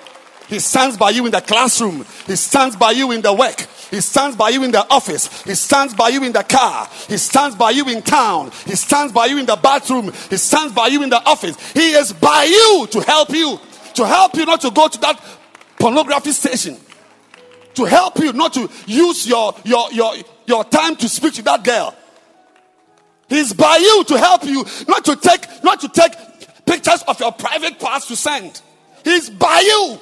He 0.49 0.59
stands 0.59 0.99
by 0.99 1.11
you 1.11 1.25
in 1.25 1.33
the 1.33 1.41
classroom. 1.41 2.05
He 2.27 2.37
stands 2.37 2.77
by 2.77 2.91
you 2.91 3.11
in 3.11 3.23
the 3.23 3.33
work. 3.33 3.67
He 3.95 4.01
stands 4.01 4.37
by 4.37 4.49
you 4.49 4.65
in 4.65 4.73
the 4.73 4.85
office. 4.91 5.45
He 5.45 5.55
stands 5.55 5.95
by 5.95 6.09
you 6.09 6.25
in 6.25 6.33
the 6.33 6.43
car. 6.43 6.89
He 7.07 7.17
stands 7.17 7.55
by 7.55 7.71
you 7.71 7.89
in 7.89 8.03
town. 8.03 8.51
He 8.67 8.75
stands 8.75 9.13
by 9.13 9.27
you 9.27 9.39
in 9.39 9.47
the 9.47 9.55
bathroom. 9.55 10.13
He 10.31 10.37
stands 10.37 10.75
by 10.75 10.89
you 10.89 11.05
in 11.05 11.11
the 11.11 11.23
office. 11.25 11.57
He 11.73 11.93
is 11.93 12.13
by 12.13 12.43
you 12.43 12.89
to 12.91 13.01
help 13.03 13.31
you. 13.31 13.57
To 13.95 14.05
help 14.05 14.35
you 14.35 14.47
not 14.47 14.61
to 14.63 14.73
go 14.73 14.89
to 14.89 14.99
that 14.99 15.23
pornography 15.79 16.33
station. 16.33 16.77
To 17.75 17.85
help 17.85 18.19
you 18.19 18.33
not 18.33 18.55
to 18.55 18.69
use 18.87 19.29
your, 19.29 19.55
your, 19.65 19.93
your, 19.93 20.15
your 20.47 20.65
time 20.65 20.97
to 20.97 21.09
speak 21.09 21.35
to 21.35 21.43
that 21.43 21.63
girl. 21.63 21.95
He's 23.29 23.53
by 23.53 23.77
you 23.77 24.03
to 24.09 24.19
help 24.19 24.43
you 24.43 24.65
not 24.89 25.05
to 25.05 25.15
take, 25.15 25.47
not 25.63 25.81
to 25.83 25.89
take 25.89 26.15
pictures 26.67 27.05
of 27.07 27.21
your 27.21 27.31
private 27.31 27.79
parts 27.79 28.09
to 28.09 28.17
send. 28.17 28.61
He's 29.05 29.31
by 29.31 29.61
you. 29.61 30.01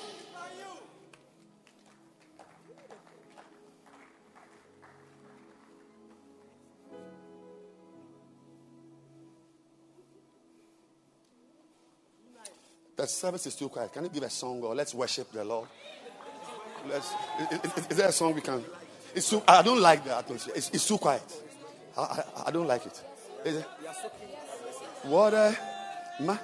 The 13.02 13.08
service 13.08 13.48
is 13.48 13.56
too 13.56 13.68
quiet. 13.68 13.92
Can 13.92 14.04
you 14.04 14.10
give 14.10 14.22
a 14.22 14.30
song 14.30 14.62
or 14.62 14.76
let's 14.76 14.94
worship 14.94 15.32
the 15.32 15.42
Lord? 15.42 15.66
Let's, 16.88 17.12
is, 17.50 17.58
is, 17.64 17.86
is 17.88 17.96
there 17.96 18.08
a 18.08 18.12
song 18.12 18.32
we 18.32 18.40
can? 18.40 18.64
It's 19.12 19.28
too, 19.28 19.42
I 19.48 19.60
don't 19.60 19.80
like 19.80 20.04
the 20.04 20.16
atmosphere. 20.16 20.54
It's, 20.56 20.70
it's 20.70 20.86
too 20.86 20.98
quiet. 20.98 21.20
I, 21.98 22.00
I, 22.00 22.24
I, 22.46 22.50
don't 22.52 22.68
like 22.68 22.86
it. 22.86 23.02
Is 23.44 23.56
it? 23.56 23.66
What? 25.02 25.32
Ma? 26.20 26.38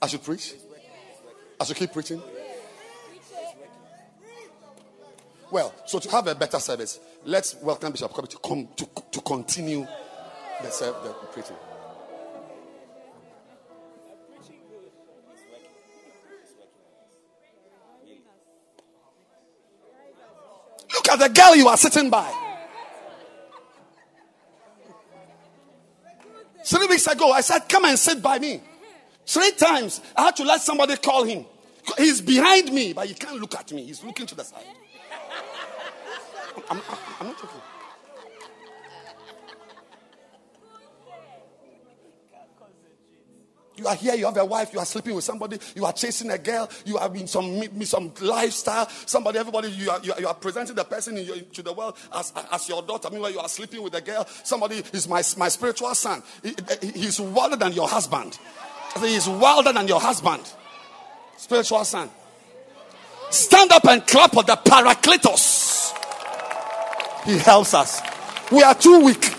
I 0.00 0.06
should 0.06 0.22
preach? 0.22 0.54
I 1.60 1.64
should 1.64 1.76
keep 1.76 1.92
preaching? 1.92 2.22
Well, 5.50 5.74
so 5.84 5.98
to 5.98 6.10
have 6.12 6.28
a 6.28 6.34
better 6.34 6.60
service, 6.60 6.98
let's 7.26 7.56
welcome 7.56 7.92
Bishop 7.92 8.10
Kobe 8.10 8.28
to 8.28 8.38
come 8.38 8.68
to, 8.74 8.88
to 9.10 9.20
continue 9.20 9.86
the, 10.62 10.96
the 11.04 11.26
preaching. 11.30 11.56
At 21.12 21.18
the 21.18 21.28
girl 21.28 21.56
you 21.56 21.68
are 21.68 21.76
sitting 21.76 22.10
by. 22.10 22.32
Three 26.64 26.86
weeks 26.86 27.06
ago, 27.06 27.32
I 27.32 27.40
said, 27.40 27.68
Come 27.68 27.84
and 27.86 27.98
sit 27.98 28.22
by 28.22 28.38
me. 28.38 28.60
Three 29.26 29.52
times, 29.52 30.00
I 30.16 30.26
had 30.26 30.36
to 30.36 30.44
let 30.44 30.60
somebody 30.60 30.96
call 30.96 31.24
him. 31.24 31.44
He's 31.98 32.20
behind 32.20 32.72
me, 32.72 32.92
but 32.92 33.06
he 33.06 33.14
can't 33.14 33.40
look 33.40 33.54
at 33.54 33.72
me. 33.72 33.84
He's 33.84 34.02
looking 34.04 34.26
to 34.26 34.34
the 34.34 34.44
side. 34.44 34.64
I'm, 36.70 36.78
I'm, 36.78 36.98
I'm 37.20 37.26
not 37.28 37.40
joking. 37.40 37.60
You 43.82 43.88
are 43.88 43.96
here, 43.96 44.14
you 44.14 44.26
have 44.26 44.36
a 44.36 44.44
wife, 44.44 44.72
you 44.72 44.78
are 44.78 44.86
sleeping 44.86 45.12
with 45.12 45.24
somebody, 45.24 45.58
you 45.74 45.84
are 45.84 45.92
chasing 45.92 46.30
a 46.30 46.38
girl, 46.38 46.70
you 46.84 46.98
are 46.98 47.12
in 47.16 47.26
some 47.26 47.60
some 47.82 48.12
lifestyle. 48.20 48.88
Somebody, 49.06 49.40
everybody, 49.40 49.70
you 49.70 49.90
are, 49.90 49.98
you 50.04 50.12
are, 50.12 50.20
you 50.20 50.28
are 50.28 50.34
presenting 50.34 50.76
the 50.76 50.84
person 50.84 51.18
in 51.18 51.26
your, 51.26 51.36
to 51.40 51.62
the 51.62 51.72
world 51.72 51.96
as, 52.14 52.32
as 52.52 52.68
your 52.68 52.82
daughter. 52.82 53.08
Meanwhile, 53.10 53.32
you 53.32 53.40
are 53.40 53.48
sleeping 53.48 53.82
with 53.82 53.92
a 53.94 54.00
girl. 54.00 54.24
Somebody 54.44 54.84
is 54.92 55.08
my, 55.08 55.20
my 55.36 55.48
spiritual 55.48 55.92
son. 55.96 56.22
He, 56.44 56.54
he's 56.94 57.20
wilder 57.20 57.56
than 57.56 57.72
your 57.72 57.88
husband. 57.88 58.38
He's 59.00 59.28
wilder 59.28 59.72
than 59.72 59.88
your 59.88 60.00
husband. 60.00 60.42
Spiritual 61.36 61.84
son. 61.84 62.08
Stand 63.30 63.72
up 63.72 63.84
and 63.86 64.06
clap 64.06 64.32
for 64.32 64.44
the 64.44 64.54
Parakletos. 64.54 65.92
He 67.24 67.36
helps 67.38 67.74
us. 67.74 68.00
We 68.52 68.62
are 68.62 68.76
too 68.76 69.00
weak. 69.00 69.34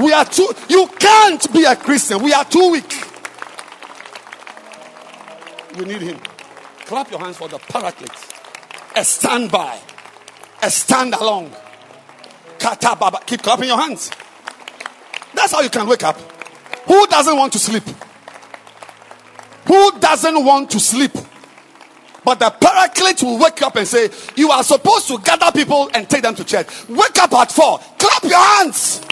We 0.00 0.10
are 0.14 0.24
too, 0.24 0.50
you 0.70 0.86
can't 0.98 1.52
be 1.52 1.64
a 1.64 1.76
Christian. 1.76 2.22
We 2.22 2.32
are 2.32 2.46
too 2.46 2.70
weak. 2.70 3.03
We 5.78 5.84
need 5.84 6.02
him. 6.02 6.18
Clap 6.86 7.10
your 7.10 7.20
hands 7.20 7.36
for 7.36 7.48
the 7.48 7.58
paraclete. 7.58 8.10
A 8.96 9.04
standby. 9.04 9.78
A 10.62 10.70
stand 10.70 11.14
along. 11.14 11.52
Keep 13.26 13.42
clapping 13.42 13.68
your 13.68 13.78
hands. 13.78 14.10
That's 15.34 15.52
how 15.52 15.60
you 15.60 15.70
can 15.70 15.86
wake 15.86 16.04
up. 16.04 16.18
Who 16.86 17.06
doesn't 17.06 17.36
want 17.36 17.52
to 17.54 17.58
sleep? 17.58 17.82
Who 19.66 19.98
doesn't 19.98 20.44
want 20.44 20.70
to 20.70 20.80
sleep? 20.80 21.12
But 22.24 22.38
the 22.38 22.50
paraclete 22.50 23.22
will 23.22 23.38
wake 23.38 23.60
up 23.62 23.76
and 23.76 23.86
say, 23.86 24.08
You 24.36 24.50
are 24.50 24.62
supposed 24.62 25.08
to 25.08 25.18
gather 25.18 25.52
people 25.52 25.90
and 25.92 26.08
take 26.08 26.22
them 26.22 26.34
to 26.36 26.44
church. 26.44 26.88
Wake 26.88 27.18
up 27.18 27.32
at 27.34 27.52
four. 27.52 27.78
Clap 27.98 28.22
your 28.24 28.38
hands. 28.38 29.02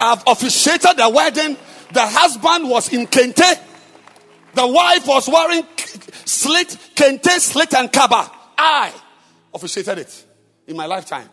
I've 0.00 0.22
officiated 0.26 0.96
the 0.96 1.08
wedding. 1.08 1.56
The 1.92 2.06
husband 2.06 2.68
was 2.68 2.92
in 2.92 3.06
kente. 3.06 3.58
The 4.54 4.66
wife 4.66 5.06
was 5.06 5.28
wearing 5.28 5.64
slit, 6.24 6.68
kente, 6.94 7.38
slit, 7.38 7.74
and 7.74 7.92
kaba. 7.92 8.30
I 8.56 8.92
officiated 9.54 9.98
it 9.98 10.26
in 10.66 10.76
my 10.76 10.86
lifetime. 10.86 11.28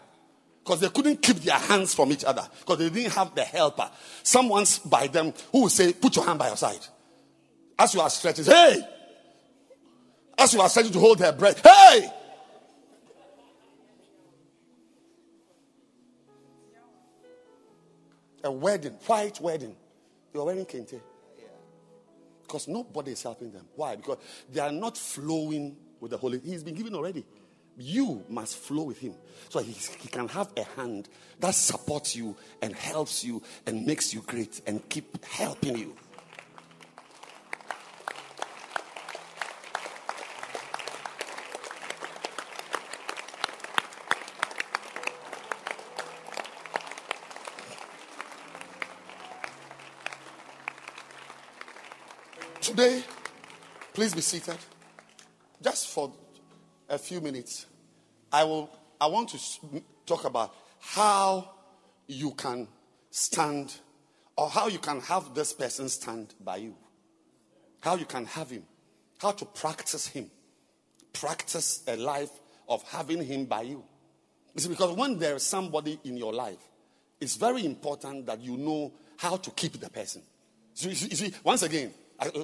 Because 0.64 0.82
they 0.82 0.90
couldn't 0.90 1.22
keep 1.22 1.38
their 1.38 1.58
hands 1.58 1.94
from 1.94 2.12
each 2.12 2.26
other. 2.26 2.46
Because 2.60 2.80
they 2.80 2.90
didn't 2.90 3.14
have 3.14 3.34
the 3.34 3.44
helper. 3.44 3.90
Someone's 4.22 4.80
by 4.80 5.08
them 5.08 5.34
who 5.52 5.62
will 5.62 5.70
say, 5.70 5.94
Put 5.94 6.16
your 6.18 6.26
hand 6.26 6.38
by 6.38 6.48
your 6.48 6.58
side. 6.58 6.86
As 7.80 7.94
you 7.94 8.02
are 8.02 8.10
stretching, 8.10 8.46
hey! 8.46 8.82
As 10.38 10.54
you 10.54 10.60
are 10.60 10.68
stretching 10.68 10.92
to 10.92 11.00
hold 11.00 11.20
her 11.20 11.32
breath, 11.32 11.62
hey! 11.64 12.12
A 18.44 18.52
wedding, 18.52 18.94
white 19.06 19.40
wedding. 19.42 19.76
You're 20.34 20.46
wearing 20.46 20.66
kente. 20.66 21.02
Because 22.44 22.68
nobody 22.68 23.12
is 23.12 23.24
helping 23.24 23.52
them. 23.52 23.66
Why? 23.76 23.96
Because 23.98 24.18
they 24.52 24.62
are 24.62 24.72
not 24.72 24.98
flowing 24.98 25.76
with 26.00 26.12
the 26.12 26.18
Holy. 26.18 26.40
He's 26.40 26.64
been 26.64 26.76
given 26.76 26.96
already. 26.96 27.26
You 27.78 28.24
must 28.30 28.58
flow 28.58 28.84
with 28.84 29.00
him. 29.00 29.14
So 29.50 29.60
he, 29.60 29.72
he 29.72 30.08
can 30.08 30.28
have 30.30 30.50
a 30.56 30.64
hand 30.64 31.10
that 31.40 31.54
supports 31.54 32.16
you 32.16 32.36
and 32.62 32.74
helps 32.74 33.24
you 33.24 33.44
and 33.66 33.86
makes 33.86 34.14
you 34.14 34.22
great 34.22 34.62
and 34.66 34.88
keep 34.90 35.24
helping 35.26 35.78
you. 35.78 35.96
Today, 52.78 53.04
please 53.92 54.14
be 54.14 54.22
seated. 54.22 54.58
Just 55.64 55.88
for 55.88 56.14
a 56.88 57.00
few 57.00 57.20
minutes, 57.22 57.66
I 58.32 58.44
will. 58.44 58.70
I 59.02 59.08
want 59.08 59.30
to 59.30 59.82
talk 60.06 60.26
about 60.26 60.54
how 60.80 61.56
you 62.06 62.34
can 62.34 62.68
stand, 63.10 63.74
or 64.36 64.48
how 64.48 64.68
you 64.68 64.78
can 64.78 65.02
have 65.02 65.34
this 65.34 65.54
person 65.54 65.90
stand 65.90 66.36
by 66.40 66.58
you. 66.58 66.76
How 67.80 67.96
you 67.96 68.06
can 68.06 68.28
have 68.28 68.52
him. 68.52 68.62
How 69.18 69.32
to 69.32 69.46
practice 69.46 70.06
him. 70.06 70.30
Practice 71.14 71.82
a 71.88 71.96
life 71.96 72.30
of 72.70 72.84
having 72.92 73.24
him 73.24 73.46
by 73.46 73.64
you. 73.64 73.84
See, 74.56 74.70
because 74.70 74.96
when 74.96 75.18
there 75.18 75.38
is 75.38 75.42
somebody 75.42 76.00
in 76.04 76.16
your 76.16 76.32
life, 76.32 76.62
it's 77.20 77.38
very 77.38 77.66
important 77.66 78.28
that 78.28 78.40
you 78.40 78.56
know 78.56 78.94
how 79.18 79.38
to 79.38 79.50
keep 79.50 79.80
the 79.80 79.90
person. 79.90 80.22
see, 80.76 80.90
you 80.90 81.16
see 81.16 81.34
once 81.44 81.64
again, 81.64 81.92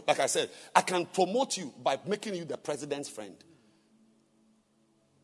like 0.08 0.20
I 0.20 0.28
said, 0.28 0.50
I 0.76 0.82
can 0.82 1.06
promote 1.06 1.58
you 1.58 1.74
by 1.82 2.00
making 2.06 2.36
you 2.36 2.46
the 2.46 2.58
president's 2.58 3.10
friend. 3.10 3.36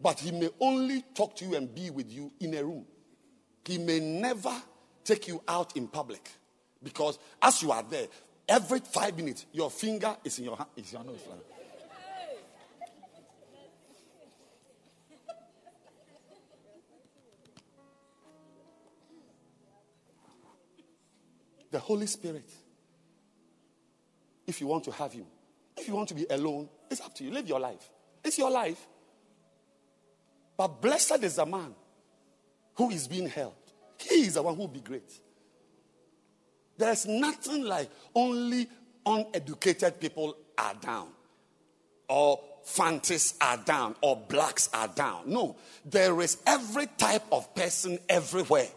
But 0.01 0.19
he 0.19 0.31
may 0.31 0.49
only 0.59 1.03
talk 1.13 1.35
to 1.38 1.45
you 1.45 1.55
and 1.55 1.73
be 1.73 1.89
with 1.89 2.11
you 2.11 2.31
in 2.39 2.53
a 2.55 2.63
room. 2.63 2.85
He 3.65 3.77
may 3.77 3.99
never 3.99 4.55
take 5.03 5.27
you 5.27 5.43
out 5.47 5.76
in 5.77 5.88
public. 5.88 6.27
Because 6.81 7.19
as 7.41 7.61
you 7.61 7.71
are 7.71 7.84
there, 7.84 8.07
every 8.47 8.80
five 8.80 9.15
minutes, 9.15 9.45
your 9.51 9.69
finger 9.69 10.15
is 10.23 10.39
in 10.39 10.45
your 10.45 10.57
hand. 10.57 10.69
Is 10.76 10.91
your 10.91 11.03
nose. 11.03 11.19
The 21.71 21.80
Holy 21.80 22.07
Spirit 22.07 22.49
if 24.49 24.59
you 24.59 24.67
want 24.67 24.84
to 24.85 24.91
have 24.91 25.13
him. 25.13 25.26
If 25.77 25.88
you 25.88 25.95
want 25.95 26.09
to 26.09 26.15
be 26.15 26.26
alone, 26.30 26.67
it's 26.91 26.99
up 26.99 27.13
to 27.15 27.23
you. 27.23 27.31
Live 27.31 27.47
your 27.47 27.59
life. 27.59 27.89
It's 28.23 28.38
your 28.38 28.51
life. 28.51 28.85
But 30.57 30.81
blessed 30.81 31.23
is 31.23 31.35
the 31.35 31.45
man 31.45 31.73
who 32.76 32.89
is 32.89 33.07
being 33.07 33.30
held. 33.30 33.53
He 33.97 34.26
is 34.26 34.34
the 34.34 34.41
one 34.41 34.55
who 34.55 34.61
will 34.61 34.67
be 34.67 34.81
great. 34.81 35.09
There's 36.77 37.05
nothing 37.05 37.63
like 37.63 37.89
only 38.15 38.67
uneducated 39.05 39.99
people 39.99 40.35
are 40.57 40.73
down, 40.76 41.07
or 42.07 42.39
fancies 42.63 43.35
are 43.41 43.57
down, 43.57 43.95
or 44.01 44.15
blacks 44.15 44.69
are 44.73 44.88
down. 44.88 45.23
No, 45.27 45.55
there 45.85 46.19
is 46.21 46.38
every 46.45 46.88
type 46.97 47.23
of 47.31 47.53
person 47.55 47.99
everywhere. 48.09 48.67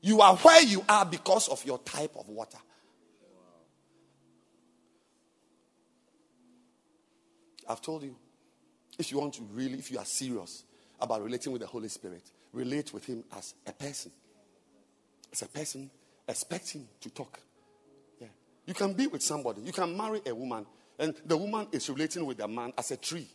You 0.00 0.20
are 0.20 0.36
where 0.36 0.62
you 0.62 0.84
are 0.88 1.04
because 1.06 1.48
of 1.48 1.64
your 1.64 1.78
type 1.78 2.16
of 2.18 2.28
water. 2.28 2.58
I've 7.72 7.80
told 7.80 8.02
you, 8.02 8.14
if 8.98 9.10
you 9.10 9.18
want 9.18 9.32
to 9.34 9.42
really, 9.50 9.78
if 9.78 9.90
you 9.90 9.98
are 9.98 10.04
serious 10.04 10.64
about 11.00 11.22
relating 11.22 11.52
with 11.52 11.62
the 11.62 11.66
Holy 11.66 11.88
Spirit, 11.88 12.22
relate 12.52 12.92
with 12.92 13.06
Him 13.06 13.24
as 13.34 13.54
a 13.66 13.72
person. 13.72 14.12
As 15.32 15.40
a 15.40 15.48
person, 15.48 15.90
expect 16.28 16.70
Him 16.72 16.86
to 17.00 17.08
talk. 17.08 17.40
Yeah. 18.20 18.26
You 18.66 18.74
can 18.74 18.92
be 18.92 19.06
with 19.06 19.22
somebody, 19.22 19.62
you 19.62 19.72
can 19.72 19.96
marry 19.96 20.20
a 20.26 20.34
woman, 20.34 20.66
and 20.98 21.14
the 21.24 21.36
woman 21.36 21.66
is 21.72 21.88
relating 21.88 22.26
with 22.26 22.36
the 22.36 22.46
man 22.46 22.74
as 22.76 22.90
a 22.90 22.98
tree. 22.98 23.26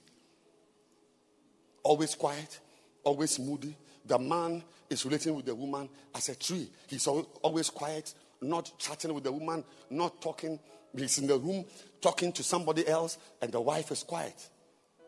Always 1.81 2.13
quiet, 2.13 2.59
always 3.03 3.39
moody. 3.39 3.75
The 4.05 4.19
man 4.19 4.63
is 4.89 5.03
relating 5.03 5.35
with 5.35 5.45
the 5.45 5.55
woman 5.55 5.89
as 6.13 6.29
a 6.29 6.35
tree. 6.35 6.69
He's 6.85 7.07
always 7.07 7.71
quiet, 7.71 8.13
not 8.41 8.71
chatting 8.77 9.13
with 9.13 9.23
the 9.23 9.31
woman, 9.31 9.63
not 9.89 10.21
talking. 10.21 10.59
He's 10.95 11.17
in 11.17 11.27
the 11.27 11.37
room 11.37 11.65
talking 12.01 12.31
to 12.33 12.43
somebody 12.43 12.87
else, 12.87 13.17
and 13.41 13.51
the 13.51 13.61
wife 13.61 13.91
is 13.91 14.03
quiet. 14.03 14.49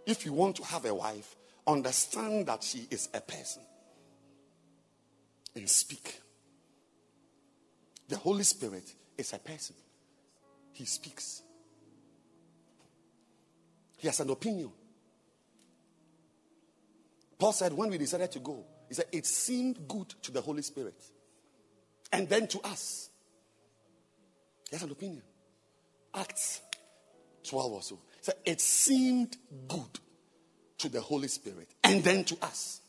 If 0.05 0.25
you 0.25 0.33
want 0.33 0.55
to 0.57 0.63
have 0.65 0.85
a 0.85 0.93
wife, 0.93 1.35
understand 1.67 2.47
that 2.47 2.63
she 2.63 2.87
is 2.89 3.09
a 3.13 3.21
person 3.21 3.61
and 5.55 5.69
speak. 5.69 6.21
The 8.07 8.17
Holy 8.17 8.43
Spirit 8.43 8.91
is 9.17 9.33
a 9.33 9.39
person, 9.39 9.75
He 10.73 10.85
speaks, 10.85 11.41
He 13.97 14.07
has 14.07 14.19
an 14.19 14.29
opinion. 14.29 14.71
Paul 17.37 17.53
said, 17.53 17.71
when 17.71 17.89
we 17.89 17.97
decided 17.97 18.31
to 18.33 18.39
go, 18.39 18.65
he 18.89 18.93
said, 18.95 19.05
it 19.13 19.25
seemed 19.25 19.87
good 19.87 20.09
to 20.23 20.31
the 20.31 20.41
Holy 20.41 20.61
Spirit 20.61 21.01
and 22.11 22.27
then 22.27 22.47
to 22.47 22.59
us. 22.61 23.09
He 24.69 24.75
has 24.75 24.83
an 24.83 24.91
opinion. 24.91 25.21
Acts 26.13 26.61
12 27.43 27.71
or 27.71 27.81
so. 27.81 27.99
So 28.21 28.33
it 28.45 28.61
seemed 28.61 29.37
good 29.67 29.99
to 30.79 30.89
the 30.89 31.01
Holy 31.01 31.27
Spirit 31.27 31.69
and 31.83 32.03
then 32.03 32.23
to 32.25 32.37
us. 32.41 32.81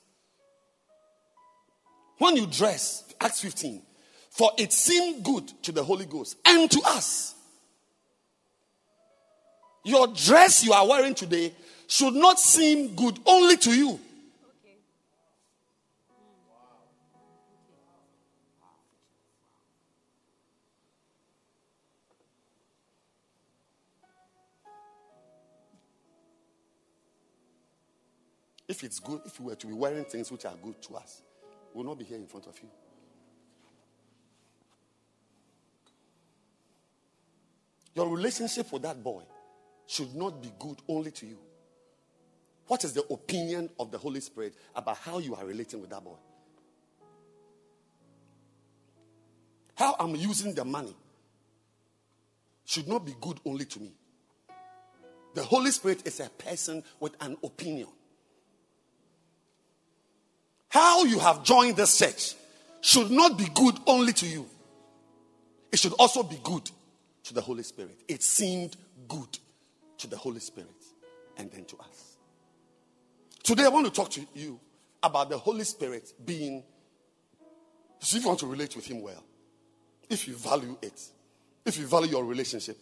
When 2.18 2.36
you 2.36 2.47
dress, 2.47 3.05
Acts 3.20 3.40
15, 3.40 3.82
for 4.31 4.52
it 4.59 4.72
seemed 4.72 5.24
good 5.24 5.48
to 5.64 5.72
the 5.72 5.82
Holy 5.82 6.06
Ghost 6.06 6.36
and 6.47 6.70
to 6.70 6.81
us. 6.86 7.35
Your 9.85 10.06
dress 10.09 10.62
you 10.64 10.72
are 10.72 10.86
wearing 10.86 11.14
today 11.14 11.55
should 11.86 12.14
not 12.14 12.39
seem 12.39 12.94
good 12.94 13.18
only 13.27 13.56
to 13.56 13.70
you. 13.74 13.98
If 28.81 28.85
it's 28.85 28.98
good, 28.98 29.20
if 29.27 29.39
you 29.39 29.44
were 29.44 29.55
to 29.57 29.66
be 29.66 29.74
wearing 29.74 30.07
things 30.07 30.32
which 30.32 30.47
are 30.47 30.55
good 30.62 30.81
to 30.81 30.97
us, 30.97 31.20
we'll 31.74 31.85
not 31.85 31.98
be 31.98 32.07
here 32.07 32.16
in 32.16 32.27
front 32.27 32.47
of 32.47 32.59
you. 32.62 32.69
Your 37.94 38.09
relationship 38.09 38.73
with 38.73 38.81
that 38.81 39.05
boy 39.05 39.24
should 39.86 40.15
not 40.15 40.40
be 40.40 40.51
good 40.59 40.78
only 40.89 41.11
to 41.11 41.27
you. 41.27 41.36
What 42.69 42.82
is 42.85 42.94
the 42.94 43.05
opinion 43.12 43.69
of 43.78 43.90
the 43.90 43.98
Holy 43.98 44.20
Spirit 44.20 44.55
about 44.74 44.97
how 44.97 45.19
you 45.19 45.35
are 45.35 45.44
relating 45.44 45.82
with 45.82 45.90
that 45.90 46.02
boy? 46.02 46.16
How 49.74 49.94
I'm 50.01 50.16
using 50.16 50.55
the 50.55 50.65
money 50.65 50.97
should 52.65 52.89
not 52.89 53.05
be 53.05 53.15
good 53.20 53.40
only 53.44 53.66
to 53.66 53.78
me. 53.78 53.93
The 55.35 55.43
Holy 55.43 55.70
Spirit 55.70 56.07
is 56.07 56.19
a 56.20 56.31
person 56.31 56.82
with 56.98 57.15
an 57.20 57.36
opinion. 57.44 57.89
How 60.70 61.02
you 61.05 61.18
have 61.18 61.42
joined 61.42 61.76
this 61.76 61.98
church 61.98 62.34
should 62.80 63.10
not 63.10 63.36
be 63.36 63.47
good 63.52 63.76
only 63.86 64.12
to 64.14 64.26
you, 64.26 64.47
it 65.70 65.78
should 65.78 65.92
also 65.98 66.22
be 66.22 66.38
good 66.42 66.70
to 67.24 67.34
the 67.34 67.40
Holy 67.40 67.64
Spirit. 67.64 68.01
It 68.09 68.22
seemed 68.22 68.76
good 69.06 69.38
to 69.98 70.06
the 70.06 70.16
Holy 70.16 70.40
Spirit 70.40 70.70
and 71.36 71.51
then 71.51 71.64
to 71.66 71.76
us. 71.76 72.16
Today, 73.42 73.64
I 73.64 73.68
want 73.68 73.86
to 73.86 73.92
talk 73.92 74.10
to 74.10 74.26
you 74.34 74.60
about 75.02 75.28
the 75.28 75.38
Holy 75.38 75.64
Spirit 75.64 76.12
being, 76.24 76.62
so 77.98 78.16
if 78.16 78.22
you 78.22 78.28
want 78.28 78.40
to 78.40 78.47
relate 78.47 78.76
with 78.76 78.86
Him 78.86 79.02
well, 79.02 79.24
if 80.09 80.28
you 80.28 80.34
value 80.34 80.76
it, 80.82 81.01
if 81.64 81.78
you 81.78 81.86
value 81.86 82.12
your 82.12 82.24
relationship, 82.24 82.78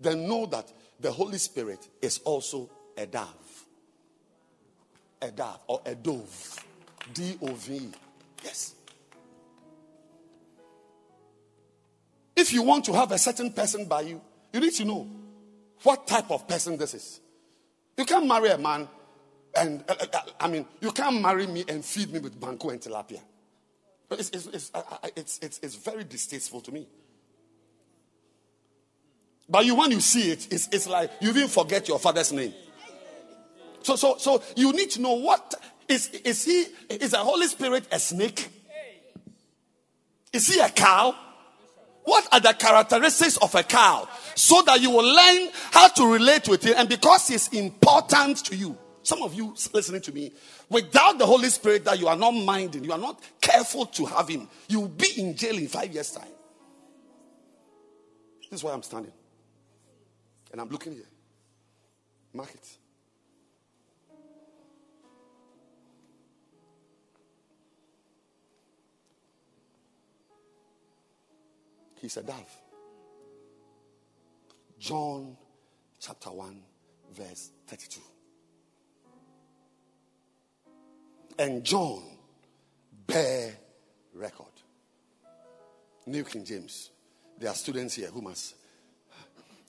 then 0.00 0.26
know 0.26 0.46
that 0.46 0.72
the 1.00 1.12
Holy 1.12 1.38
Spirit 1.38 1.86
is 2.00 2.18
also 2.24 2.70
a 2.96 3.04
dove. 3.06 3.64
A 5.20 5.30
dove 5.30 5.60
or 5.66 5.82
a 5.84 5.94
dove. 5.94 6.64
D 7.12 7.38
O 7.42 7.54
V. 7.54 7.90
Yes. 8.44 8.74
If 12.34 12.52
you 12.52 12.62
want 12.62 12.84
to 12.84 12.92
have 12.92 13.12
a 13.12 13.18
certain 13.18 13.52
person 13.52 13.86
by 13.86 14.02
you, 14.02 14.20
you 14.52 14.60
need 14.60 14.74
to 14.74 14.84
know 14.84 15.08
what 15.82 16.06
type 16.06 16.30
of 16.30 16.46
person 16.46 16.76
this 16.76 16.94
is. 16.94 17.20
You 17.96 18.04
can't 18.04 18.26
marry 18.26 18.50
a 18.50 18.58
man 18.58 18.88
and, 19.56 19.82
uh, 19.88 19.94
uh, 20.12 20.20
I 20.38 20.48
mean, 20.48 20.66
you 20.80 20.92
can't 20.92 21.20
marry 21.22 21.46
me 21.46 21.64
and 21.66 21.82
feed 21.82 22.12
me 22.12 22.18
with 22.18 22.38
banku 22.38 22.70
and 22.70 22.80
tilapia. 22.80 23.20
It's, 24.10 24.30
it's, 24.30 24.46
it's, 24.46 24.70
uh, 24.74 24.82
it's, 25.16 25.38
it's, 25.40 25.60
it's 25.62 25.74
very 25.76 26.04
distasteful 26.04 26.60
to 26.60 26.72
me. 26.72 26.86
But 29.48 29.64
you, 29.64 29.74
when 29.74 29.92
you 29.92 30.00
see 30.00 30.30
it, 30.30 30.52
it's, 30.52 30.68
it's 30.72 30.86
like 30.86 31.10
you 31.20 31.30
even 31.30 31.48
forget 31.48 31.88
your 31.88 31.98
father's 31.98 32.32
name. 32.32 32.52
So, 33.82 33.96
so, 33.96 34.16
so 34.18 34.42
you 34.56 34.72
need 34.72 34.90
to 34.90 35.00
know 35.00 35.14
what 35.14 35.54
is, 35.88 36.08
is 36.08 36.44
he, 36.44 36.66
is 36.90 37.12
the 37.12 37.18
Holy 37.18 37.46
Spirit 37.46 37.86
a 37.90 37.98
snake? 37.98 38.48
Is 40.32 40.48
he 40.48 40.60
a 40.60 40.68
cow? 40.68 41.14
What 42.04 42.28
are 42.32 42.40
the 42.40 42.52
characteristics 42.52 43.36
of 43.38 43.54
a 43.54 43.62
cow? 43.62 44.08
So 44.34 44.62
that 44.62 44.80
you 44.80 44.90
will 44.90 45.04
learn 45.04 45.50
how 45.72 45.88
to 45.88 46.12
relate 46.12 46.48
with 46.48 46.66
it. 46.66 46.76
And 46.76 46.88
because 46.88 47.30
it's 47.30 47.48
important 47.48 48.44
to 48.46 48.56
you, 48.56 48.76
some 49.02 49.22
of 49.22 49.34
you 49.34 49.54
listening 49.72 50.02
to 50.02 50.12
me, 50.12 50.32
without 50.68 51.18
the 51.18 51.26
Holy 51.26 51.48
Spirit 51.48 51.84
that 51.84 51.98
you 51.98 52.08
are 52.08 52.16
not 52.16 52.32
minding, 52.32 52.84
you 52.84 52.92
are 52.92 52.98
not 52.98 53.20
careful 53.40 53.86
to 53.86 54.04
have 54.06 54.28
him, 54.28 54.48
you 54.68 54.80
will 54.80 54.88
be 54.88 55.08
in 55.16 55.34
jail 55.36 55.56
in 55.56 55.68
five 55.68 55.92
years' 55.92 56.10
time. 56.10 56.28
This 58.50 58.60
is 58.60 58.64
why 58.64 58.72
I'm 58.72 58.82
standing. 58.82 59.12
And 60.52 60.60
I'm 60.60 60.68
looking 60.68 60.92
here. 60.92 61.08
Mark 62.32 62.50
it. 62.54 62.68
He's 72.06 72.16
a 72.18 72.22
dove. 72.22 72.56
John 74.78 75.36
chapter 75.98 76.30
1, 76.30 76.62
verse 77.12 77.50
32. 77.66 78.00
And 81.36 81.64
John 81.64 82.04
bear 83.08 83.56
record. 84.14 84.52
New 86.06 86.22
King 86.22 86.44
James. 86.44 86.90
There 87.40 87.50
are 87.50 87.56
students 87.56 87.94
here 87.94 88.06
who 88.06 88.22
must. 88.22 88.54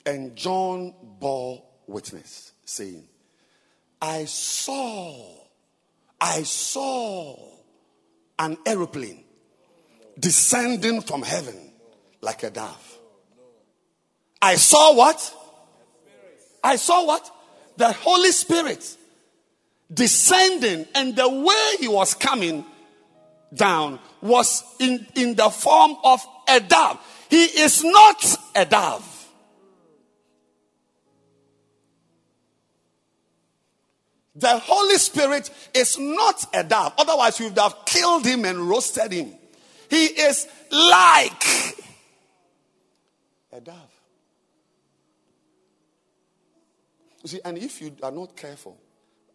And 0.06 0.36
John 0.36 0.94
bore 1.20 1.64
witness, 1.88 2.52
saying, 2.64 3.08
I 4.00 4.26
saw, 4.26 5.40
I 6.22 6.44
saw 6.44 7.36
an 8.38 8.60
aeroplane 8.64 9.24
descending 10.20 11.02
from 11.02 11.24
heaven 11.24 11.67
like 12.28 12.44
a 12.44 12.50
dove. 12.50 12.98
I 14.42 14.56
saw 14.56 14.94
what? 14.94 15.34
I 16.62 16.76
saw 16.76 17.06
what? 17.06 17.32
The 17.78 17.94
Holy 17.94 18.32
Spirit 18.32 18.98
descending, 19.94 20.86
and 20.94 21.16
the 21.16 21.30
way 21.30 21.78
he 21.80 21.88
was 21.88 22.14
coming 22.14 22.66
down 23.54 24.00
was 24.20 24.62
in, 24.78 25.08
in 25.16 25.36
the 25.36 25.50
form 25.50 25.96
of 26.04 26.20
a 26.50 26.60
dove. 26.60 27.00
He 27.30 27.46
is 27.46 27.86
not 27.86 28.36
a 28.54 28.66
dove. 28.66 29.30
The 34.36 34.60
Holy 34.60 34.98
Spirit 34.98 35.50
is 35.74 35.98
not 35.98 36.46
a 36.54 36.66
dove. 36.66 36.94
Otherwise, 36.98 37.40
you 37.40 37.48
would 37.48 37.58
have 37.58 37.86
killed 37.86 38.26
him 38.26 38.44
and 38.44 38.60
roasted 38.70 39.14
him. 39.14 39.32
He 39.90 40.08
is 40.08 40.46
like 40.70 41.87
a 43.58 43.62
dove. 43.62 44.02
You 47.24 47.30
see, 47.30 47.40
and 47.44 47.58
if 47.58 47.82
you 47.82 47.96
are 48.04 48.12
not 48.12 48.36
careful, 48.36 48.78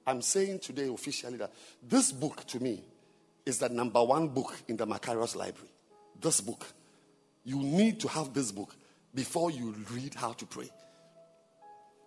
I'm 0.07 0.23
saying 0.23 0.61
today 0.61 0.89
officially 0.89 1.37
that 1.39 1.53
this 1.83 2.13
book 2.13 2.47
to 2.49 2.63
me 2.63 2.83
is 3.45 3.59
the 3.59 3.69
number 3.69 4.03
one 4.03 4.29
book 4.29 4.55
in 4.69 4.77
the 4.77 4.87
Macarius 4.87 5.37
library. 5.37 5.69
This 6.21 6.41
book. 6.41 6.67
You 7.45 7.57
need 7.57 7.99
to 8.01 8.09
have 8.09 8.33
this 8.33 8.53
book 8.53 8.75
before 9.13 9.51
you 9.51 9.75
read 9.93 10.15
how 10.15 10.33
to 10.33 10.47
pray. 10.47 10.71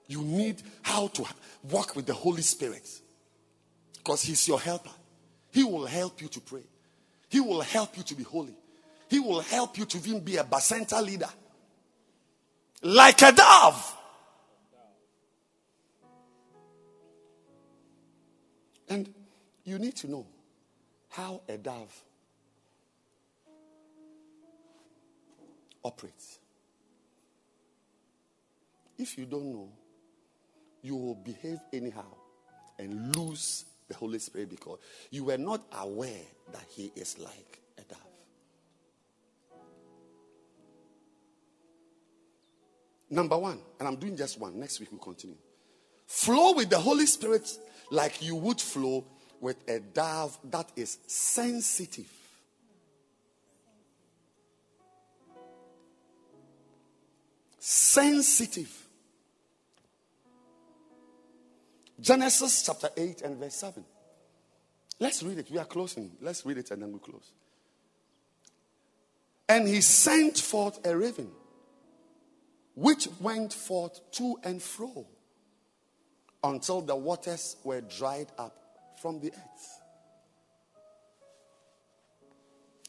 You 0.08 0.22
need 0.22 0.62
how 0.82 1.08
to 1.08 1.26
walk 1.64 1.96
with 1.96 2.06
the 2.06 2.14
Holy 2.14 2.42
Spirit 2.42 2.88
because 3.98 4.22
He's 4.22 4.48
your 4.48 4.60
helper. 4.60 4.92
He 5.52 5.64
will 5.64 5.86
help 5.86 6.22
you 6.22 6.30
to 6.30 6.40
pray, 6.40 6.64
He 7.30 7.42
will 7.42 7.62
help 7.62 7.98
you 7.98 8.04
to 8.04 8.16
be 8.16 8.24
holy, 8.24 8.56
He 9.10 9.20
will 9.20 9.42
help 9.42 9.78
you 9.78 9.86
to 9.86 9.98
even 9.98 10.22
be 10.22 10.38
a 10.38 10.44
Bacenta 10.44 11.04
leader 11.06 11.30
like 12.82 13.22
a 13.22 13.32
dove. 13.32 13.98
And 18.90 19.14
you 19.64 19.80
need 19.80 19.96
to 19.98 20.12
know 20.12 20.28
how 21.10 21.42
a 21.50 21.58
dove 21.58 22.04
operates. 25.84 26.40
If 28.98 29.18
you 29.18 29.26
don't 29.26 29.52
know, 29.52 29.70
you 30.82 30.96
will 30.96 31.16
behave 31.16 31.60
anyhow 31.74 32.06
and 32.78 33.16
lose 33.16 33.66
the 33.88 33.96
Holy 33.96 34.20
Spirit 34.20 34.50
because 34.50 34.80
you 35.10 35.26
were 35.26 35.38
not 35.38 35.64
aware 35.80 36.26
that 36.52 36.64
He 36.70 36.92
is 36.96 37.18
like 37.20 37.60
Number 43.10 43.38
one, 43.38 43.60
and 43.80 43.88
I'm 43.88 43.98
doing 43.98 44.18
just 44.18 44.40
one. 44.40 44.60
Next 44.60 44.80
week 44.80 44.90
we'll 44.92 45.00
continue. 45.00 45.38
Flow 46.08 46.54
with 46.54 46.70
the 46.70 46.80
Holy 46.80 47.06
Spirit 47.06 47.50
like 47.92 48.22
you 48.22 48.36
would 48.36 48.60
flow 48.60 49.06
with 49.40 49.58
a 49.70 49.80
dove 49.80 50.38
that 50.46 50.72
is 50.76 50.98
sensitive. 51.06 52.12
Sensitive. 57.60 58.72
Genesis 62.00 62.64
chapter 62.66 62.90
8 62.96 63.22
and 63.22 63.38
verse 63.38 63.56
7. 63.56 63.84
Let's 65.00 65.24
read 65.24 65.40
it. 65.40 65.52
We 65.52 65.58
are 65.58 65.66
closing. 65.66 66.12
Let's 66.22 66.46
read 66.46 66.58
it 66.58 66.72
and 66.72 66.82
then 66.82 66.92
we 66.92 67.00
close. 67.00 67.32
And 69.48 69.68
he 69.68 69.82
sent 69.82 70.38
forth 70.38 70.86
a 70.86 70.96
raven 70.96 71.30
which 72.76 73.08
went 73.20 73.54
forth 73.54 74.00
to 74.12 74.38
and 74.44 74.62
fro 74.62 75.08
until 76.44 76.82
the 76.82 76.96
waters 76.96 77.56
were 77.64 77.82
dried 77.82 78.28
up 78.38 78.56
from 79.02 79.20
the 79.20 79.32
earth. 79.32 79.82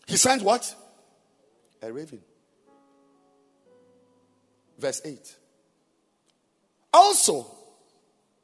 He 0.07 0.17
sent 0.17 0.43
what? 0.43 0.75
A 1.83 1.93
raven. 1.93 2.21
Verse 4.79 5.01
8. 5.05 5.37
Also, 6.93 7.47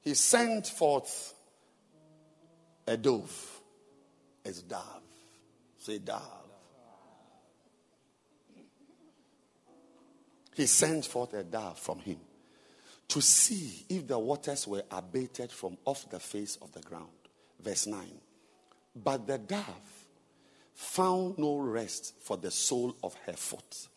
he 0.01 0.14
sent 0.14 0.66
forth 0.66 1.35
a 2.86 2.97
dove. 2.97 3.60
It's 4.44 4.62
dove. 4.62 5.02
Say 5.78 5.98
dove. 5.98 6.41
He 10.55 10.66
sent 10.66 11.07
forth 11.07 11.33
a 11.35 11.43
dove 11.43 11.79
from 11.79 11.99
him 12.01 12.19
to 13.09 13.20
see 13.20 13.85
if 13.89 14.07
the 14.07 14.19
waters 14.19 14.66
were 14.66 14.83
abated 14.91 15.51
from 15.51 15.77
off 15.85 16.09
the 16.11 16.20
face 16.20 16.57
of 16.62 16.73
the 16.73 16.81
ground. 16.81 17.09
Verse 17.61 17.87
9. 17.87 18.01
But 18.97 19.27
the 19.27 19.39
dove 19.39 19.65
found 20.74 21.39
no 21.39 21.59
rest 21.59 22.15
for 22.20 22.37
the 22.37 22.51
sole 22.51 22.97
of 23.03 23.15
her 23.27 23.35
foot, 23.35 23.89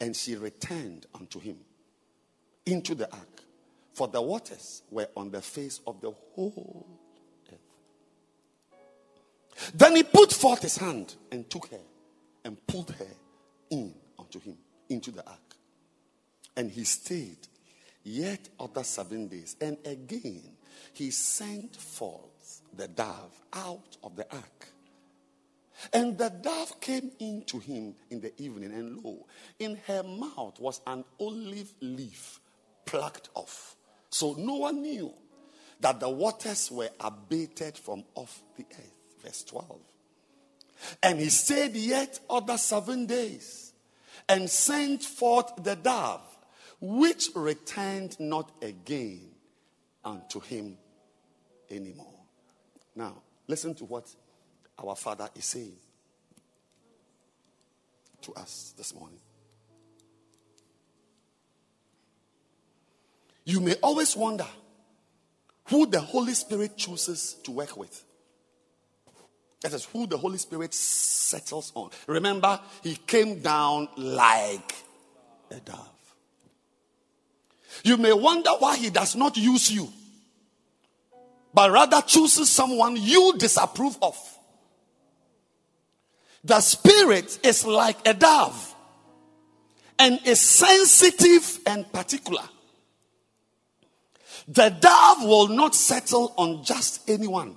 and 0.00 0.14
she 0.14 0.36
returned 0.36 1.06
unto 1.14 1.40
him 1.40 1.56
into 2.64 2.94
the 2.94 3.10
ark, 3.12 3.42
for 3.92 4.08
the 4.08 4.22
waters 4.22 4.82
were 4.90 5.08
on 5.16 5.30
the 5.30 5.42
face 5.42 5.80
of 5.86 6.00
the 6.00 6.10
whole 6.34 6.86
earth. 7.50 7.58
Then 9.74 9.96
he 9.96 10.02
put 10.02 10.32
forth 10.32 10.62
his 10.62 10.76
hand 10.76 11.14
and 11.30 11.48
took 11.50 11.68
her 11.68 11.80
and 12.44 12.66
pulled 12.66 12.90
her 12.92 13.06
in 13.70 13.94
unto 14.18 14.40
him 14.40 14.56
into 14.88 15.10
the 15.10 15.26
ark. 15.26 15.51
And 16.56 16.70
he 16.70 16.84
stayed 16.84 17.38
yet 18.04 18.48
other 18.58 18.84
seven 18.84 19.28
days. 19.28 19.56
And 19.60 19.78
again 19.84 20.42
he 20.92 21.10
sent 21.10 21.76
forth 21.76 22.62
the 22.74 22.88
dove 22.88 23.32
out 23.52 23.96
of 24.02 24.16
the 24.16 24.30
ark. 24.32 24.68
And 25.92 26.16
the 26.16 26.28
dove 26.28 26.80
came 26.80 27.10
in 27.18 27.42
to 27.46 27.58
him 27.58 27.94
in 28.10 28.20
the 28.20 28.32
evening, 28.40 28.72
and 28.72 29.02
lo, 29.02 29.26
in 29.58 29.78
her 29.86 30.02
mouth 30.02 30.60
was 30.60 30.80
an 30.86 31.04
olive 31.18 31.72
leaf 31.80 32.40
plucked 32.84 33.30
off. 33.34 33.76
So 34.10 34.34
no 34.38 34.56
one 34.56 34.82
knew 34.82 35.12
that 35.80 35.98
the 35.98 36.08
waters 36.08 36.70
were 36.70 36.90
abated 37.00 37.76
from 37.76 38.04
off 38.14 38.42
the 38.56 38.64
earth. 38.70 38.94
Verse 39.24 39.42
12. 39.44 39.80
And 41.02 41.18
he 41.18 41.28
stayed 41.30 41.74
yet 41.74 42.20
other 42.30 42.58
seven 42.58 43.06
days 43.06 43.72
and 44.28 44.48
sent 44.48 45.02
forth 45.02 45.52
the 45.62 45.74
dove, 45.74 46.20
which 46.82 47.30
returned 47.36 48.18
not 48.18 48.50
again 48.60 49.20
unto 50.04 50.40
him 50.40 50.76
anymore. 51.70 52.18
Now, 52.96 53.22
listen 53.46 53.72
to 53.76 53.84
what 53.84 54.12
our 54.76 54.96
Father 54.96 55.28
is 55.36 55.44
saying 55.44 55.76
to 58.22 58.34
us 58.34 58.74
this 58.76 58.92
morning. 58.96 59.20
You 63.44 63.60
may 63.60 63.74
always 63.74 64.16
wonder 64.16 64.46
who 65.68 65.86
the 65.86 66.00
Holy 66.00 66.34
Spirit 66.34 66.76
chooses 66.76 67.34
to 67.44 67.52
work 67.52 67.76
with. 67.76 68.04
That 69.60 69.72
is 69.72 69.84
who 69.84 70.08
the 70.08 70.18
Holy 70.18 70.38
Spirit 70.38 70.74
settles 70.74 71.70
on. 71.76 71.90
Remember, 72.08 72.60
he 72.82 72.96
came 72.96 73.38
down 73.38 73.88
like 73.96 74.74
a 75.52 75.60
dove. 75.60 75.91
You 77.84 77.96
may 77.96 78.12
wonder 78.12 78.50
why 78.58 78.76
he 78.76 78.90
does 78.90 79.16
not 79.16 79.36
use 79.36 79.70
you, 79.70 79.88
but 81.52 81.70
rather 81.70 82.00
chooses 82.02 82.50
someone 82.50 82.96
you 82.96 83.34
disapprove 83.36 83.98
of. 84.00 84.16
The 86.44 86.60
spirit 86.60 87.38
is 87.44 87.64
like 87.64 88.06
a 88.06 88.14
dove 88.14 88.74
and 89.98 90.20
is 90.24 90.40
sensitive 90.40 91.60
and 91.66 91.90
particular. 91.92 92.42
The 94.48 94.70
dove 94.70 95.22
will 95.22 95.48
not 95.48 95.74
settle 95.74 96.34
on 96.36 96.64
just 96.64 97.08
anyone. 97.08 97.56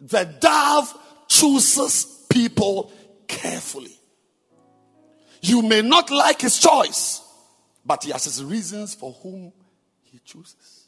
The 0.00 0.24
dove 0.24 0.96
chooses 1.28 2.24
people 2.30 2.90
carefully. 3.28 3.96
You 5.42 5.62
may 5.62 5.82
not 5.82 6.10
like 6.10 6.40
his 6.40 6.58
choice, 6.58 7.22
but 7.84 8.04
he 8.04 8.10
has 8.10 8.24
his 8.24 8.44
reasons 8.44 8.94
for 8.94 9.12
whom 9.12 9.52
he 10.02 10.20
chooses. 10.24 10.84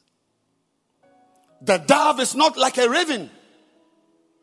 The 1.61 1.79
dove 1.79 2.21
is 2.21 2.35
not 2.35 2.57
like 2.57 2.79
a 2.79 2.89
raven. 2.89 3.31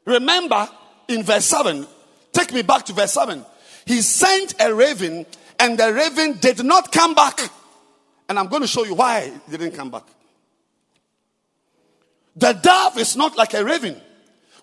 Remember 0.05 0.67
in 1.07 1.23
verse 1.23 1.45
7, 1.45 1.85
take 2.31 2.53
me 2.53 2.61
back 2.61 2.85
to 2.85 2.93
verse 2.93 3.13
7. 3.13 3.45
He 3.85 4.01
sent 4.01 4.55
a 4.59 4.73
raven, 4.73 5.25
and 5.59 5.77
the 5.77 5.93
raven 5.93 6.37
did 6.39 6.63
not 6.63 6.91
come 6.91 7.13
back. 7.13 7.39
And 8.27 8.39
I'm 8.39 8.47
going 8.47 8.61
to 8.61 8.67
show 8.67 8.85
you 8.85 8.93
why 8.93 9.21
it 9.21 9.51
didn't 9.51 9.71
come 9.71 9.89
back. 9.89 10.03
The 12.35 12.53
dove 12.53 12.97
is 12.97 13.17
not 13.17 13.35
like 13.35 13.53
a 13.53 13.65
raven. 13.65 13.99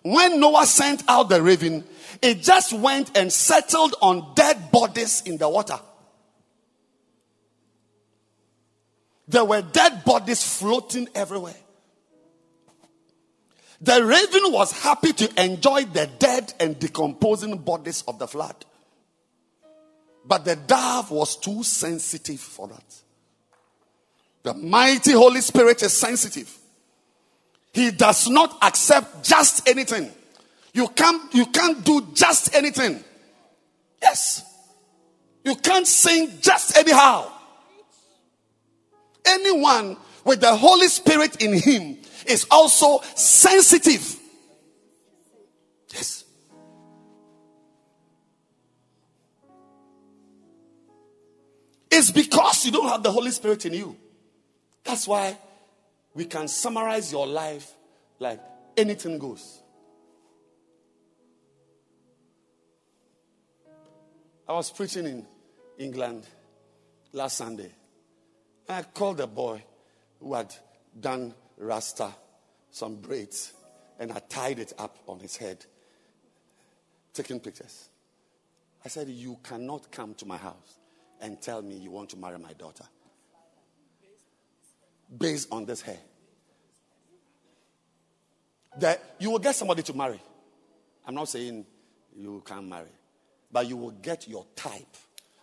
When 0.03 0.41
Noah 0.41 0.67
sent 0.67 1.03
out 1.09 1.29
the 1.29 1.43
raven, 1.43 1.85
it 2.23 2.41
just 2.41 2.73
went 2.73 3.17
and 3.17 3.33
settled 3.33 3.97
on 4.01 4.35
dead 4.35 4.71
bodies 4.71 5.23
in 5.27 5.37
the 5.37 5.49
water. 5.49 5.79
There 9.29 9.45
were 9.45 9.63
dead 9.63 10.05
bodies 10.05 10.43
floating 10.43 11.09
everywhere. 11.15 11.57
The 13.81 14.05
raven 14.05 14.53
was 14.53 14.73
happy 14.73 15.13
to 15.13 15.45
enjoy 15.45 15.85
the 15.85 16.09
dead 16.19 16.55
and 16.61 16.79
decomposing 16.79 17.59
bodies 17.59 18.05
of 18.09 18.19
the 18.19 18.27
flood. 18.27 18.65
But 20.25 20.45
the 20.45 20.57
dove 20.57 21.11
was 21.11 21.37
too 21.37 21.63
sensitive 21.63 22.41
for 22.41 22.69
that. 22.69 23.03
The 24.43 24.55
mighty 24.55 25.13
Holy 25.13 25.41
Spirit 25.41 25.83
is 25.83 25.93
sensitive. 25.93 26.57
He 27.73 27.91
does 27.91 28.29
not 28.29 28.57
accept 28.63 29.25
just 29.25 29.69
anything. 29.69 30.11
You 30.73 30.89
can't, 30.89 31.35
you 31.35 31.47
can't 31.47 31.85
do 31.85 32.07
just 32.15 32.55
anything. 32.55 33.03
Yes. 34.01 34.45
You 35.45 35.57
can't 35.57 35.87
sing 35.87 36.31
just 36.41 36.77
anyhow. 36.77 37.31
Anyone 39.27 39.97
with 40.25 40.41
the 40.41 40.55
Holy 40.55 40.89
Spirit 40.89 41.43
in 41.43 41.53
him 41.55 41.99
is 42.27 42.47
also 42.51 43.01
sensitive. 43.15 44.17
Yes. 45.93 46.25
It's 51.91 52.11
because 52.11 52.65
you 52.65 52.73
don't 52.73 52.89
have 52.89 53.03
the 53.03 53.13
Holy 53.13 53.31
Spirit 53.31 53.65
in 53.67 53.75
you. 53.75 53.97
That's 54.85 55.07
why 55.09 55.39
we 56.15 56.25
can 56.25 56.49
summarize 56.49 57.11
your 57.13 57.27
life 57.27 57.73
like 58.19 58.41
anything 58.77 59.19
goes. 59.19 59.61
I 64.49 64.53
was 64.53 64.71
preaching 64.71 65.07
in 65.07 65.27
England 65.79 66.25
last 67.13 67.37
Sunday. 67.37 67.73
I 68.69 68.83
called 68.83 69.21
a 69.21 69.27
boy 69.27 69.63
who 70.21 70.35
had 70.35 70.55
done 70.99 71.35
rasta, 71.57 72.11
some 72.71 72.97
braids, 72.97 73.53
and 73.99 74.13
I 74.13 74.19
tied 74.29 74.59
it 74.59 74.73
up 74.79 74.99
on 75.07 75.21
his 75.21 75.37
head, 75.37 75.65
taking 77.13 77.41
pictures. 77.41 77.89
I 78.85 78.89
said, 78.89 79.09
You 79.09 79.39
cannot 79.43 79.91
come 79.91 80.15
to 80.15 80.27
my 80.27 80.37
house 80.37 80.79
and 81.21 81.41
tell 81.41 81.63
me 81.63 81.77
you 81.77 81.91
want 81.91 82.11
to 82.11 82.17
marry 82.17 82.39
my 82.39 82.53
daughter 82.53 82.85
based 85.17 85.49
on 85.53 85.65
this 85.65 85.81
hair. 85.81 85.99
That 88.79 89.03
you 89.19 89.31
will 89.31 89.39
get 89.39 89.55
somebody 89.55 89.83
to 89.85 89.95
marry. 89.95 90.21
I'm 91.07 91.15
not 91.15 91.29
saying 91.29 91.65
you 92.17 92.43
can't 92.45 92.69
marry, 92.69 92.91
but 93.51 93.69
you 93.69 93.77
will 93.77 93.93
get 93.93 94.29
your 94.29 94.45
type. 94.55 94.97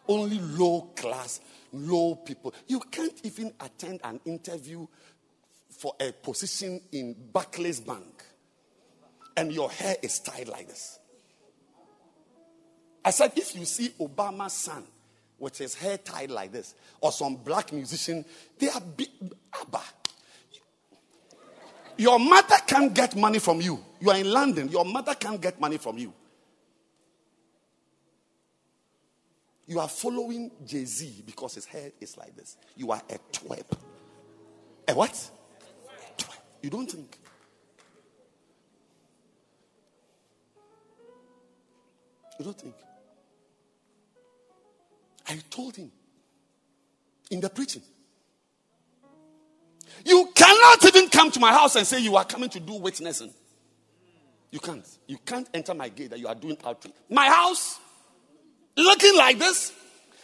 Only 0.07 0.39
low 0.39 0.91
class, 0.95 1.39
low 1.73 2.15
people. 2.15 2.53
You 2.67 2.79
can't 2.79 3.19
even 3.23 3.53
attend 3.59 3.99
an 4.03 4.19
interview 4.25 4.87
for 5.69 5.93
a 5.99 6.11
position 6.11 6.79
in 6.91 7.15
Barclays 7.33 7.79
Bank 7.79 8.23
and 9.35 9.51
your 9.51 9.69
hair 9.71 9.95
is 10.01 10.19
tied 10.19 10.47
like 10.47 10.67
this. 10.67 10.99
I 13.03 13.11
said, 13.11 13.33
if 13.35 13.55
you 13.55 13.65
see 13.65 13.89
Obama's 13.99 14.53
son 14.53 14.83
with 15.37 15.57
his 15.57 15.75
hair 15.75 15.97
tied 15.97 16.31
like 16.31 16.51
this, 16.51 16.73
or 17.01 17.11
some 17.11 17.35
black 17.35 17.73
musician, 17.73 18.23
they 18.57 18.69
are 18.69 18.79
big. 18.79 19.09
Abba. 19.59 19.81
Your 21.97 22.17
mother 22.17 22.55
can't 22.65 22.93
get 22.93 23.15
money 23.15 23.39
from 23.39 23.59
you. 23.61 23.83
You 23.99 24.09
are 24.09 24.17
in 24.17 24.31
London. 24.31 24.69
Your 24.69 24.85
mother 24.85 25.13
can't 25.15 25.41
get 25.41 25.59
money 25.59 25.77
from 25.77 25.97
you. 25.97 26.13
You 29.65 29.79
are 29.79 29.87
following 29.87 30.51
Jay 30.65 30.85
Z 30.85 31.23
because 31.25 31.55
his 31.55 31.65
hair 31.65 31.91
is 32.01 32.17
like 32.17 32.35
this. 32.35 32.57
You 32.75 32.91
are 32.91 33.01
a 33.09 33.17
twerp. 33.31 33.77
A 34.87 34.93
what? 34.93 35.31
You 36.61 36.69
don't 36.69 36.89
think. 36.89 37.17
You 42.39 42.45
don't 42.45 42.59
think. 42.59 42.75
I 45.27 45.39
told 45.49 45.75
him 45.75 45.91
in 47.31 47.39
the 47.39 47.49
preaching. 47.49 47.81
You 50.05 50.29
cannot 50.35 50.83
even 50.85 51.09
come 51.09 51.31
to 51.31 51.39
my 51.39 51.53
house 51.53 51.75
and 51.75 51.87
say 51.87 51.99
you 52.01 52.15
are 52.15 52.25
coming 52.25 52.49
to 52.49 52.59
do 52.59 52.73
witnessing. 52.73 53.33
You 54.51 54.59
can't. 54.59 54.85
You 55.07 55.17
can't 55.25 55.47
enter 55.53 55.73
my 55.73 55.89
gate 55.89 56.11
that 56.11 56.19
you 56.19 56.27
are 56.27 56.35
doing 56.35 56.57
outreach. 56.65 56.93
My 57.09 57.27
house, 57.27 57.79
looking 58.75 59.15
like 59.17 59.39
this, 59.39 59.73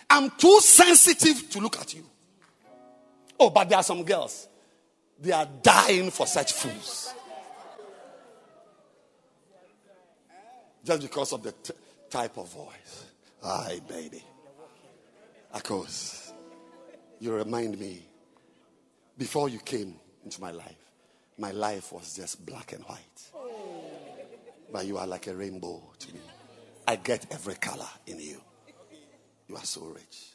I'm 0.10 0.30
too 0.32 0.60
sensitive 0.62 1.50
to 1.52 1.60
look 1.60 1.80
at 1.80 1.94
you. 1.94 2.04
Oh, 3.40 3.50
but 3.50 3.70
there 3.70 3.78
are 3.78 3.84
some 3.84 4.04
girls. 4.04 4.48
They 5.22 5.32
are 5.32 5.48
dying 5.62 6.12
for 6.12 6.26
such 6.26 6.54
fools. 6.54 7.14
Just 10.84 11.02
because 11.02 11.34
of 11.34 11.44
the 11.44 11.52
t- 11.52 11.74
type 12.10 12.38
of 12.38 12.52
voice. 12.52 13.06
Aye, 13.44 13.80
baby. 13.88 14.24
Of 15.54 15.64
course. 15.64 16.34
You 17.20 17.34
remind 17.34 17.78
me 17.78 18.02
before 19.18 19.50
you 19.50 19.60
came 19.60 19.96
into 20.24 20.40
my 20.42 20.52
life, 20.52 20.78
my 21.38 21.52
life 21.52 21.92
was 21.92 22.16
just 22.16 22.46
black 22.46 22.72
and 22.74 22.84
white. 22.86 23.00
But 24.72 24.86
you 24.86 24.98
are 24.98 25.08
like 25.08 25.28
a 25.28 25.36
rainbow 25.36 25.82
to 26.00 26.14
me. 26.14 26.22
I 26.90 26.96
get 26.96 27.28
every 27.30 27.54
color 27.54 27.86
in 28.08 28.20
you. 28.20 28.42
You 29.48 29.56
are 29.56 29.64
so 29.64 29.82
rich. 29.82 30.34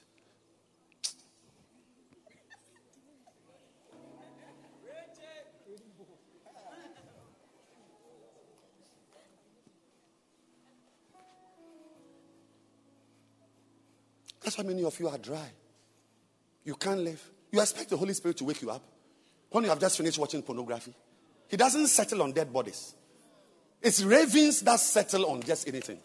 That's 14.40 14.56
why 14.56 14.62
many 14.62 14.84
of 14.84 15.00
you 15.00 15.08
are 15.08 15.18
dry. 15.18 15.38
You 16.62 16.76
can't 16.76 17.00
live. 17.00 17.20
You 17.50 17.60
expect 17.60 17.90
the 17.90 17.96
Holy 17.96 18.14
Spirit 18.14 18.36
to 18.36 18.44
wake 18.44 18.62
you 18.62 18.70
up 18.70 18.82
when 19.50 19.64
you 19.64 19.70
have 19.70 19.80
just 19.80 19.96
finished 19.96 20.20
watching 20.20 20.42
pornography. 20.42 20.94
He 21.48 21.56
doesn't 21.56 21.88
settle 21.88 22.22
on 22.22 22.30
dead 22.30 22.52
bodies. 22.52 22.94
It's 23.82 24.04
ravens 24.04 24.60
that 24.60 24.78
settle 24.78 25.26
on 25.26 25.42
just 25.42 25.66
anything. 25.66 25.98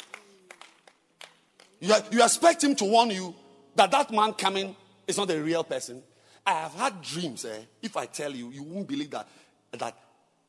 You, 1.80 1.93
you 2.11 2.23
expect 2.23 2.64
him 2.64 2.76
to 2.76 2.85
warn 2.85 3.11
you 3.11 3.34
that 3.76 3.91
that 3.91 4.11
man 4.11 4.34
coming 4.34 4.76
is 5.07 5.18
not 5.18 5.30
a 5.31 5.41
real 5.41 5.64
person. 5.64 6.03
I 6.45 6.53
have 6.53 6.73
had 6.73 7.01
dreams. 7.01 7.45
Eh? 7.45 7.61
If 7.81 7.95
I 7.95 8.06
tell 8.06 8.31
you, 8.31 8.49
you 8.49 8.64
won't 8.64 8.88
believe 8.88 9.11
that, 9.11 9.27
that 9.72 9.97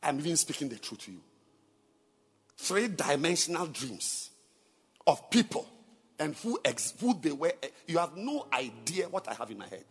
I'm 0.02 0.18
even 0.18 0.36
speaking 0.36 0.68
the 0.68 0.76
truth 0.76 1.00
to 1.00 1.12
you. 1.12 1.20
Three 2.56 2.88
dimensional 2.88 3.66
dreams 3.66 4.30
of 5.06 5.30
people 5.30 5.66
and 6.18 6.34
who, 6.36 6.58
ex- 6.64 6.94
who 7.00 7.18
they 7.20 7.32
were. 7.32 7.52
You 7.86 7.98
have 7.98 8.16
no 8.16 8.46
idea 8.52 9.08
what 9.08 9.28
I 9.28 9.34
have 9.34 9.50
in 9.50 9.58
my 9.58 9.66
head 9.66 9.84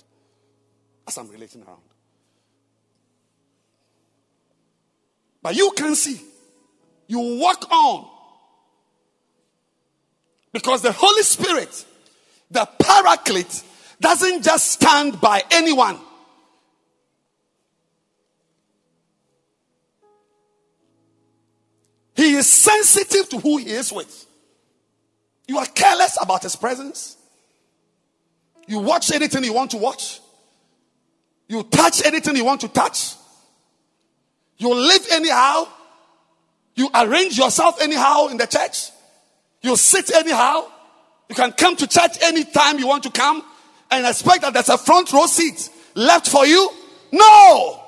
as 1.07 1.17
I'm 1.17 1.29
relating 1.29 1.63
around. 1.63 1.81
But 5.41 5.55
you 5.55 5.71
can 5.75 5.95
see. 5.95 6.21
You 7.07 7.39
walk 7.39 7.71
on. 7.71 8.07
Because 10.51 10.81
the 10.81 10.91
Holy 10.91 11.23
Spirit, 11.23 11.85
the 12.49 12.67
Paraclete, 12.79 13.63
doesn't 14.01 14.43
just 14.43 14.71
stand 14.71 15.19
by 15.21 15.43
anyone. 15.51 15.99
He 22.15 22.33
is 22.33 22.51
sensitive 22.51 23.29
to 23.29 23.39
who 23.39 23.57
he 23.57 23.69
is 23.69 23.93
with. 23.93 24.25
You 25.47 25.57
are 25.57 25.65
careless 25.65 26.17
about 26.21 26.43
his 26.43 26.55
presence. 26.55 27.15
You 28.67 28.79
watch 28.79 29.11
anything 29.11 29.43
you 29.43 29.53
want 29.53 29.71
to 29.71 29.77
watch. 29.77 30.19
You 31.47 31.63
touch 31.63 32.05
anything 32.05 32.35
you 32.35 32.45
want 32.45 32.61
to 32.61 32.67
touch. 32.67 33.15
You 34.57 34.73
live 34.73 35.07
anyhow. 35.11 35.67
You 36.75 36.89
arrange 36.93 37.37
yourself 37.37 37.81
anyhow 37.81 38.27
in 38.27 38.37
the 38.37 38.45
church. 38.45 38.91
You 39.61 39.75
sit 39.75 40.13
anyhow. 40.13 40.65
You 41.27 41.35
can 41.35 41.51
come 41.51 41.75
to 41.75 41.87
church 41.87 42.17
anytime 42.21 42.79
you 42.79 42.87
want 42.87 43.03
to 43.03 43.11
come 43.11 43.43
and 43.91 44.05
expect 44.05 44.41
that 44.41 44.53
there's 44.53 44.69
a 44.69 44.77
front 44.77 45.11
row 45.13 45.25
seat 45.25 45.69
left 45.95 46.27
for 46.27 46.45
you. 46.45 46.71
No! 47.11 47.83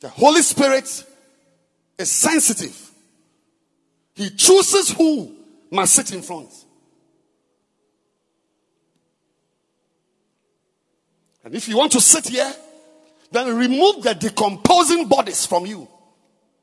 The 0.00 0.08
Holy 0.08 0.42
Spirit 0.42 1.04
is 1.98 2.10
sensitive. 2.10 2.90
He 4.14 4.30
chooses 4.30 4.90
who 4.90 5.34
must 5.70 5.94
sit 5.94 6.12
in 6.12 6.22
front. 6.22 6.50
And 11.44 11.54
if 11.54 11.68
you 11.68 11.76
want 11.76 11.92
to 11.92 12.00
sit 12.00 12.28
here, 12.28 12.52
then 13.30 13.54
remove 13.56 14.02
the 14.02 14.14
decomposing 14.14 15.08
bodies 15.08 15.44
from 15.44 15.66
you 15.66 15.88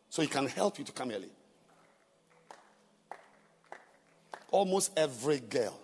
so 0.10 0.22
he 0.22 0.28
can 0.28 0.48
help 0.48 0.80
you 0.80 0.86
to 0.86 0.92
come 0.92 1.12
early. 1.12 1.30
Almost 4.52 4.92
every 4.98 5.40
girl 5.40 5.80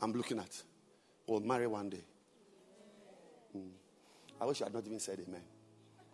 I'm 0.00 0.12
looking 0.12 0.38
at 0.38 0.62
will 1.26 1.40
marry 1.40 1.66
one 1.66 1.90
day. 1.90 2.04
Mm. 3.56 3.68
I 4.40 4.44
wish 4.44 4.62
I 4.62 4.66
had 4.66 4.74
not 4.74 4.86
even 4.86 5.00
said 5.00 5.18
amen. 5.26 5.42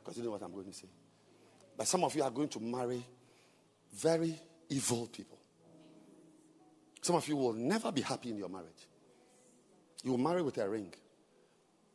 Because 0.03 0.17
you 0.19 0.25
know 0.25 0.31
what 0.31 0.43
I'm 0.43 0.53
going 0.53 0.67
to 0.67 0.73
say. 0.73 0.89
But 1.77 1.87
some 1.87 2.03
of 2.05 2.15
you 2.15 2.23
are 2.23 2.31
going 2.31 2.49
to 2.49 2.61
marry 2.61 3.05
very 3.95 4.39
evil 4.69 5.07
people. 5.07 5.39
Some 7.03 7.17
of 7.17 7.29
you 7.29 7.37
will 7.37 7.53
never 7.53 7.93
be 7.93 8.01
happy 8.01 8.31
in 8.31 8.39
your 8.39 8.49
marriage. 8.49 8.89
You 10.03 10.13
will 10.13 10.19
marry 10.19 10.43
with 10.43 10.57
a 10.59 10.69
ring. 10.69 10.93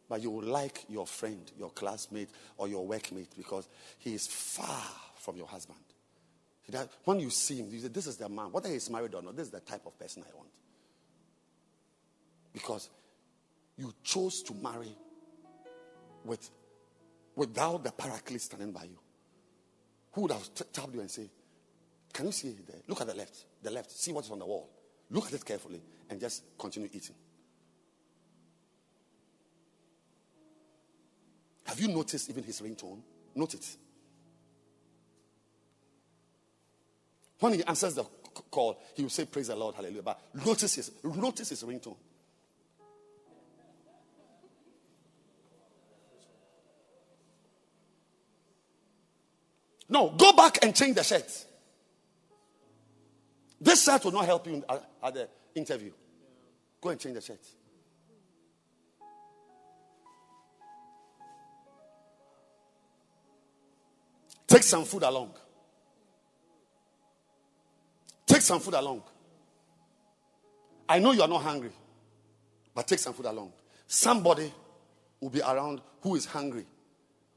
But 0.08 0.22
you 0.22 0.32
will 0.32 0.44
like 0.44 0.86
your 0.88 1.06
friend, 1.08 1.52
your 1.58 1.70
classmate, 1.72 2.30
or 2.58 2.68
your 2.68 2.88
workmate 2.88 3.30
because 3.36 3.68
he 3.98 4.14
is 4.14 4.28
far 4.28 4.84
from 5.18 5.38
your 5.38 5.48
husband. 5.48 5.80
Does, 6.70 6.88
when 7.04 7.20
you 7.20 7.30
see 7.30 7.58
him, 7.58 7.68
you 7.72 7.80
say, 7.80 7.88
This 7.88 8.08
is 8.08 8.18
the 8.18 8.30
man. 8.30 8.52
Whether 8.52 8.70
he's 8.70 8.90
married 8.90 9.14
or 9.16 9.22
not, 9.22 9.36
this 9.36 9.48
is 9.48 9.52
the 9.52 9.60
type 9.60 9.86
of 9.86 9.98
person 9.98 10.24
I 10.28 10.36
want. 10.36 10.50
Because 12.54 12.90
you 13.78 13.94
chose 14.04 14.44
to 14.44 14.54
marry 14.54 14.96
with, 16.26 16.50
without 17.36 17.84
the 17.84 17.92
paraclete 17.92 18.42
standing 18.42 18.72
by 18.72 18.84
you. 18.84 18.98
Who 20.14 20.22
would 20.22 20.32
have 20.32 20.50
tapped 20.54 20.94
you 20.94 21.02
and 21.02 21.10
say, 21.10 21.30
Can 22.14 22.26
you 22.26 22.32
see 22.32 22.56
there? 22.68 22.82
Look 22.88 23.02
at 23.02 23.08
the 23.08 23.16
left. 23.16 23.46
The 23.64 23.72
left. 23.72 23.92
See 23.92 24.12
what's 24.12 24.30
on 24.32 24.40
the 24.40 24.46
wall. 24.46 24.70
Look 25.12 25.28
at 25.28 25.34
it 25.34 25.46
carefully 25.46 25.82
and 26.10 26.20
just 26.20 26.44
continue 26.58 26.90
eating. 26.92 27.16
Have 31.66 31.80
you 31.80 31.88
noticed 31.88 32.30
even 32.30 32.44
his 32.44 32.62
ringtone? 32.62 33.00
Note 33.36 33.54
it. 33.54 33.78
When 37.40 37.54
he 37.54 37.64
answers 37.64 37.96
the 37.96 38.04
call, 38.52 38.80
he 38.96 39.04
will 39.04 39.10
say, 39.10 39.26
Praise 39.26 39.48
the 39.48 39.56
Lord, 39.56 39.76
hallelujah. 39.76 40.02
But 40.02 40.20
notice 40.46 40.76
his, 40.76 40.92
notice 41.04 41.50
his 41.50 41.64
ringtone. 41.64 41.96
No, 49.90 50.10
go 50.10 50.34
back 50.34 50.64
and 50.64 50.76
change 50.76 50.96
the 50.96 51.04
shirt. 51.04 51.46
This 53.60 53.84
shirt 53.84 54.04
will 54.06 54.12
not 54.12 54.26
help 54.26 54.46
you 54.46 54.64
at, 54.70 54.76
uh, 55.02 55.08
at 55.08 55.14
the 55.14 55.30
interview. 55.56 55.92
Go 56.80 56.90
and 56.90 57.00
change 57.00 57.16
the 57.16 57.22
shirt. 57.22 57.40
Take 64.48 64.64
some 64.64 64.86
food 64.86 65.04
along. 65.04 65.34
Take 68.40 68.46
some 68.46 68.62
food 68.62 68.76
along. 68.76 69.04
I 70.88 70.98
know 71.00 71.12
you 71.12 71.22
are 71.22 71.28
not 71.28 71.42
hungry, 71.42 71.72
but 72.74 72.88
take 72.88 73.00
some 73.00 73.14
food 73.14 73.26
along. 73.26 73.52
Somebody 73.86 74.50
will 75.20 75.30
be 75.30 75.42
around 75.42 75.82
who 76.00 76.16
is 76.16 76.26
hungry, 76.26 76.66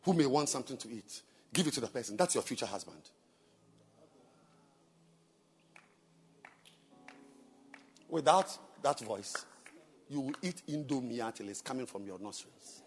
who 0.05 0.13
may 0.13 0.27
want 0.27 0.49
something 0.49 0.77
to 0.77 0.89
eat. 0.89 1.23
Give 1.53 1.67
it 1.67 1.75
to 1.75 1.81
the 1.81 1.89
person. 1.89 2.17
That's 2.17 2.37
your 2.37 2.45
future 2.45 2.67
husband. 2.67 3.01
Without 8.09 8.57
that 8.85 9.01
voice, 9.01 9.45
you 10.09 10.21
will 10.21 10.35
eat 10.41 10.63
indomie 10.69 11.19
until 11.27 11.49
it's 11.49 11.63
coming 11.63 11.87
from 11.87 12.07
your 12.07 12.21
nostrils. 12.21 12.83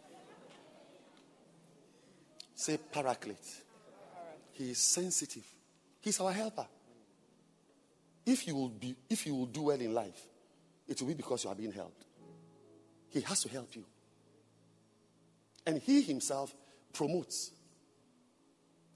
Say 2.56 2.78
paraclete. 2.78 3.62
He 4.54 4.72
is 4.72 4.78
sensitive. 4.78 5.46
He's 6.00 6.18
our 6.22 6.32
helper. 6.32 6.66
If 8.26 8.48
you 8.48 8.56
will 8.56 8.70
be, 8.70 8.96
if 9.10 9.26
you 9.26 9.36
will 9.36 9.46
do 9.46 9.64
well 9.64 9.80
in 9.80 9.94
life, 9.94 10.26
it 10.88 11.00
will 11.00 11.08
be 11.08 11.14
because 11.14 11.44
you 11.44 11.50
are 11.50 11.56
being 11.56 11.72
helped. 11.72 12.06
He 13.10 13.22
has 13.22 13.42
to 13.44 13.50
help 13.50 13.76
you. 13.76 13.86
And 15.66 15.80
he 15.80 16.02
himself 16.02 16.54
promotes 16.94 17.52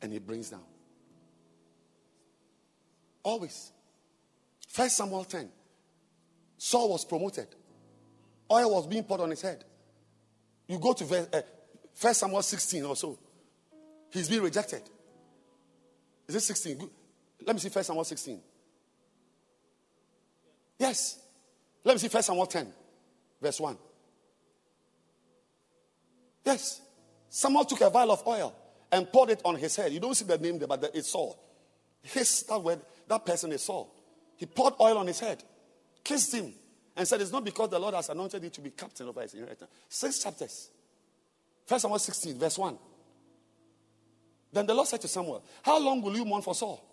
and 0.01 0.11
he 0.11 0.19
brings 0.19 0.49
down. 0.49 0.63
Always. 3.23 3.71
First 4.67 4.97
Samuel 4.97 5.23
10. 5.23 5.49
Saul 6.57 6.89
was 6.89 7.05
promoted. 7.05 7.47
Oil 8.51 8.71
was 8.71 8.87
being 8.87 9.03
poured 9.03 9.21
on 9.21 9.29
his 9.29 9.41
head. 9.41 9.63
You 10.67 10.79
go 10.79 10.93
to 10.93 11.03
verse, 11.03 11.27
uh, 11.33 11.41
First 11.93 12.19
Samuel 12.19 12.41
16 12.41 12.83
or 12.85 12.95
so. 12.95 13.17
He's 14.11 14.29
being 14.29 14.41
rejected. 14.41 14.81
Is 16.27 16.35
it 16.35 16.41
16? 16.41 16.77
Good. 16.77 16.89
Let 17.45 17.55
me 17.55 17.59
see 17.59 17.69
First 17.69 17.87
Samuel 17.87 18.03
16. 18.03 18.39
Yes. 20.79 21.19
Let 21.83 21.93
me 21.93 21.99
see 21.99 22.07
First 22.07 22.27
Samuel 22.27 22.45
10, 22.45 22.67
verse 23.41 23.59
1. 23.59 23.77
Yes. 26.45 26.81
Samuel 27.29 27.65
took 27.65 27.81
a 27.81 27.89
vial 27.89 28.11
of 28.11 28.25
oil 28.25 28.55
and 28.91 29.11
poured 29.11 29.31
it 29.31 29.41
on 29.45 29.55
his 29.55 29.75
head. 29.75 29.91
You 29.91 29.99
don't 29.99 30.15
see 30.15 30.25
the 30.25 30.37
name 30.37 30.57
there, 30.57 30.67
but 30.67 30.89
it's 30.93 31.11
Saul. 31.11 31.37
His 32.01 32.43
that 32.43 32.63
word, 32.63 32.79
that 33.07 33.25
person 33.25 33.51
is 33.51 33.61
Saul. 33.61 33.93
He 34.37 34.45
poured 34.45 34.73
oil 34.79 34.97
on 34.97 35.07
his 35.07 35.19
head, 35.19 35.43
kissed 36.03 36.33
him, 36.33 36.53
and 36.95 37.07
said, 37.07 37.21
It's 37.21 37.31
not 37.31 37.43
because 37.43 37.69
the 37.69 37.77
Lord 37.77 37.93
has 37.93 38.09
anointed 38.09 38.41
you 38.41 38.49
to 38.49 38.61
be 38.61 38.71
captain 38.71 39.07
over 39.07 39.21
his 39.21 39.33
inheritance. 39.33 39.69
Six 39.89 40.23
chapters. 40.23 40.69
First 41.65 41.83
Samuel 41.83 41.99
16, 41.99 42.39
verse 42.39 42.57
1. 42.57 42.77
Then 44.51 44.65
the 44.65 44.73
Lord 44.73 44.87
said 44.87 45.01
to 45.01 45.07
Samuel, 45.07 45.43
How 45.61 45.79
long 45.79 46.01
will 46.01 46.15
you 46.15 46.25
mourn 46.25 46.41
for 46.41 46.55
Saul? 46.55 46.83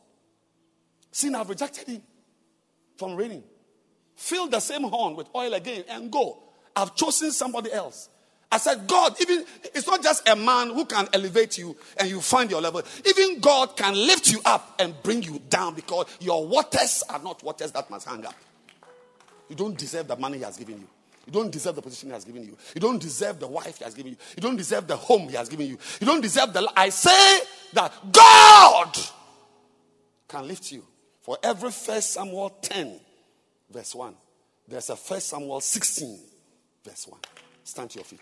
Sin, 1.10 1.34
I've 1.34 1.48
rejected 1.48 1.88
him 1.88 2.02
from 2.98 3.14
reigning. 3.14 3.42
Fill 4.16 4.48
the 4.48 4.60
same 4.60 4.82
horn 4.82 5.14
with 5.14 5.28
oil 5.34 5.54
again 5.54 5.84
and 5.88 6.10
go. 6.10 6.38
I've 6.74 6.94
chosen 6.94 7.30
somebody 7.30 7.72
else. 7.72 8.08
I 8.50 8.58
said, 8.58 8.86
God, 8.86 9.20
even 9.20 9.44
it's 9.74 9.86
not 9.86 10.02
just 10.02 10.28
a 10.28 10.36
man 10.36 10.70
who 10.70 10.84
can 10.84 11.08
elevate 11.12 11.58
you 11.58 11.76
and 11.98 12.08
you 12.08 12.20
find 12.20 12.50
your 12.50 12.60
level. 12.60 12.82
Even 13.04 13.40
God 13.40 13.76
can 13.76 13.94
lift 13.94 14.30
you 14.30 14.40
up 14.44 14.74
and 14.78 14.94
bring 15.02 15.22
you 15.22 15.40
down 15.50 15.74
because 15.74 16.06
your 16.20 16.46
waters 16.46 17.02
are 17.10 17.18
not 17.18 17.42
waters 17.42 17.72
that 17.72 17.90
must 17.90 18.08
hang 18.08 18.24
up. 18.24 18.34
You 19.48 19.56
don't 19.56 19.76
deserve 19.76 20.08
the 20.08 20.16
money 20.16 20.38
he 20.38 20.44
has 20.44 20.56
given 20.56 20.78
you. 20.78 20.86
You 21.26 21.32
don't 21.32 21.50
deserve 21.50 21.74
the 21.74 21.82
position 21.82 22.08
he 22.10 22.14
has 22.14 22.24
given 22.24 22.44
you. 22.44 22.56
You 22.74 22.80
don't 22.80 23.00
deserve 23.00 23.40
the 23.40 23.48
wife 23.48 23.78
he 23.78 23.84
has 23.84 23.94
given 23.94 24.12
you. 24.12 24.18
You 24.36 24.42
don't 24.42 24.56
deserve 24.56 24.86
the 24.86 24.96
home 24.96 25.28
he 25.28 25.34
has 25.34 25.48
given 25.48 25.66
you. 25.66 25.76
You 26.00 26.06
don't 26.06 26.20
deserve 26.20 26.52
the. 26.52 26.70
I 26.76 26.88
say 26.88 27.40
that 27.72 27.92
God 28.12 28.96
can 30.28 30.46
lift 30.46 30.70
you. 30.70 30.84
For 31.22 31.36
every 31.42 31.72
first 31.72 32.12
Samuel 32.12 32.50
10, 32.62 33.00
verse 33.70 33.94
1, 33.94 34.14
there's 34.68 34.90
a 34.90 34.96
first 34.96 35.28
Samuel 35.28 35.60
16, 35.60 36.18
verse 36.84 37.06
1. 37.08 37.20
Stand 37.64 37.90
to 37.90 37.98
your 37.98 38.04
feet. 38.04 38.20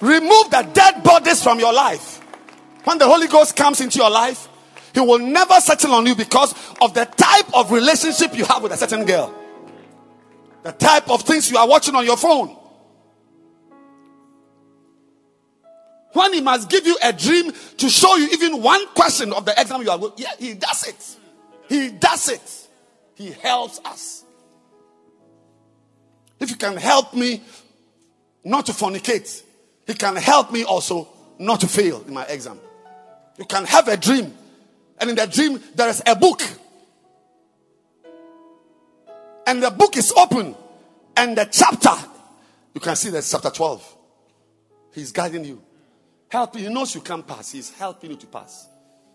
Remove 0.00 0.50
the 0.50 0.68
dead 0.72 1.02
bodies 1.02 1.42
from 1.42 1.58
your 1.58 1.72
life. 1.72 2.20
When 2.84 2.98
the 2.98 3.06
Holy 3.06 3.26
Ghost 3.26 3.56
comes 3.56 3.80
into 3.80 3.98
your 3.98 4.10
life, 4.10 4.48
He 4.94 5.00
will 5.00 5.18
never 5.18 5.60
settle 5.60 5.92
on 5.94 6.06
you 6.06 6.14
because 6.14 6.54
of 6.80 6.94
the 6.94 7.04
type 7.04 7.52
of 7.54 7.72
relationship 7.72 8.36
you 8.36 8.44
have 8.44 8.62
with 8.62 8.72
a 8.72 8.76
certain 8.76 9.04
girl, 9.04 9.34
the 10.62 10.72
type 10.72 11.08
of 11.10 11.22
things 11.22 11.50
you 11.50 11.56
are 11.56 11.68
watching 11.68 11.94
on 11.94 12.04
your 12.04 12.16
phone. 12.16 12.56
When 16.12 16.32
He 16.32 16.40
must 16.40 16.68
give 16.68 16.86
you 16.86 16.98
a 17.02 17.12
dream 17.12 17.52
to 17.78 17.88
show 17.88 18.16
you 18.16 18.28
even 18.32 18.62
one 18.62 18.86
question 18.88 19.32
of 19.32 19.44
the 19.44 19.54
exam 19.58 19.82
you 19.82 19.90
are 19.90 19.98
going, 19.98 20.12
yeah, 20.16 20.32
He 20.38 20.54
does 20.54 20.86
it. 20.86 21.16
He 21.68 21.90
does 21.90 22.28
it. 22.28 22.68
He 23.14 23.32
helps 23.32 23.80
us. 23.84 24.24
If 26.40 26.50
you 26.50 26.56
can 26.56 26.76
help 26.76 27.14
me 27.14 27.42
not 28.44 28.66
to 28.66 28.72
fornicate, 28.72 29.42
he 29.86 29.94
can 29.94 30.16
help 30.16 30.52
me 30.52 30.64
also 30.64 31.08
not 31.38 31.60
to 31.60 31.66
fail 31.66 32.02
in 32.06 32.14
my 32.14 32.24
exam. 32.24 32.58
You 33.38 33.44
can 33.44 33.64
have 33.64 33.88
a 33.88 33.96
dream, 33.96 34.32
and 35.00 35.10
in 35.10 35.16
the 35.16 35.26
dream, 35.26 35.60
there 35.74 35.88
is 35.88 36.02
a 36.06 36.14
book. 36.14 36.42
And 39.48 39.62
the 39.62 39.70
book 39.70 39.96
is 39.96 40.12
open, 40.12 40.54
and 41.16 41.34
the 41.34 41.46
chapter, 41.50 41.94
you 42.74 42.82
can 42.82 42.94
see 42.94 43.08
there's 43.08 43.30
chapter 43.30 43.48
12. 43.48 43.96
He's 44.92 45.10
guiding 45.10 45.46
you, 45.46 45.62
helping. 46.28 46.64
He 46.64 46.68
knows 46.68 46.94
you 46.94 47.00
can't 47.00 47.26
pass, 47.26 47.52
he's 47.52 47.70
helping 47.72 48.10
you 48.10 48.16
to 48.18 48.26
pass. 48.26 48.68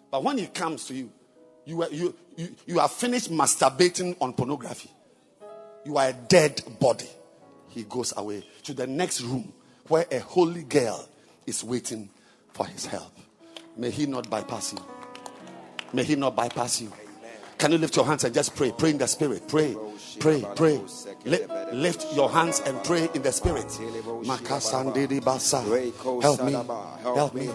But 0.09 0.23
when 0.23 0.39
he 0.39 0.47
comes 0.47 0.85
to 0.85 0.95
you, 0.95 1.11
you 1.65 1.83
are, 1.83 1.89
you, 1.91 2.15
you, 2.35 2.55
you 2.65 2.79
are 2.79 2.87
finished 2.87 3.29
masturbating 3.29 4.17
on 4.19 4.33
pornography. 4.33 4.89
You 5.85 5.97
are 5.97 6.07
a 6.07 6.13
dead 6.13 6.63
body. 6.79 7.09
He 7.69 7.83
goes 7.83 8.11
away 8.17 8.43
to 8.63 8.73
the 8.73 8.87
next 8.87 9.21
room 9.21 9.53
where 9.87 10.07
a 10.11 10.17
holy 10.17 10.63
girl 10.63 11.07
is 11.45 11.63
waiting 11.63 12.09
for 12.53 12.65
his 12.65 12.87
help. 12.87 13.15
May 13.77 13.91
he 13.91 14.07
not 14.07 14.31
bypass 14.31 14.73
you. 14.73 14.79
May 15.93 16.03
he 16.03 16.15
not 16.15 16.35
bypass 16.35 16.81
you. 16.81 16.91
Can 17.63 17.71
you 17.71 17.77
lift 17.77 17.95
your 17.95 18.05
hands 18.05 18.25
and 18.25 18.33
just 18.33 18.57
pray? 18.57 18.73
Pray 18.77 18.89
in 18.89 18.97
the 18.97 19.07
spirit. 19.07 19.47
Pray, 19.47 19.73
pray, 20.19 20.43
pray. 20.53 20.81
Li- 21.23 21.45
lift 21.71 22.13
your 22.13 22.29
hands 22.29 22.59
and 22.59 22.83
pray 22.83 23.07
in 23.13 23.21
the 23.21 23.31
spirit. 23.31 23.71
Help 26.21 26.43
me. 26.43 26.51
Help 26.51 27.33
me. 27.33 27.47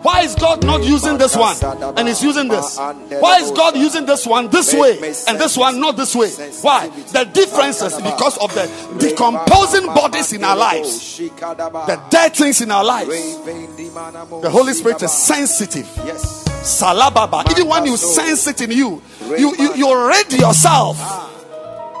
Why 0.00 0.22
is 0.22 0.34
God 0.36 0.64
not 0.64 0.84
using 0.84 1.18
this 1.18 1.36
one 1.36 1.54
and 1.98 2.08
He's 2.08 2.22
using 2.22 2.48
this? 2.48 2.78
Why 2.78 3.40
is 3.42 3.50
God 3.50 3.76
using 3.76 4.06
this 4.06 4.26
one 4.26 4.48
this 4.48 4.72
way 4.72 4.96
and 5.28 5.38
this 5.38 5.58
one 5.58 5.78
not 5.78 5.98
this 5.98 6.16
way? 6.16 6.30
Why? 6.62 6.88
The 6.88 7.24
difference 7.24 7.82
is 7.82 7.94
because 7.96 8.38
of 8.38 8.54
the 8.54 8.70
decomposing 8.98 9.84
bodies 9.84 10.32
in 10.32 10.44
our 10.44 10.56
lives, 10.56 11.18
the 11.18 12.02
dead 12.08 12.34
things 12.34 12.62
in 12.62 12.70
our 12.70 12.84
lives. 12.84 13.10
The 13.44 14.48
Holy 14.50 14.72
Spirit 14.72 15.02
is 15.02 15.12
sensitive. 15.12 15.86
Yes. 16.06 16.45
Salababa. 16.66 17.48
Even 17.52 17.68
when 17.68 17.86
you 17.86 17.96
sense 17.96 18.48
it 18.48 18.60
in 18.60 18.72
you, 18.72 19.00
you, 19.38 19.54
you, 19.56 19.74
you 19.74 20.08
rid 20.08 20.32
yourself 20.32 20.98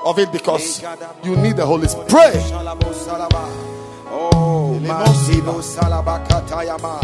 of 0.04 0.18
it 0.18 0.32
because 0.32 0.82
you 1.22 1.36
need 1.36 1.56
the 1.56 1.64
Holy 1.64 1.86
Spirit. 1.86 2.08
Pray. 2.08 2.32
Oh, 4.08 4.78
Mandilo 4.82 5.62
Salabakatayama. 5.62 7.00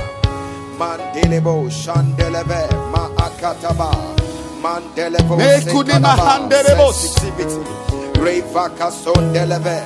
Mandelebo 0.77 1.71
Shandeleve 1.71 2.69
Maakataba. 2.93 3.93
Mandelebo 4.61 5.37
Mekudima 5.37 6.17
handelebos. 6.17 6.97
Sensitivity. 6.97 7.61
Revaka 8.19 8.91
Sondeleve 8.91 9.85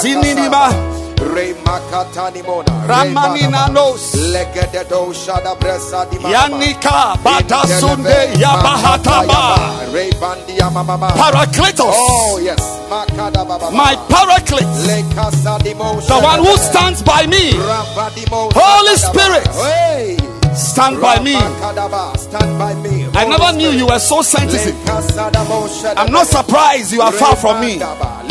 Sininiba. 0.00 0.50
Maakataba. 0.50 1.01
Remakatanimona. 1.34 2.72
Ramaninanos. 2.86 4.14
Legededo 4.32 5.12
Shada 5.14 5.54
Bresa 5.58 6.06
di 6.10 6.18
Yanika 6.18 7.16
Batasunde 7.22 8.34
Yabahataba. 8.38 9.56
Rebandia 9.92 10.70
Mama. 10.72 11.08
Parakletos. 11.16 11.94
Oh, 11.94 12.38
yes. 12.42 12.60
My 13.72 13.96
paraclete. 14.08 14.66
The 16.06 16.20
one 16.20 16.40
who 16.40 16.56
stands 16.58 17.02
by 17.02 17.26
me. 17.26 17.52
Holy 17.56 18.96
Spirit. 18.96 19.48
Stand 20.54 21.00
by 21.00 21.18
me. 21.20 21.36
Stand 22.18 22.58
by 22.58 22.74
me. 22.74 23.01
I 23.14 23.24
never 23.28 23.52
knew 23.56 23.70
you 23.70 23.86
were 23.86 23.98
so 23.98 24.22
sensitive. 24.22 24.74
I'm 25.96 26.10
not 26.12 26.26
surprised 26.26 26.92
you 26.92 27.00
are 27.02 27.12
far 27.12 27.36
from 27.36 27.60
me. 27.60 27.78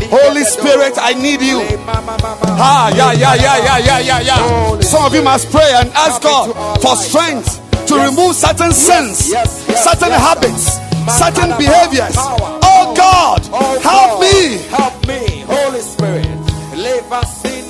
Holy 0.10 0.44
Spirit, 0.44 0.98
I 1.00 1.14
need 1.14 1.42
you. 1.42 1.62
Ah, 1.88 2.90
yeah, 2.96 3.12
yeah, 3.14 3.36
yeah, 3.36 3.58
yeah, 3.64 3.78
yeah, 3.78 4.00
yeah, 4.00 4.20
yeah. 4.22 4.80
Some 4.82 5.06
of 5.06 5.14
you 5.14 5.22
must 5.24 5.52
pray 5.52 5.72
and 5.76 5.90
ask 5.94 6.22
God 6.22 6.54
for 6.82 6.96
strength 6.96 7.62
to 7.88 7.96
remove 7.96 8.36
certain 8.36 8.72
sins, 8.74 9.32
certain 9.78 10.12
habits, 10.12 10.80
certain 11.08 11.56
behaviors. 11.58 12.16
Oh 12.18 12.94
God, 12.98 13.42
help 13.82 14.20
me. 14.20 14.58
Help 14.70 15.08
me, 15.08 15.44
Holy 15.48 15.82
Spirit. 15.82 16.26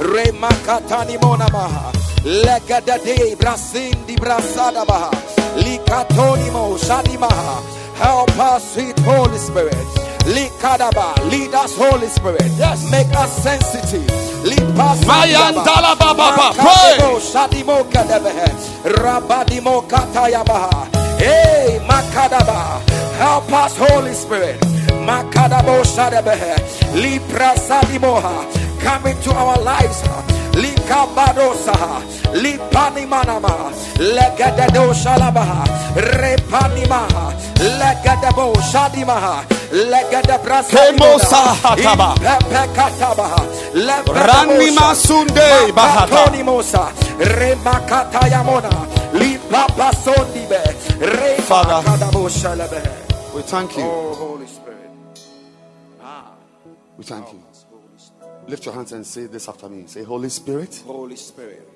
Remakatani 0.00 1.18
monamaha. 1.18 1.92
Legedede 2.24 3.36
brasindi 3.36 4.16
brasadabaha. 4.16 5.10
Likatonimo 5.56 6.78
shadimaha. 6.78 7.62
Help 7.98 8.38
us, 8.38 8.74
sweet 8.74 8.98
Holy 9.00 9.38
Spirit. 9.38 9.74
Likadaba, 10.26 11.14
lead 11.30 11.54
us, 11.54 11.74
Holy 11.76 12.06
Spirit. 12.08 12.42
Yes. 12.58 12.90
Make 12.90 13.12
us 13.16 13.42
sensitive. 13.42 14.06
Mayandala 15.06 15.96
bababa. 15.96 16.52
Pray. 16.54 16.98
Shadimo 17.20 17.84
kadebehe. 17.90 18.48
Rabadimo 18.84 19.82
katayabaha. 19.88 21.07
Hey, 21.18 21.80
Makadaba. 21.86 22.80
Help 23.18 23.52
us, 23.52 23.76
Holy 23.76 24.14
Spirit. 24.14 24.60
Makadabo 25.04 25.82
Shadabehe. 25.84 26.54
Lipra 26.94 27.54
Sadimoha. 27.56 28.46
Come 28.80 29.06
into 29.10 29.30
our 29.34 29.58
lives. 29.58 30.02
Likabadosa. 30.54 31.74
Lipani 32.34 33.06
manama. 33.06 33.72
Legadedo 33.98 34.92
Shalabaha. 34.94 35.64
Repanimaha. 35.96 37.32
Legadabo 37.80 38.54
Shadimaha. 38.70 39.44
Legadebrasa. 39.72 40.70
Kemosa 40.70 41.36
hataba. 41.62 42.14
Rani 44.14 44.70
masunde 44.70 45.72
bahata. 45.74 46.24
Antonimosa, 46.24 46.92
Remakata 49.50 49.54
Yamona, 49.54 49.68
Lipapa 49.68 49.92
Sondibe, 49.92 51.40
Father. 51.42 51.80
We 53.34 53.42
thank 53.42 53.76
you. 53.76 53.82
Oh, 53.84 54.14
Holy 54.14 54.46
Spirit. 54.46 54.90
We 56.96 57.04
thank 57.04 57.32
you. 57.32 57.42
Lift 58.46 58.64
your 58.66 58.74
hands 58.74 58.92
and 58.92 59.06
say 59.06 59.26
this 59.26 59.48
after 59.48 59.68
me. 59.68 59.86
Say, 59.86 60.02
Holy 60.04 60.28
Spirit, 60.30 60.82
Holy 60.86 61.16
Spirit, 61.16 61.68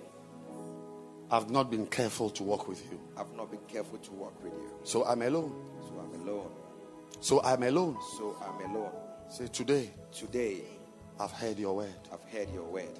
I've 1.30 1.50
not 1.50 1.70
been 1.70 1.86
careful 1.86 2.30
to 2.30 2.42
walk 2.42 2.68
with 2.68 2.82
you. 2.90 2.98
I've 3.16 3.32
not 3.36 3.50
been 3.50 3.60
careful 3.68 3.98
to 3.98 4.10
walk 4.12 4.42
with 4.42 4.52
you. 4.52 4.70
So 4.84 5.04
I'm 5.04 5.22
alone. 5.22 5.52
So 5.82 6.00
I'm 6.00 6.20
alone. 6.28 6.50
So 7.20 7.42
I'm 7.42 7.62
alone. 7.62 7.96
So 8.18 8.36
I'm 8.42 8.70
alone. 8.70 8.92
Say, 9.30 9.46
today 9.48 9.90
Today, 10.12 10.62
I've 11.18 11.32
heard 11.32 11.58
your 11.58 11.74
word. 11.76 11.94
I've 12.12 12.22
heard 12.30 12.52
your 12.52 12.64
word. 12.64 12.98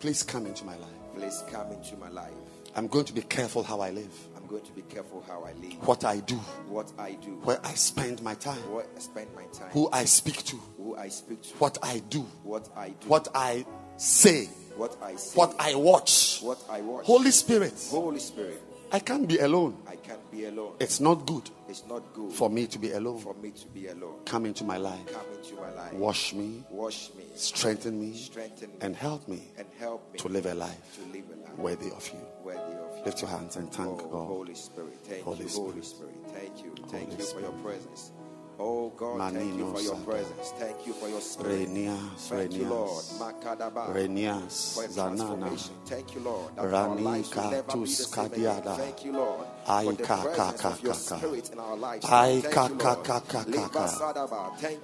Please 0.00 0.22
come 0.22 0.46
into 0.46 0.64
my 0.64 0.76
life. 0.76 0.90
Please 1.14 1.42
come 1.50 1.72
into 1.72 1.96
my 1.96 2.10
life. 2.10 2.32
I'm 2.74 2.88
going 2.88 3.06
to 3.06 3.14
be 3.14 3.22
careful 3.22 3.62
how 3.62 3.80
I 3.80 3.90
live, 3.90 4.12
I'm 4.36 4.46
going 4.46 4.62
to 4.62 4.72
be 4.72 4.82
careful 4.82 5.24
how 5.26 5.44
I 5.44 5.52
live, 5.54 5.72
what 5.88 6.04
I 6.04 6.20
do, 6.20 6.34
what 6.68 6.92
I 6.98 7.12
do, 7.12 7.30
where 7.42 7.58
I 7.64 7.72
spend 7.72 8.20
my 8.20 8.34
time, 8.34 8.58
where 8.70 8.84
I 8.94 8.98
spend 8.98 9.28
my 9.34 9.44
time, 9.46 9.70
who 9.70 9.88
I 9.90 10.04
speak 10.04 10.44
to, 10.44 10.56
who 10.76 10.94
I 10.94 11.08
speak 11.08 11.42
to, 11.42 11.48
what 11.54 11.78
I 11.82 12.00
do, 12.10 12.20
what 12.42 12.68
I 12.76 12.90
do, 12.90 13.08
what 13.08 13.28
I 13.34 13.64
say, 13.96 14.44
what 14.76 14.94
I 15.02 15.16
say, 15.16 15.36
what 15.38 15.56
I 15.58 15.74
watch. 15.74 16.40
what 16.42 16.62
I 16.68 16.82
watch. 16.82 17.06
Holy 17.06 17.30
Spirit, 17.30 17.72
Holy 17.90 18.20
Spirit, 18.20 18.62
I 18.96 19.00
can't 19.00 19.28
be 19.28 19.36
alone. 19.40 19.76
I 19.86 19.96
can't 19.96 20.30
be 20.30 20.46
alone. 20.46 20.72
It's 20.80 21.00
not 21.00 21.26
good 21.26 21.50
It's 21.68 21.84
not 21.86 22.02
good 22.14 22.32
for 22.32 22.48
me 22.48 22.66
to 22.66 22.78
be 22.78 22.92
alone. 22.92 23.18
for 23.20 23.34
me 23.34 23.50
to 23.50 23.66
be 23.68 23.88
alone. 23.88 24.20
Come 24.24 24.46
into 24.46 24.64
my 24.64 24.78
life. 24.78 25.06
Come 25.12 25.26
into 25.38 25.54
my 25.56 25.70
life. 25.72 25.92
Wash 25.92 26.32
me, 26.32 26.64
Wash 26.70 27.10
me. 27.14 27.24
strengthen 27.34 28.00
me, 28.00 28.16
Strengthen 28.16 28.70
me. 28.70 28.76
and 28.80 28.96
help 28.96 29.28
me 29.28 29.42
and 29.58 29.66
help 29.78 30.10
me 30.14 30.18
to 30.18 30.28
live 30.28 30.46
a 30.46 30.54
life 30.54 30.96
to 30.96 31.12
live 31.12 31.24
a 31.30 31.36
life 31.44 31.58
worthy 31.58 31.90
of 31.90 32.08
you. 32.08 32.20
worthy 32.42 32.58
of 32.58 32.96
you. 32.96 33.04
Lift 33.04 33.20
your 33.20 33.30
hands 33.30 33.56
and 33.56 33.70
thank 33.70 33.88
oh, 33.90 34.08
God. 34.10 34.26
Holy 34.28 34.54
Spirit, 34.54 34.96
thank 35.04 35.22
Holy 35.24 35.42
you, 35.42 35.48
Spirit. 35.50 35.70
Holy 35.72 35.82
Spirit. 35.82 36.14
Thank 36.32 36.64
you. 36.64 36.74
Thank 36.88 37.10
Holy 37.10 37.18
you 37.18 37.24
for 37.34 37.40
your 37.42 37.52
presence. 37.62 38.12
Oh 38.58 38.90
God, 38.96 39.32
thank 39.34 39.54
you 39.58 39.66
for 39.74 39.82
your 39.82 39.96
presence. 39.96 40.52
Thank 40.58 40.86
you 40.86 40.94
for 40.94 41.08
your 41.08 41.20
spirit. 41.20 41.68
Renias, 41.68 42.28
Thank 42.28 42.54
you, 42.54 42.64
Lord. 42.64 43.04
Renias, 43.04 43.18
Makadaba. 43.20 43.94
Renias, 43.94 44.74
For 44.74 44.84
Zanana. 44.88 45.70
Thank 45.84 46.14
you, 46.14 46.20
Lord. 46.22 46.56
That 46.56 46.64
our 46.64 46.70
Rani 46.88 47.02
lives 47.02 47.34
will 47.34 47.50
never 47.50 47.72
be 47.72 47.80
the 47.80 47.86
katus 47.86 48.06
same 48.08 48.24
again. 48.26 48.62
kadiada. 48.62 48.76
Thank 48.76 49.04
you, 49.04 49.12
Lord. 49.12 49.46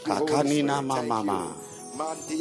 Kakanina 0.05 0.83
mamama. 0.83 1.55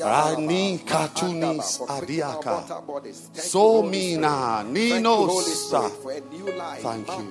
Rani 0.03 0.80
katunis 0.80 1.78
Maandaba. 1.78 1.78
For 1.78 1.88
quickening 1.88 2.20
adiaka. 2.20 2.45
mortal. 2.45 3.02
Thank 3.03 3.36
you, 3.36 3.41
So 3.41 3.84
mina 3.84 4.64
Spirit. 4.64 4.90
Thank 4.90 4.90
you, 4.90 4.95
ninos 4.95 5.28
Holy 5.30 5.56
sa. 5.56 5.90
Spirit, 5.90 6.03
for 6.03 6.12
a 6.12 6.22
new 6.34 6.52
life. 6.58 6.82
Thank 6.82 7.08
you. 7.08 7.26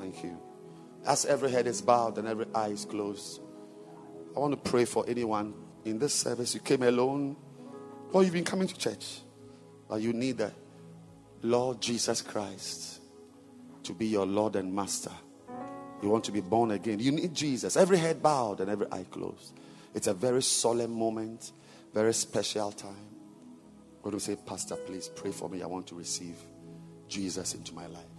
Thank 0.00 0.24
you. 0.24 0.53
As 1.06 1.24
every 1.26 1.50
head 1.50 1.66
is 1.66 1.82
bowed 1.82 2.18
and 2.18 2.26
every 2.26 2.46
eye 2.54 2.68
is 2.68 2.84
closed, 2.84 3.40
I 4.34 4.40
want 4.40 4.52
to 4.52 4.70
pray 4.70 4.84
for 4.84 5.04
anyone 5.06 5.54
in 5.84 5.98
this 5.98 6.14
service. 6.14 6.54
You 6.54 6.60
came 6.60 6.82
alone, 6.82 7.36
or 8.12 8.24
you've 8.24 8.32
been 8.32 8.44
coming 8.44 8.66
to 8.68 8.76
church, 8.76 9.20
but 9.88 10.00
you 10.00 10.12
need 10.12 10.38
the 10.38 10.52
Lord 11.42 11.80
Jesus 11.80 12.22
Christ 12.22 13.00
to 13.82 13.92
be 13.92 14.06
your 14.06 14.24
Lord 14.24 14.56
and 14.56 14.74
Master. 14.74 15.12
You 16.02 16.08
want 16.08 16.24
to 16.24 16.32
be 16.32 16.40
born 16.40 16.70
again. 16.70 16.98
You 16.98 17.12
need 17.12 17.34
Jesus. 17.34 17.76
Every 17.76 17.98
head 17.98 18.22
bowed 18.22 18.60
and 18.60 18.70
every 18.70 18.86
eye 18.90 19.06
closed. 19.10 19.52
It's 19.94 20.06
a 20.06 20.14
very 20.14 20.42
solemn 20.42 20.92
moment, 20.92 21.52
very 21.92 22.12
special 22.14 22.72
time. 22.72 22.90
I'm 22.90 24.02
going 24.02 24.14
to 24.14 24.20
say, 24.20 24.36
Pastor, 24.36 24.76
please 24.76 25.08
pray 25.08 25.30
for 25.30 25.48
me. 25.48 25.62
I 25.62 25.66
want 25.66 25.86
to 25.88 25.94
receive 25.94 26.36
Jesus 27.08 27.54
into 27.54 27.74
my 27.74 27.86
life. 27.86 28.13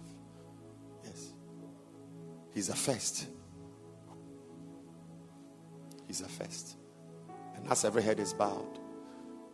He's 2.56 2.70
a 2.70 2.74
first. 2.74 3.26
He's 6.06 6.22
a 6.22 6.28
first. 6.28 6.78
And 7.54 7.70
as 7.70 7.84
every 7.84 8.02
head 8.02 8.18
is 8.18 8.32
bowed, 8.32 8.78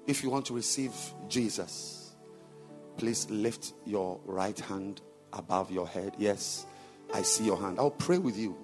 if 0.06 0.22
you 0.22 0.30
want 0.30 0.46
to 0.46 0.54
receive 0.54 0.92
Jesus, 1.28 2.14
please 2.96 3.28
lift 3.28 3.72
your 3.84 4.20
right 4.24 4.56
hand 4.56 5.00
above 5.32 5.72
your 5.72 5.88
head. 5.88 6.14
Yes, 6.16 6.64
I 7.12 7.22
see 7.22 7.42
your 7.44 7.60
hand. 7.60 7.80
I'll 7.80 7.90
pray 7.90 8.18
with 8.18 8.38
you. 8.38 8.56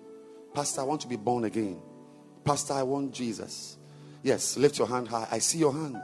Pastor, 0.54 0.82
I 0.82 0.84
want 0.84 1.00
to 1.00 1.08
be 1.08 1.16
born 1.16 1.42
again. 1.42 1.82
Pastor, 2.44 2.74
I 2.74 2.84
want 2.84 3.12
Jesus. 3.12 3.76
Yes, 4.22 4.56
lift 4.56 4.78
your 4.78 4.86
hand 4.86 5.08
high. 5.08 5.26
I 5.32 5.40
see 5.40 5.58
your 5.58 5.72
hand. 5.72 6.00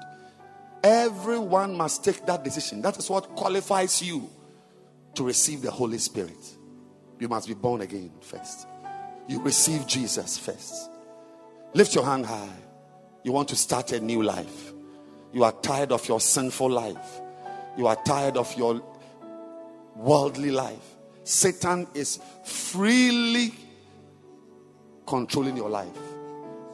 Everyone 0.82 1.76
must 1.76 2.02
take 2.02 2.26
that 2.26 2.42
decision. 2.42 2.82
That 2.82 2.98
is 2.98 3.08
what 3.08 3.36
qualifies 3.36 4.02
you 4.02 4.28
to 5.14 5.22
receive 5.22 5.62
the 5.62 5.70
Holy 5.70 5.98
Spirit. 5.98 6.53
You 7.24 7.28
must 7.28 7.48
be 7.48 7.54
born 7.54 7.80
again 7.80 8.10
first. 8.20 8.66
You 9.28 9.40
receive 9.40 9.86
Jesus 9.86 10.36
first. 10.36 10.90
Lift 11.72 11.94
your 11.94 12.04
hand 12.04 12.26
high. 12.26 12.52
You 13.22 13.32
want 13.32 13.48
to 13.48 13.56
start 13.56 13.92
a 13.92 14.00
new 14.00 14.22
life. 14.22 14.74
You 15.32 15.42
are 15.42 15.52
tired 15.52 15.90
of 15.90 16.06
your 16.06 16.20
sinful 16.20 16.68
life. 16.68 17.22
You 17.78 17.86
are 17.86 17.96
tired 18.04 18.36
of 18.36 18.54
your 18.58 18.82
worldly 19.96 20.50
life. 20.50 20.96
Satan 21.22 21.86
is 21.94 22.20
freely 22.44 23.54
controlling 25.06 25.56
your 25.56 25.70
life. 25.70 25.96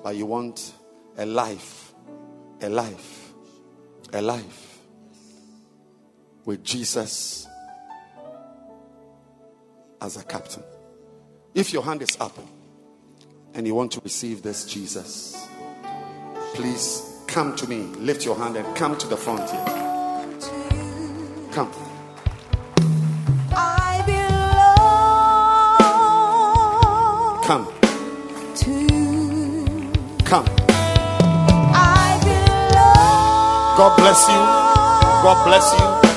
But 0.03 0.17
you 0.17 0.27
want 0.27 0.73
a 1.17 1.27
life, 1.27 1.95
a 2.61 2.69
life, 2.69 3.35
a 4.13 4.21
life 4.21 4.81
with 6.45 6.65
Jesus 6.65 7.47
as 10.01 10.17
a 10.17 10.25
captain. 10.25 10.63
If 11.55 11.73
your 11.73 11.83
hand 11.83 12.03
is 12.03 12.17
up 12.21 12.39
and 13.55 13.67
you 13.67 13.75
want 13.75 13.93
to 13.93 14.01
receive 14.01 14.43
this 14.43 14.65
Jesus, 14.65 15.49
please 16.55 17.19
come 17.27 17.57
to 17.57 17.69
me. 17.69 17.83
Lift 17.99 18.25
your 18.25 18.37
hand 18.37 18.57
and 18.57 18.77
come 18.77 18.97
to 18.99 19.07
the 19.07 19.17
front 19.17 19.51
here. 19.51 19.65
Come. 21.53 21.71
Come. 27.45 27.67
Come. 30.25 30.47
I 31.73 32.21
God 33.77 33.97
bless 33.97 34.29
you. 34.29 34.35
God 35.23 35.45
bless 35.47 35.73
you. 36.05 36.10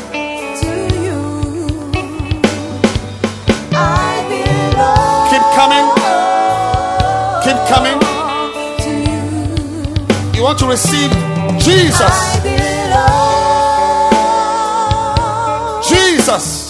You. 10.43 10.47
Want 10.47 10.59
to 10.59 10.67
receive 10.67 11.09
Jesus. 11.57 12.35
Jesus. 15.87 16.69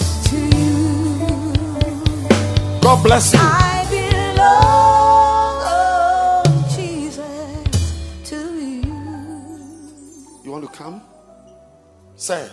God 2.80 3.02
bless 3.02 3.32
you. 3.32 3.40
I 3.42 3.86
belong, 3.90 5.56
oh 5.66 6.42
Jesus, 6.76 8.30
you. 8.30 8.82
You 10.44 10.50
want 10.50 10.64
to 10.64 10.70
come? 10.70 11.02
Sir, 12.16 12.50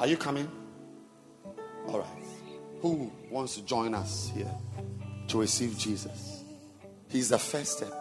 are 0.00 0.06
you 0.06 0.16
coming? 0.16 0.50
All 1.86 2.00
right. 2.00 2.08
Who 2.82 3.10
wants 3.30 3.54
to 3.54 3.62
join 3.62 3.94
us 3.94 4.30
here 4.34 4.50
to 5.28 5.40
receive 5.40 5.78
Jesus? 5.78 6.42
He's 7.08 7.30
the 7.30 7.38
first 7.38 7.78
step. 7.78 7.92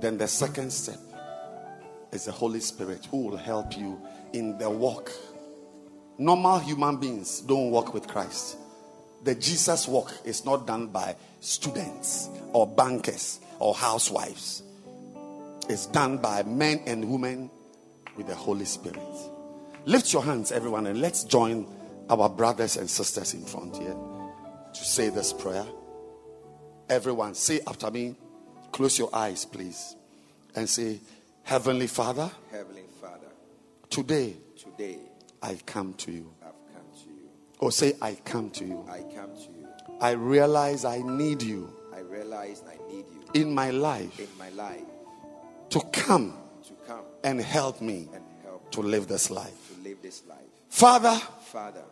Then 0.00 0.16
the 0.16 0.28
second 0.28 0.72
step 0.72 0.98
is 2.14 2.24
the 2.24 2.32
Holy 2.32 2.60
Spirit 2.60 3.06
who 3.10 3.26
will 3.26 3.36
help 3.36 3.76
you 3.76 4.00
in 4.32 4.56
the 4.58 4.70
walk. 4.70 5.10
Normal 6.16 6.60
human 6.60 6.96
beings 6.96 7.40
don't 7.40 7.70
walk 7.70 7.92
with 7.92 8.06
Christ. 8.06 8.56
The 9.24 9.34
Jesus 9.34 9.88
walk 9.88 10.12
is 10.24 10.44
not 10.44 10.66
done 10.66 10.88
by 10.88 11.16
students 11.40 12.28
or 12.52 12.66
bankers 12.66 13.40
or 13.58 13.74
housewives. 13.74 14.62
It's 15.68 15.86
done 15.86 16.18
by 16.18 16.42
men 16.44 16.82
and 16.86 17.10
women 17.10 17.50
with 18.16 18.26
the 18.28 18.34
Holy 18.34 18.64
Spirit. 18.64 19.00
Lift 19.86 20.12
your 20.12 20.22
hands, 20.22 20.52
everyone, 20.52 20.86
and 20.86 21.00
let's 21.00 21.24
join 21.24 21.66
our 22.08 22.28
brothers 22.28 22.76
and 22.76 22.88
sisters 22.88 23.34
in 23.34 23.44
front 23.44 23.76
here 23.76 23.96
to 24.74 24.84
say 24.84 25.08
this 25.08 25.32
prayer. 25.32 25.64
Everyone, 26.88 27.34
say 27.34 27.60
after 27.66 27.90
me. 27.90 28.14
Close 28.72 28.98
your 28.98 29.14
eyes, 29.14 29.44
please, 29.44 29.94
and 30.56 30.68
say, 30.68 30.98
Heavenly 31.44 31.86
Father, 31.86 32.30
Heavenly 32.50 32.84
Father, 33.00 33.26
today 33.90 34.36
today 34.56 34.98
I 35.42 35.58
come 35.66 35.92
to 35.94 36.10
you. 36.10 36.32
I've 36.42 36.52
come 36.74 36.86
to 37.02 37.08
you. 37.10 37.28
Or 37.58 37.70
say, 37.70 37.94
I 38.00 38.14
come 38.24 38.50
to 38.50 38.64
you. 38.64 38.84
I 38.90 39.00
come 39.14 39.34
to 39.34 39.42
you. 39.42 39.68
I 40.00 40.12
realize 40.12 40.84
I 40.84 40.98
need 40.98 41.42
you 41.42 41.70
I 41.94 42.00
realize 42.00 42.62
I 42.66 42.76
need 42.90 43.04
you 43.12 43.40
in 43.40 43.54
my 43.54 43.70
life 43.70 44.18
in 44.18 44.28
my 44.38 44.48
life 44.50 44.82
to 45.70 45.80
come 45.92 46.34
to 46.66 46.72
come 46.86 47.04
and 47.22 47.40
help 47.40 47.80
me 47.80 48.08
and 48.14 48.24
help 48.42 48.70
to 48.72 48.80
live 48.80 49.06
this 49.06 49.30
life. 49.30 49.72
to 49.74 49.88
live 49.88 49.98
this 50.02 50.22
life. 50.28 50.38
Father, 50.68 51.16
Father, 51.52 51.84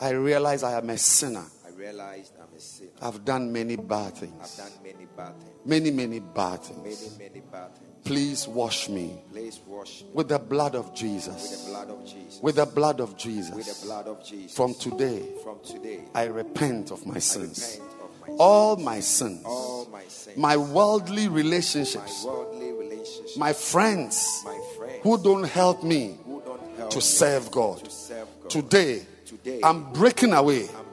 I 0.00 0.10
realize 0.10 0.62
I 0.62 0.78
am 0.78 0.90
a 0.90 0.98
sinner. 0.98 1.44
I 1.66 1.70
realize 1.70 2.30
I'm 2.40 2.54
a 2.56 2.60
sinner. 2.60 2.90
I've 3.02 3.24
done 3.24 3.52
many 3.52 3.76
bad 3.76 4.14
things. 4.14 4.60
I've 4.60 4.68
done 4.70 4.82
many 4.84 5.06
bad 5.16 5.34
things. 5.40 5.60
Many, 5.64 5.90
many 5.90 6.20
bad 6.20 6.62
things. 6.62 7.18
Many, 7.18 7.30
many 7.30 7.40
bad 7.40 7.74
things. 7.74 7.85
Please 8.06 8.46
wash 8.46 8.88
me 8.88 9.18
Please 9.32 9.60
wash 9.66 10.02
me 10.02 10.08
with 10.14 10.28
the 10.28 10.38
blood 10.38 10.74
of 10.76 10.86
with 10.90 10.94
Jesus. 10.94 11.64
the 11.64 11.70
blood 11.70 11.90
of 11.90 12.04
Jesus. 12.06 12.40
With 12.40 12.54
the 12.56 12.66
blood 12.66 13.00
of 13.00 13.16
Jesus. 13.16 13.84
blood 13.84 14.06
of 14.06 14.24
Jesus. 14.24 14.54
From 14.56 14.74
today, 14.74 15.22
From 15.42 15.58
today, 15.64 16.00
I 16.14 16.24
repent 16.26 16.92
of 16.92 17.04
my 17.04 17.18
sins. 17.18 17.80
of 17.80 18.28
my 18.28 18.34
All 18.38 18.76
my 18.76 19.00
sins. 19.00 19.42
all 19.44 19.88
my 19.90 20.04
sins. 20.08 20.36
My 20.36 20.56
worldly 20.56 21.28
my 21.28 21.34
relationships. 21.34 22.22
worldly 22.24 22.72
relationships. 22.72 23.36
My 23.36 23.52
friends 23.52 24.42
my 24.44 24.60
friends 24.76 25.00
who 25.02 25.18
don't 25.22 25.44
help 25.44 25.82
me 25.82 26.16
don't 26.26 26.60
help 26.76 26.90
to 26.90 26.98
me 26.98 27.02
serve 27.02 27.50
God. 27.50 27.84
to 27.84 27.90
serve 27.90 28.28
God. 28.42 28.50
Today, 28.50 29.02
Today, 29.26 29.58
I'm 29.64 29.92
breaking 29.92 30.32
away. 30.32 30.60
I'm 30.60 30.68
breaking 30.68 30.76
away. 30.76 30.85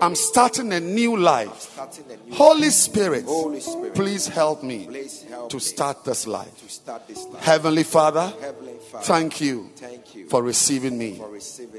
I'm 0.00 0.14
starting 0.14 0.72
a 0.72 0.80
new 0.80 1.16
life. 1.16 1.54
starting 1.54 2.04
a 2.10 2.28
new 2.28 2.34
Holy 2.34 2.70
Spirit, 2.70 3.26
please 3.94 4.28
help 4.28 4.62
me 4.62 4.88
to 5.48 5.60
start 5.60 6.04
this 6.04 6.26
life. 6.26 6.56
to 6.58 6.68
start 6.68 7.06
this 7.08 7.24
life. 7.26 7.42
Heavenly 7.42 7.84
Father, 7.84 8.32
thank 9.02 9.40
you 9.40 9.70
for 10.28 10.42
receiving 10.42 10.98
me 10.98 11.20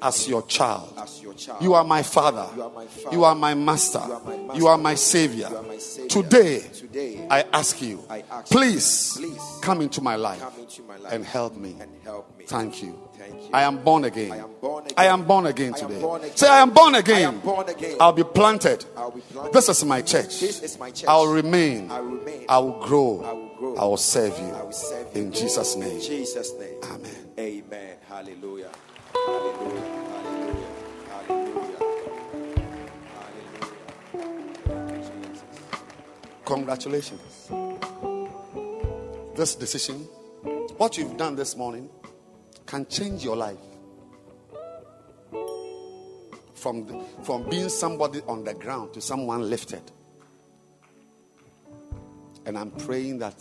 as 0.01 0.27
your 0.27 0.43
child. 0.43 0.93
as 0.97 1.21
your 1.21 1.33
child. 1.33 1.61
You 1.61 1.73
are 1.73 1.83
my 1.83 2.03
father. 2.03 2.47
You 2.55 2.63
are 2.63 2.69
my 2.69 2.85
father. 2.85 3.15
You 3.15 3.23
are 3.23 3.35
my 3.35 3.53
master. 3.53 4.03
You 4.05 4.13
are 4.13 4.19
my 4.21 4.37
master. 4.37 4.57
You 4.59 4.67
are 4.67 4.77
my 4.77 4.95
savior. 4.95 5.47
You 5.49 5.57
are 5.57 5.63
my 5.63 5.77
savior. 5.77 6.09
Today, 6.09 7.27
I 7.29 7.45
ask 7.53 7.81
you, 7.81 8.03
please, 8.49 9.17
come 9.61 9.81
into 9.81 10.01
my 10.01 10.15
life 10.15 10.39
come 10.39 10.59
into 10.59 10.81
my 10.83 10.97
life 10.97 11.13
and 11.13 11.25
help 11.25 11.55
me. 11.55 11.75
and 11.79 11.91
help 12.03 12.37
me. 12.37 12.45
Thank 12.45 12.83
you. 12.83 13.04
I 13.53 13.63
am 13.63 13.83
born 13.83 14.05
again. 14.05 14.31
I 14.31 14.37
am 14.37 14.49
born 14.61 14.83
again. 14.85 14.93
I 14.97 15.05
am 15.05 15.23
born 15.25 15.45
again 15.45 15.73
today. 15.73 16.01
born 16.01 16.21
again. 16.21 16.35
Say, 16.35 16.47
I 16.47 16.59
am 16.61 16.71
born 16.71 16.95
again. 16.95 17.17
I 17.17 17.21
am 17.21 17.39
born 17.39 17.69
again. 17.69 17.97
I'll 17.99 18.11
be 18.13 18.23
planted. 18.23 18.85
I'll 18.97 19.11
be 19.11 19.21
planted. 19.21 19.53
This 19.53 19.69
is 19.69 19.85
my 19.85 20.01
church. 20.01 20.39
This 20.39 20.61
is 20.61 20.77
my 20.79 20.91
church. 20.91 21.07
I'll 21.07 21.27
remain. 21.27 21.89
I 21.91 21.99
will 22.01 22.17
remain. 22.17 22.45
I 22.49 22.57
will 22.57 22.79
grow. 22.81 23.23
I 23.23 23.33
will 23.33 23.49
grow. 23.57 23.75
I 23.77 23.85
will 23.85 23.97
serve 23.97 24.37
you. 24.37 24.45
I 24.45 24.63
will 24.63 24.71
serve 24.71 25.15
you. 25.15 25.21
In 25.21 25.31
Jesus' 25.31 25.75
name. 25.75 25.91
In 25.91 26.01
Jesus' 26.01 26.53
name. 26.59 26.79
Amen. 26.83 27.29
Amen. 27.37 27.97
Hallelujah. 28.07 28.71
Hallelujah. 29.13 29.81
Hallelujah. 31.09 31.25
Hallelujah. 31.27 31.79
Hallelujah. 33.13 34.55
Congratulations. 36.45 37.49
This 39.35 39.55
decision, 39.55 39.95
what 40.77 40.97
you've 40.97 41.17
done 41.17 41.35
this 41.35 41.57
morning, 41.57 41.89
can 42.65 42.85
change 42.87 43.23
your 43.23 43.35
life. 43.35 43.57
From, 46.55 46.87
the, 46.87 47.03
from 47.23 47.47
being 47.49 47.69
somebody 47.69 48.21
on 48.27 48.43
the 48.43 48.53
ground 48.55 48.93
to 48.93 49.01
someone 49.01 49.49
lifted. 49.49 49.83
And 52.45 52.57
I'm 52.57 52.71
praying 52.71 53.19
that 53.19 53.37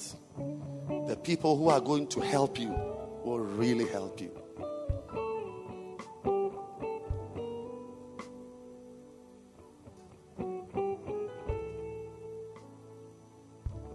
the 1.07 1.17
people 1.23 1.57
who 1.57 1.69
are 1.69 1.81
going 1.81 2.07
to 2.09 2.21
help 2.21 2.59
you 2.59 2.69
will 3.25 3.39
really 3.39 3.87
help 3.87 4.21
you. 4.21 4.31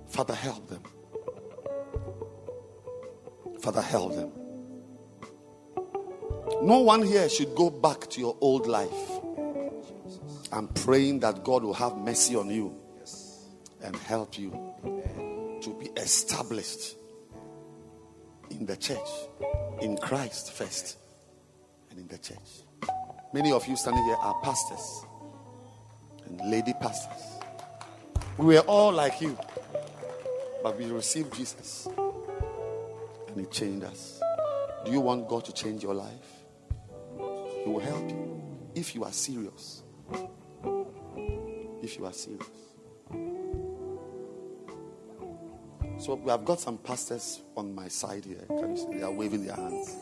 Father, 0.08 0.34
help 0.34 0.68
them. 0.68 0.84
Father, 3.60 3.82
help 3.82 4.16
them. 4.16 4.49
No 6.62 6.80
one 6.80 7.02
here 7.02 7.30
should 7.30 7.56
go 7.56 7.70
back 7.70 8.10
to 8.12 8.20
your 8.20 8.38
old 8.42 8.68
life. 8.68 9.20
I'm 10.52 10.68
praying 10.68 11.20
that 11.22 11.44
God 11.44 11.64
will 11.64 11.74
have 11.74 11.96
mercy 11.98 12.36
on 12.36 12.50
you 12.50 12.76
and 13.82 13.96
help 13.96 14.38
you 14.38 14.52
to 15.62 15.78
be 15.80 15.88
established 15.98 16.96
in 18.50 18.66
the 18.66 18.76
church, 18.76 19.10
in 19.82 19.98
Christ 19.98 20.52
first, 20.54 20.98
and 21.90 22.00
in 22.00 22.08
the 22.08 22.18
church. 22.18 22.38
Many 23.34 23.52
of 23.52 23.68
you 23.68 23.76
standing 23.76 24.04
here 24.04 24.16
are 24.16 24.40
pastors 24.42 25.06
and 26.26 26.42
lady 26.50 26.74
pastors. 26.74 27.40
We 28.38 28.56
were 28.56 28.62
all 28.62 28.92
like 28.92 29.22
you, 29.22 29.38
but 30.64 30.78
we 30.78 30.86
received 30.86 31.34
Jesus 31.36 31.88
and 33.28 33.40
He 33.40 33.46
changed 33.46 33.86
us. 33.86 34.20
Do 34.86 34.92
you 34.92 35.00
want 35.00 35.28
God 35.28 35.46
to 35.46 35.54
change 35.54 35.84
your 35.84 35.94
life? 35.94 36.39
Will 37.70 37.80
help 37.80 38.10
you 38.10 38.42
if 38.74 38.96
you 38.96 39.04
are 39.04 39.12
serious. 39.12 39.84
If 41.84 42.00
you 42.00 42.06
are 42.08 42.14
serious. 42.14 42.50
So 46.00 46.16
we 46.16 46.32
have 46.32 46.46
got 46.46 46.60
some 46.60 46.80
pastors 46.80 47.42
on 47.56 47.76
my 47.76 47.88
side 47.88 48.26
here. 48.26 48.44
Can 48.48 48.72
you 48.72 48.78
see? 48.78 48.98
They 48.98 49.04
are 49.04 49.12
waving 49.12 49.46
their 49.46 49.56
hands. 49.56 49.96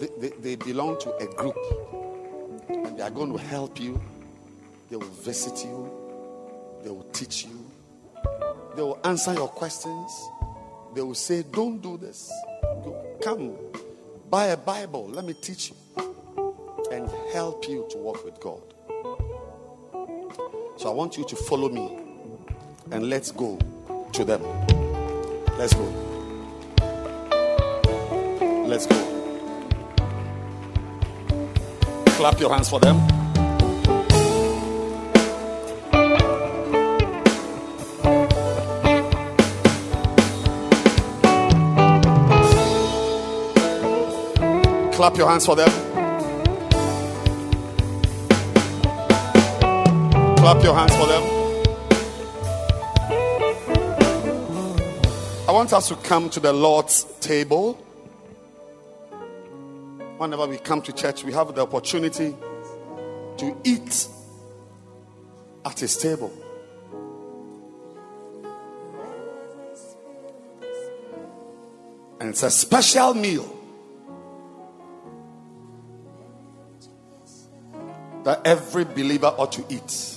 They, 0.00 0.08
they, 0.20 0.36
they 0.36 0.56
belong 0.56 1.00
to 1.00 1.16
a 1.16 1.26
group 1.28 1.56
and 2.68 2.98
they 2.98 3.02
are 3.02 3.10
going 3.10 3.32
to 3.32 3.38
help 3.38 3.80
you. 3.80 3.98
They 4.90 4.96
will 4.96 5.06
visit 5.06 5.64
you. 5.64 5.90
They 6.84 6.90
will 6.90 7.08
teach 7.14 7.46
you. 7.46 7.64
They 8.76 8.82
will 8.82 9.00
answer 9.02 9.32
your 9.32 9.48
questions. 9.48 10.28
They 10.94 11.00
will 11.00 11.14
say, 11.14 11.42
Don't 11.42 11.80
do 11.80 11.96
this. 11.96 12.30
Go, 12.84 13.16
come, 13.24 13.56
buy 14.28 14.48
a 14.48 14.58
Bible. 14.58 15.08
Let 15.08 15.24
me 15.24 15.32
teach 15.32 15.70
you 15.70 15.76
help 17.42 17.68
you 17.68 17.84
to 17.90 17.98
walk 17.98 18.24
with 18.24 18.38
God. 18.38 18.62
So 20.76 20.88
I 20.88 20.94
want 20.94 21.16
you 21.18 21.24
to 21.24 21.34
follow 21.34 21.68
me 21.68 21.98
and 22.92 23.10
let's 23.10 23.32
go 23.32 23.58
to 24.12 24.24
them. 24.24 24.42
Let's 25.58 25.74
go. 25.74 25.86
Let's 28.64 28.86
go. 28.86 29.00
Clap 32.16 32.38
your 32.38 32.54
hands 32.54 32.68
for 32.68 32.78
them. 32.78 33.00
Clap 44.92 45.16
your 45.16 45.28
hands 45.28 45.44
for 45.44 45.56
them. 45.56 45.81
Clap 50.42 50.64
your 50.64 50.74
hands 50.74 50.96
for 50.96 51.06
them. 51.06 51.22
I 55.48 55.52
want 55.52 55.72
us 55.72 55.86
to 55.86 55.94
come 55.94 56.28
to 56.30 56.40
the 56.40 56.52
Lord's 56.52 57.04
table. 57.20 57.74
Whenever 60.18 60.48
we 60.48 60.58
come 60.58 60.82
to 60.82 60.92
church, 60.92 61.22
we 61.22 61.32
have 61.32 61.54
the 61.54 61.62
opportunity 61.62 62.34
to 63.36 63.56
eat 63.62 64.08
at 65.64 65.78
His 65.78 65.96
table. 65.96 66.32
And 72.18 72.30
it's 72.30 72.42
a 72.42 72.50
special 72.50 73.14
meal 73.14 73.44
that 78.24 78.44
every 78.44 78.82
believer 78.82 79.28
ought 79.38 79.52
to 79.52 79.64
eat. 79.68 80.11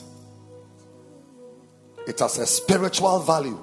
It 2.07 2.19
has 2.19 2.37
a 2.37 2.45
spiritual 2.45 3.19
value. 3.19 3.59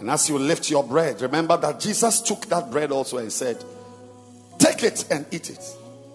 And 0.00 0.10
as 0.10 0.28
you 0.28 0.38
lift 0.38 0.70
your 0.70 0.82
bread, 0.82 1.20
remember 1.20 1.56
that 1.58 1.78
Jesus 1.78 2.20
took 2.22 2.46
that 2.46 2.70
bread 2.70 2.90
also 2.90 3.18
and 3.18 3.32
said, 3.32 3.62
Take 4.58 4.82
it 4.82 5.04
and 5.10 5.26
eat 5.30 5.50
it. 5.50 5.62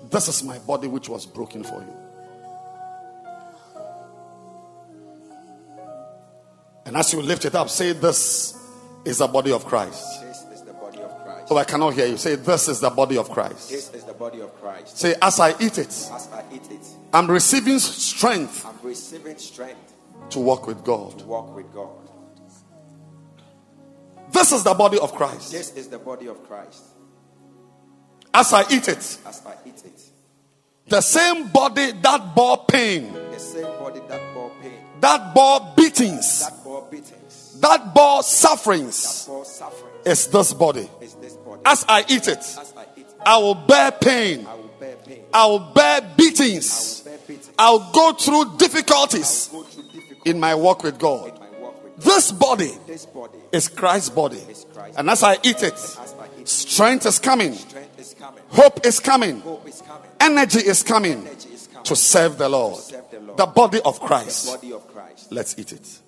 This 0.09 0.27
is 0.27 0.43
my 0.43 0.57
body 0.59 0.87
which 0.87 1.09
was 1.09 1.25
broken 1.25 1.63
for 1.63 1.81
you. 1.81 1.93
And 6.85 6.95
as 6.95 7.13
you 7.13 7.21
lift 7.21 7.45
it 7.45 7.55
up, 7.55 7.69
say, 7.69 7.93
This 7.93 8.55
is 9.03 9.17
the 9.19 9.27
body 9.27 9.51
of 9.51 9.65
Christ. 9.65 10.21
This 10.21 10.45
is 10.51 10.61
the 10.61 10.73
body 10.73 10.99
of 10.99 11.23
Christ. 11.23 11.47
Oh, 11.49 11.57
I 11.57 11.63
cannot 11.63 11.93
hear 11.93 12.05
you. 12.05 12.17
Say, 12.17 12.35
This 12.35 12.67
is 12.67 12.79
the 12.79 12.91
body 12.91 13.17
of 13.17 13.29
Christ. 13.29 13.69
This 13.69 13.91
is 13.93 14.03
the 14.03 14.13
body 14.13 14.41
of 14.41 14.53
Christ. 14.61 14.97
Say, 14.97 15.15
As 15.21 15.39
I 15.39 15.51
eat 15.59 15.79
it, 15.79 15.87
As 15.87 16.29
I 16.31 16.43
eat 16.53 16.71
it, 16.71 16.87
I'm 17.11 17.29
receiving 17.29 17.79
strength 17.79 18.65
I'm 18.65 18.79
receiving 18.83 19.37
strength 19.37 19.94
to 20.29 20.39
walk 20.39 20.67
with 20.67 20.83
God. 20.83 21.19
to 21.19 21.25
walk 21.25 21.55
with 21.55 21.71
God. 21.73 21.89
This 24.31 24.51
is 24.51 24.63
the 24.63 24.73
body 24.73 24.99
of 24.99 25.13
Christ. 25.13 25.51
This 25.51 25.75
is 25.75 25.87
the 25.87 25.99
body 25.99 26.27
of 26.27 26.45
Christ. 26.47 26.83
As 28.33 28.51
I 28.51 28.63
eat 28.69 28.87
it, 28.89 29.17
As 29.25 29.41
I 29.45 29.55
eat 29.65 29.81
it, 29.85 30.01
the 30.87 31.01
same 31.01 31.47
body 31.47 31.91
that 32.03 32.35
bore 32.35 32.65
pain, 32.67 33.13
the 33.13 33.39
same 33.39 33.63
body 33.63 34.01
that 34.09 34.33
bore 34.33 34.51
pain, 34.61 34.73
that 34.99 35.33
bore 35.33 35.73
beatings, 35.75 36.41
that 36.41 36.63
bore 36.63 36.87
beatings, 36.91 37.59
that 37.61 37.93
bore 37.93 38.23
sufferings, 38.23 39.25
that 39.25 39.31
bore 39.31 39.45
suffering, 39.45 39.93
is 40.05 40.27
this 40.27 40.53
body. 40.53 40.89
is 41.01 41.13
this 41.15 41.33
body. 41.37 41.61
As 41.65 41.85
I 41.87 42.01
eat 42.09 42.27
it, 42.27 42.37
As 42.39 42.73
I 42.75 42.85
eat, 42.97 43.05
I 43.25 43.37
will 43.37 43.55
bear 43.55 43.91
pain, 43.91 44.45
I 44.45 44.53
will 44.55 44.69
bear 44.79 44.95
pain. 44.97 45.23
I 45.33 45.45
will 45.47 45.59
bear 45.59 46.01
I 46.01 46.05
will 46.05 46.15
beatings, 46.17 47.01
bear 47.01 47.17
beatings. 47.25 47.51
I'll 47.57 47.91
go 47.91 48.13
through 48.13 48.57
difficulties 48.57 49.47
Go 49.51 49.63
through 49.63 49.74
in 50.25 50.39
my 50.39 50.55
walk 50.55 50.83
with 50.83 50.99
God. 50.99 51.39
This 51.97 52.31
body 52.31 52.71
is 53.51 53.69
Christ's 53.69 54.09
body. 54.09 54.41
And 54.97 55.09
as 55.09 55.23
I 55.23 55.37
eat 55.43 55.63
it, 55.63 55.77
strength 56.43 57.05
is 57.05 57.19
coming, 57.19 57.57
hope 58.49 58.85
is 58.85 58.99
coming, 58.99 59.41
energy 60.19 60.59
is 60.59 60.83
coming 60.83 61.27
to 61.83 61.95
serve 61.95 62.37
the 62.37 62.49
Lord. 62.49 62.81
the 63.37 63.45
body 63.45 63.79
of 63.83 63.99
Christ. 63.99 64.57
Let's 65.31 65.57
eat 65.57 65.71
it. 65.73 66.01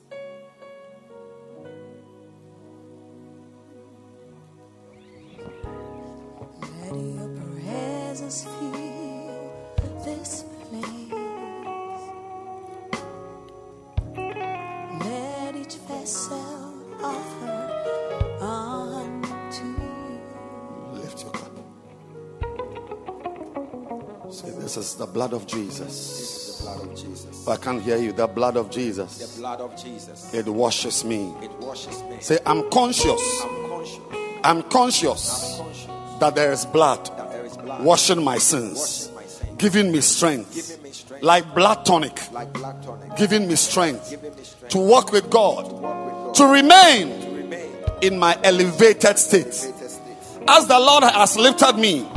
This 24.67 24.75
is 24.75 24.95
the 24.95 25.05
blood 25.05 25.31
of 25.31 25.47
Jesus. 25.47 25.79
This 25.79 26.61
blood 26.61 26.81
of 26.81 26.93
Jesus. 26.93 27.47
I 27.47 27.55
can't 27.55 27.81
hear 27.81 27.95
you. 27.95 28.11
The 28.11 28.27
blood 28.27 28.57
of 28.57 28.67
The 28.67 28.73
Jesus. 28.73 29.37
blood 29.37 29.61
of 29.61 29.81
Jesus. 29.81 30.33
It 30.33 30.45
washes 30.45 31.05
me. 31.05 31.33
It 31.41 31.51
washes 31.61 32.03
me. 32.03 32.17
Say, 32.19 32.37
I'm 32.45 32.69
conscious. 32.69 33.05
I'm 33.45 33.69
conscious. 33.69 33.99
I'm 34.43 34.63
conscious 34.63 35.59
I'm 35.59 35.63
conscious 35.63 36.19
that 36.19 36.35
there 36.35 36.51
is 36.51 36.65
blood 36.65 37.05
that 37.05 37.31
there 37.31 37.45
is 37.45 37.55
blood 37.55 37.81
washing 37.81 38.21
my 38.21 38.37
sins, 38.39 38.77
washing 38.77 39.15
my 39.15 39.23
sins, 39.23 39.55
giving 39.57 39.89
me 39.89 40.01
strength, 40.01 40.53
giving 40.53 40.83
me 40.83 40.91
strength 40.91 41.23
like 41.23 41.55
blood 41.55 41.85
tonic, 41.85 42.29
like 42.33 42.51
black 42.51 42.81
tonic, 42.81 43.15
giving 43.15 43.47
me 43.47 43.55
strength 43.55 44.09
giving 44.09 44.35
me 44.35 44.43
strength 44.43 44.73
to 44.73 44.79
walk 44.79 45.13
with 45.13 45.29
God, 45.29 45.71
walk 45.71 45.81
with 46.05 46.13
God, 46.13 46.35
to 46.35 46.43
remain 46.45 47.21
to 47.21 47.29
remain 47.37 47.71
in 48.01 48.19
my 48.19 48.37
elevated 48.43 49.17
state. 49.17 49.43
greatest 49.45 49.95
state. 49.95 50.43
As 50.49 50.67
the 50.67 50.77
Lord 50.79 51.03
has 51.03 51.37
lifted 51.37 51.77
me, 51.77 51.99
the 51.99 52.16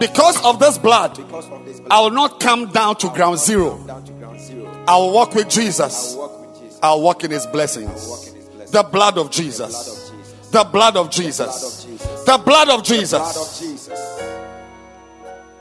because 0.00 0.42
of 0.44 0.58
this 0.58 0.78
blood, 0.78 1.14
because 1.16 1.48
of 1.50 1.64
this 1.64 1.78
blood, 1.78 1.92
I 1.92 2.00
will 2.00 2.10
not 2.10 2.40
come 2.40 2.72
down 2.72 2.96
to 2.96 3.08
ground 3.10 3.38
zero. 3.38 3.76
down 3.86 4.02
to 4.04 4.12
ground 4.14 4.40
zero. 4.40 4.84
I 4.88 4.96
will 4.96 5.12
walk 5.12 5.34
with 5.34 5.48
Jesus. 5.50 6.14
will 6.14 6.28
walk 6.28 6.40
with 6.40 6.60
Jesus. 6.60 6.78
I'll 6.82 7.02
walk 7.02 7.22
in 7.22 7.30
his 7.30 7.46
blessings. 7.46 8.28
in 8.28 8.36
his 8.36 8.48
blessings. 8.48 8.72
The 8.72 8.82
blood 8.82 9.18
of 9.18 9.30
Jesus. 9.30 10.10
The 10.50 10.64
blood 10.64 10.96
of 10.96 11.10
Jesus. 11.10 11.84
The 12.24 12.38
blood 12.38 12.38
of 12.38 12.44
Blood 12.44 12.68
of 12.70 12.84
Jesus. 12.84 13.60
Jesus. 13.60 14.00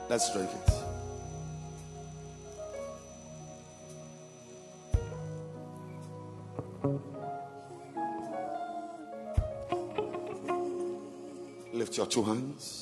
Let's 0.07 0.33
drink 0.33 0.49
it. 0.49 0.69
Lift 11.73 11.97
your 11.97 12.07
two 12.07 12.23
hands. 12.23 12.78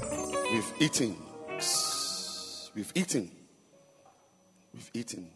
We've 0.00 0.72
eaten. 0.78 1.16
We've 2.74 2.92
eaten. 2.94 3.30
We've 4.74 4.90
eaten. 4.94 5.30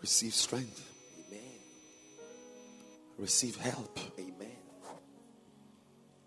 Receive 0.00 0.34
strength. 0.34 0.90
Amen. 1.26 1.40
Receive 3.18 3.56
help. 3.56 3.98
Amen. 4.18 4.56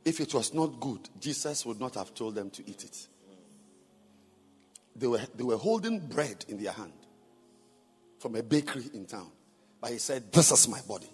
If 0.03 0.19
it 0.19 0.34
was 0.34 0.53
not 0.53 0.80
good, 0.80 1.10
Jesus 1.19 1.65
would 1.65 1.80
not 1.80 1.95
have 1.95 2.14
told 2.14 2.35
them 2.35 2.49
to 2.52 2.69
eat 2.69 2.84
it. 2.84 3.07
They 4.95 5.07
were, 5.07 5.22
they 5.35 5.43
were 5.43 5.57
holding 5.57 5.99
bread 5.99 6.45
in 6.48 6.61
their 6.61 6.73
hand 6.73 6.93
from 8.19 8.35
a 8.35 8.43
bakery 8.43 8.85
in 8.93 9.06
town. 9.06 9.31
But 9.80 9.91
he 9.91 9.98
said, 9.98 10.31
This 10.31 10.52
is 10.52 10.68
my 10.68 10.81
body. 10.81 11.10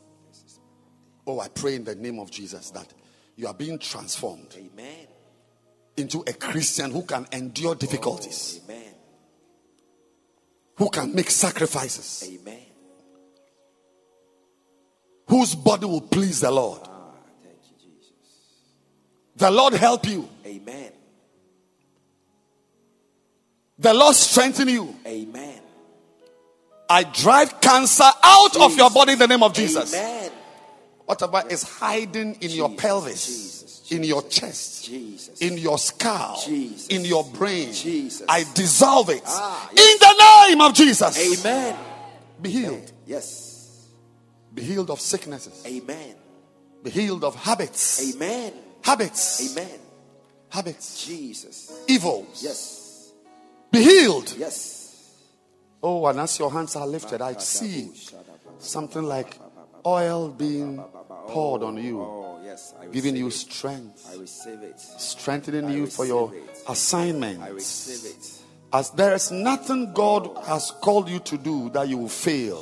Oh, 1.25 1.39
I 1.39 1.49
pray 1.49 1.75
in 1.75 1.83
the 1.83 1.95
name 1.95 2.19
of 2.19 2.31
Jesus 2.31 2.71
that 2.71 2.87
you 3.37 3.47
are 3.47 3.53
being 3.53 3.77
transformed 3.79 4.53
Amen. 4.57 5.07
into 5.95 6.23
a 6.27 6.33
Christian 6.33 6.91
who 6.91 7.03
can 7.03 7.27
endure 7.31 7.75
difficulties, 7.75 8.59
Amen. 8.65 8.93
who 10.75 10.89
can 10.89 11.13
make 11.15 11.29
sacrifices, 11.29 12.27
Amen. 12.33 12.59
whose 15.27 15.53
body 15.53 15.85
will 15.85 16.01
please 16.01 16.41
the 16.41 16.49
Lord. 16.51 16.81
Ah, 16.85 17.11
thank 17.43 17.57
you, 17.69 17.77
Jesus. 17.77 18.11
The 19.35 19.51
Lord 19.51 19.73
help 19.73 20.07
you. 20.07 20.27
Amen. 20.45 20.91
The 23.77 23.93
Lord 23.93 24.15
strengthen 24.15 24.67
you. 24.69 24.95
Amen. 25.05 25.61
I 26.89 27.03
drive 27.03 27.61
cancer 27.61 28.09
out 28.23 28.57
of 28.57 28.75
your 28.75 28.89
body 28.89 29.13
in 29.13 29.19
the 29.19 29.27
name 29.27 29.43
of 29.43 29.53
Jesus. 29.53 29.93
Amen. 29.93 30.26
Whatever 31.07 31.41
is 31.49 31.63
hiding 31.63 32.35
in 32.41 32.51
your 32.51 32.69
pelvis, 32.69 33.25
Jesus, 33.25 33.91
in 33.93 34.03
your 34.03 34.21
chest, 34.23 34.83
Jesus. 34.85 35.41
in 35.41 35.57
your 35.57 35.77
skull, 35.77 36.37
Jesus. 36.45 36.87
in 36.87 37.05
your 37.05 37.23
brain, 37.23 37.71
Jesus. 37.71 38.25
I 38.27 38.43
dissolve 38.53 39.09
it 39.11 39.23
Ah, 39.25 39.69
in 39.69 39.75
the 39.77 40.47
name 40.49 40.59
of 40.59 40.73
Jesus. 40.73 41.17
Amen. 41.39 41.77
Be 42.41 42.49
healed. 42.51 42.91
Yes. 43.05 43.87
Be 44.53 44.63
healed 44.63 44.89
of 44.89 44.99
sicknesses. 44.99 45.63
Amen. 45.65 46.15
Be 46.83 46.89
healed 46.89 47.23
of 47.23 47.35
habits. 47.35 48.13
Amen. 48.13 48.51
Habits. 48.83 49.49
Amen. 49.57 49.79
Habits. 50.49 51.05
Jesus. 51.05 51.71
Evils. 51.87 52.43
Yes. 52.43 53.11
Be 53.71 53.81
healed. 53.81 54.33
Yes. 54.37 55.13
Oh, 55.81 56.05
and 56.07 56.19
as 56.19 56.37
your 56.37 56.51
hands 56.51 56.75
are 56.75 56.85
lifted, 56.85 57.21
I 57.21 57.37
see 57.37 57.91
something 58.59 59.03
like 59.03 59.39
oil 59.87 60.29
being 60.29 60.83
poured 61.27 61.63
on 61.63 61.77
you, 61.77 62.01
Oh, 62.01 62.37
oh 62.39 62.45
yes. 62.45 62.73
I 62.79 62.87
giving 62.87 63.15
you 63.15 63.31
strength. 63.31 64.05
I 64.11 64.17
receive 64.19 64.61
it. 64.61 64.79
strengthening 64.79 65.69
you 65.69 65.87
for 65.87 66.05
your 66.05 66.33
it. 66.33 66.63
assignment. 66.67 67.41
I 67.41 67.49
receive 67.49 68.11
it. 68.11 68.43
As 68.73 68.89
there 68.91 69.13
is 69.15 69.31
nothing 69.31 69.93
God 69.93 70.29
has 70.45 70.71
called 70.81 71.07
you 71.09 71.19
to 71.19 71.37
do 71.37 71.69
that 71.69 71.87
you 71.87 71.97
will 71.97 72.09
fail. 72.09 72.59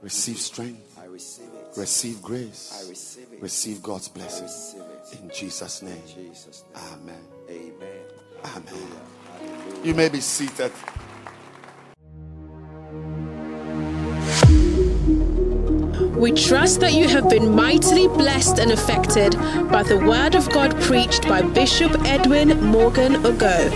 Receive 0.00 0.38
strength, 0.38 0.96
I 1.02 1.06
receive 1.06 1.46
it. 1.46 1.76
receive 1.76 2.22
grace, 2.22 2.70
I 2.84 2.88
receive 2.88 3.26
it. 3.32 3.42
receive 3.42 3.82
God's 3.82 4.06
blessing. 4.06 4.44
receive 4.44 4.82
it. 4.82 5.18
In 5.20 5.28
Jesus' 5.34 5.82
name. 5.82 6.00
In 6.16 6.30
Jesus' 6.30 6.62
name. 6.72 6.84
Amen. 7.02 7.24
Amen. 7.50 7.72
Amen. 8.44 8.64
Hallelujah. 8.70 9.84
You 9.84 9.94
may 9.94 10.08
be 10.08 10.20
seated. 10.20 10.70
We 16.18 16.32
trust 16.32 16.80
that 16.80 16.94
you 16.94 17.06
have 17.06 17.30
been 17.30 17.54
mightily 17.54 18.08
blessed 18.08 18.58
and 18.58 18.72
affected 18.72 19.34
by 19.70 19.84
the 19.84 19.98
word 19.98 20.34
of 20.34 20.50
God 20.50 20.74
preached 20.80 21.28
by 21.28 21.42
Bishop 21.42 21.92
Edwin 22.04 22.60
Morgan 22.60 23.22
Ogo. 23.22 23.70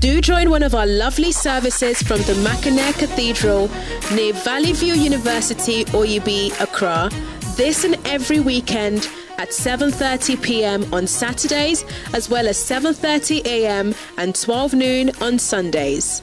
Do 0.00 0.20
join 0.20 0.50
one 0.50 0.64
of 0.64 0.74
our 0.74 0.84
lovely 0.84 1.30
services 1.30 2.02
from 2.02 2.18
the 2.22 2.34
Mackinac 2.42 2.96
Cathedral 2.96 3.70
near 4.12 4.32
Valley 4.32 4.72
View 4.72 4.94
University, 4.94 5.84
Oyibi, 5.86 6.50
Accra, 6.60 7.08
this 7.56 7.84
and 7.84 7.96
every 8.04 8.40
weekend 8.40 9.08
at 9.38 9.50
7:30 9.50 10.42
p.m. 10.42 10.92
on 10.92 11.06
Saturdays 11.06 11.84
as 12.12 12.28
well 12.28 12.48
as 12.48 12.58
7:30 12.58 13.46
a.m. 13.46 13.94
and 14.18 14.34
12 14.34 14.74
noon 14.74 15.10
on 15.20 15.38
Sundays. 15.38 16.20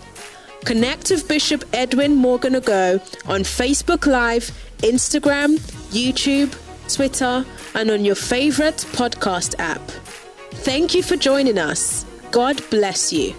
Connect 0.66 1.10
with 1.10 1.28
Bishop 1.28 1.64
Edwin 1.74 2.16
Morgan 2.16 2.54
Ago 2.56 3.00
on 3.26 3.42
Facebook 3.42 4.06
Live, 4.06 4.52
Instagram, 4.82 5.58
YouTube, 5.92 6.52
Twitter, 6.94 7.46
and 7.76 7.90
on 7.90 8.04
your 8.04 8.16
favorite 8.16 8.86
podcast 8.94 9.56
app. 9.60 9.82
Thank 10.66 10.94
you 10.94 11.04
for 11.04 11.16
joining 11.16 11.58
us. 11.58 12.06
God 12.32 12.62
bless 12.70 13.12
you. 13.14 13.34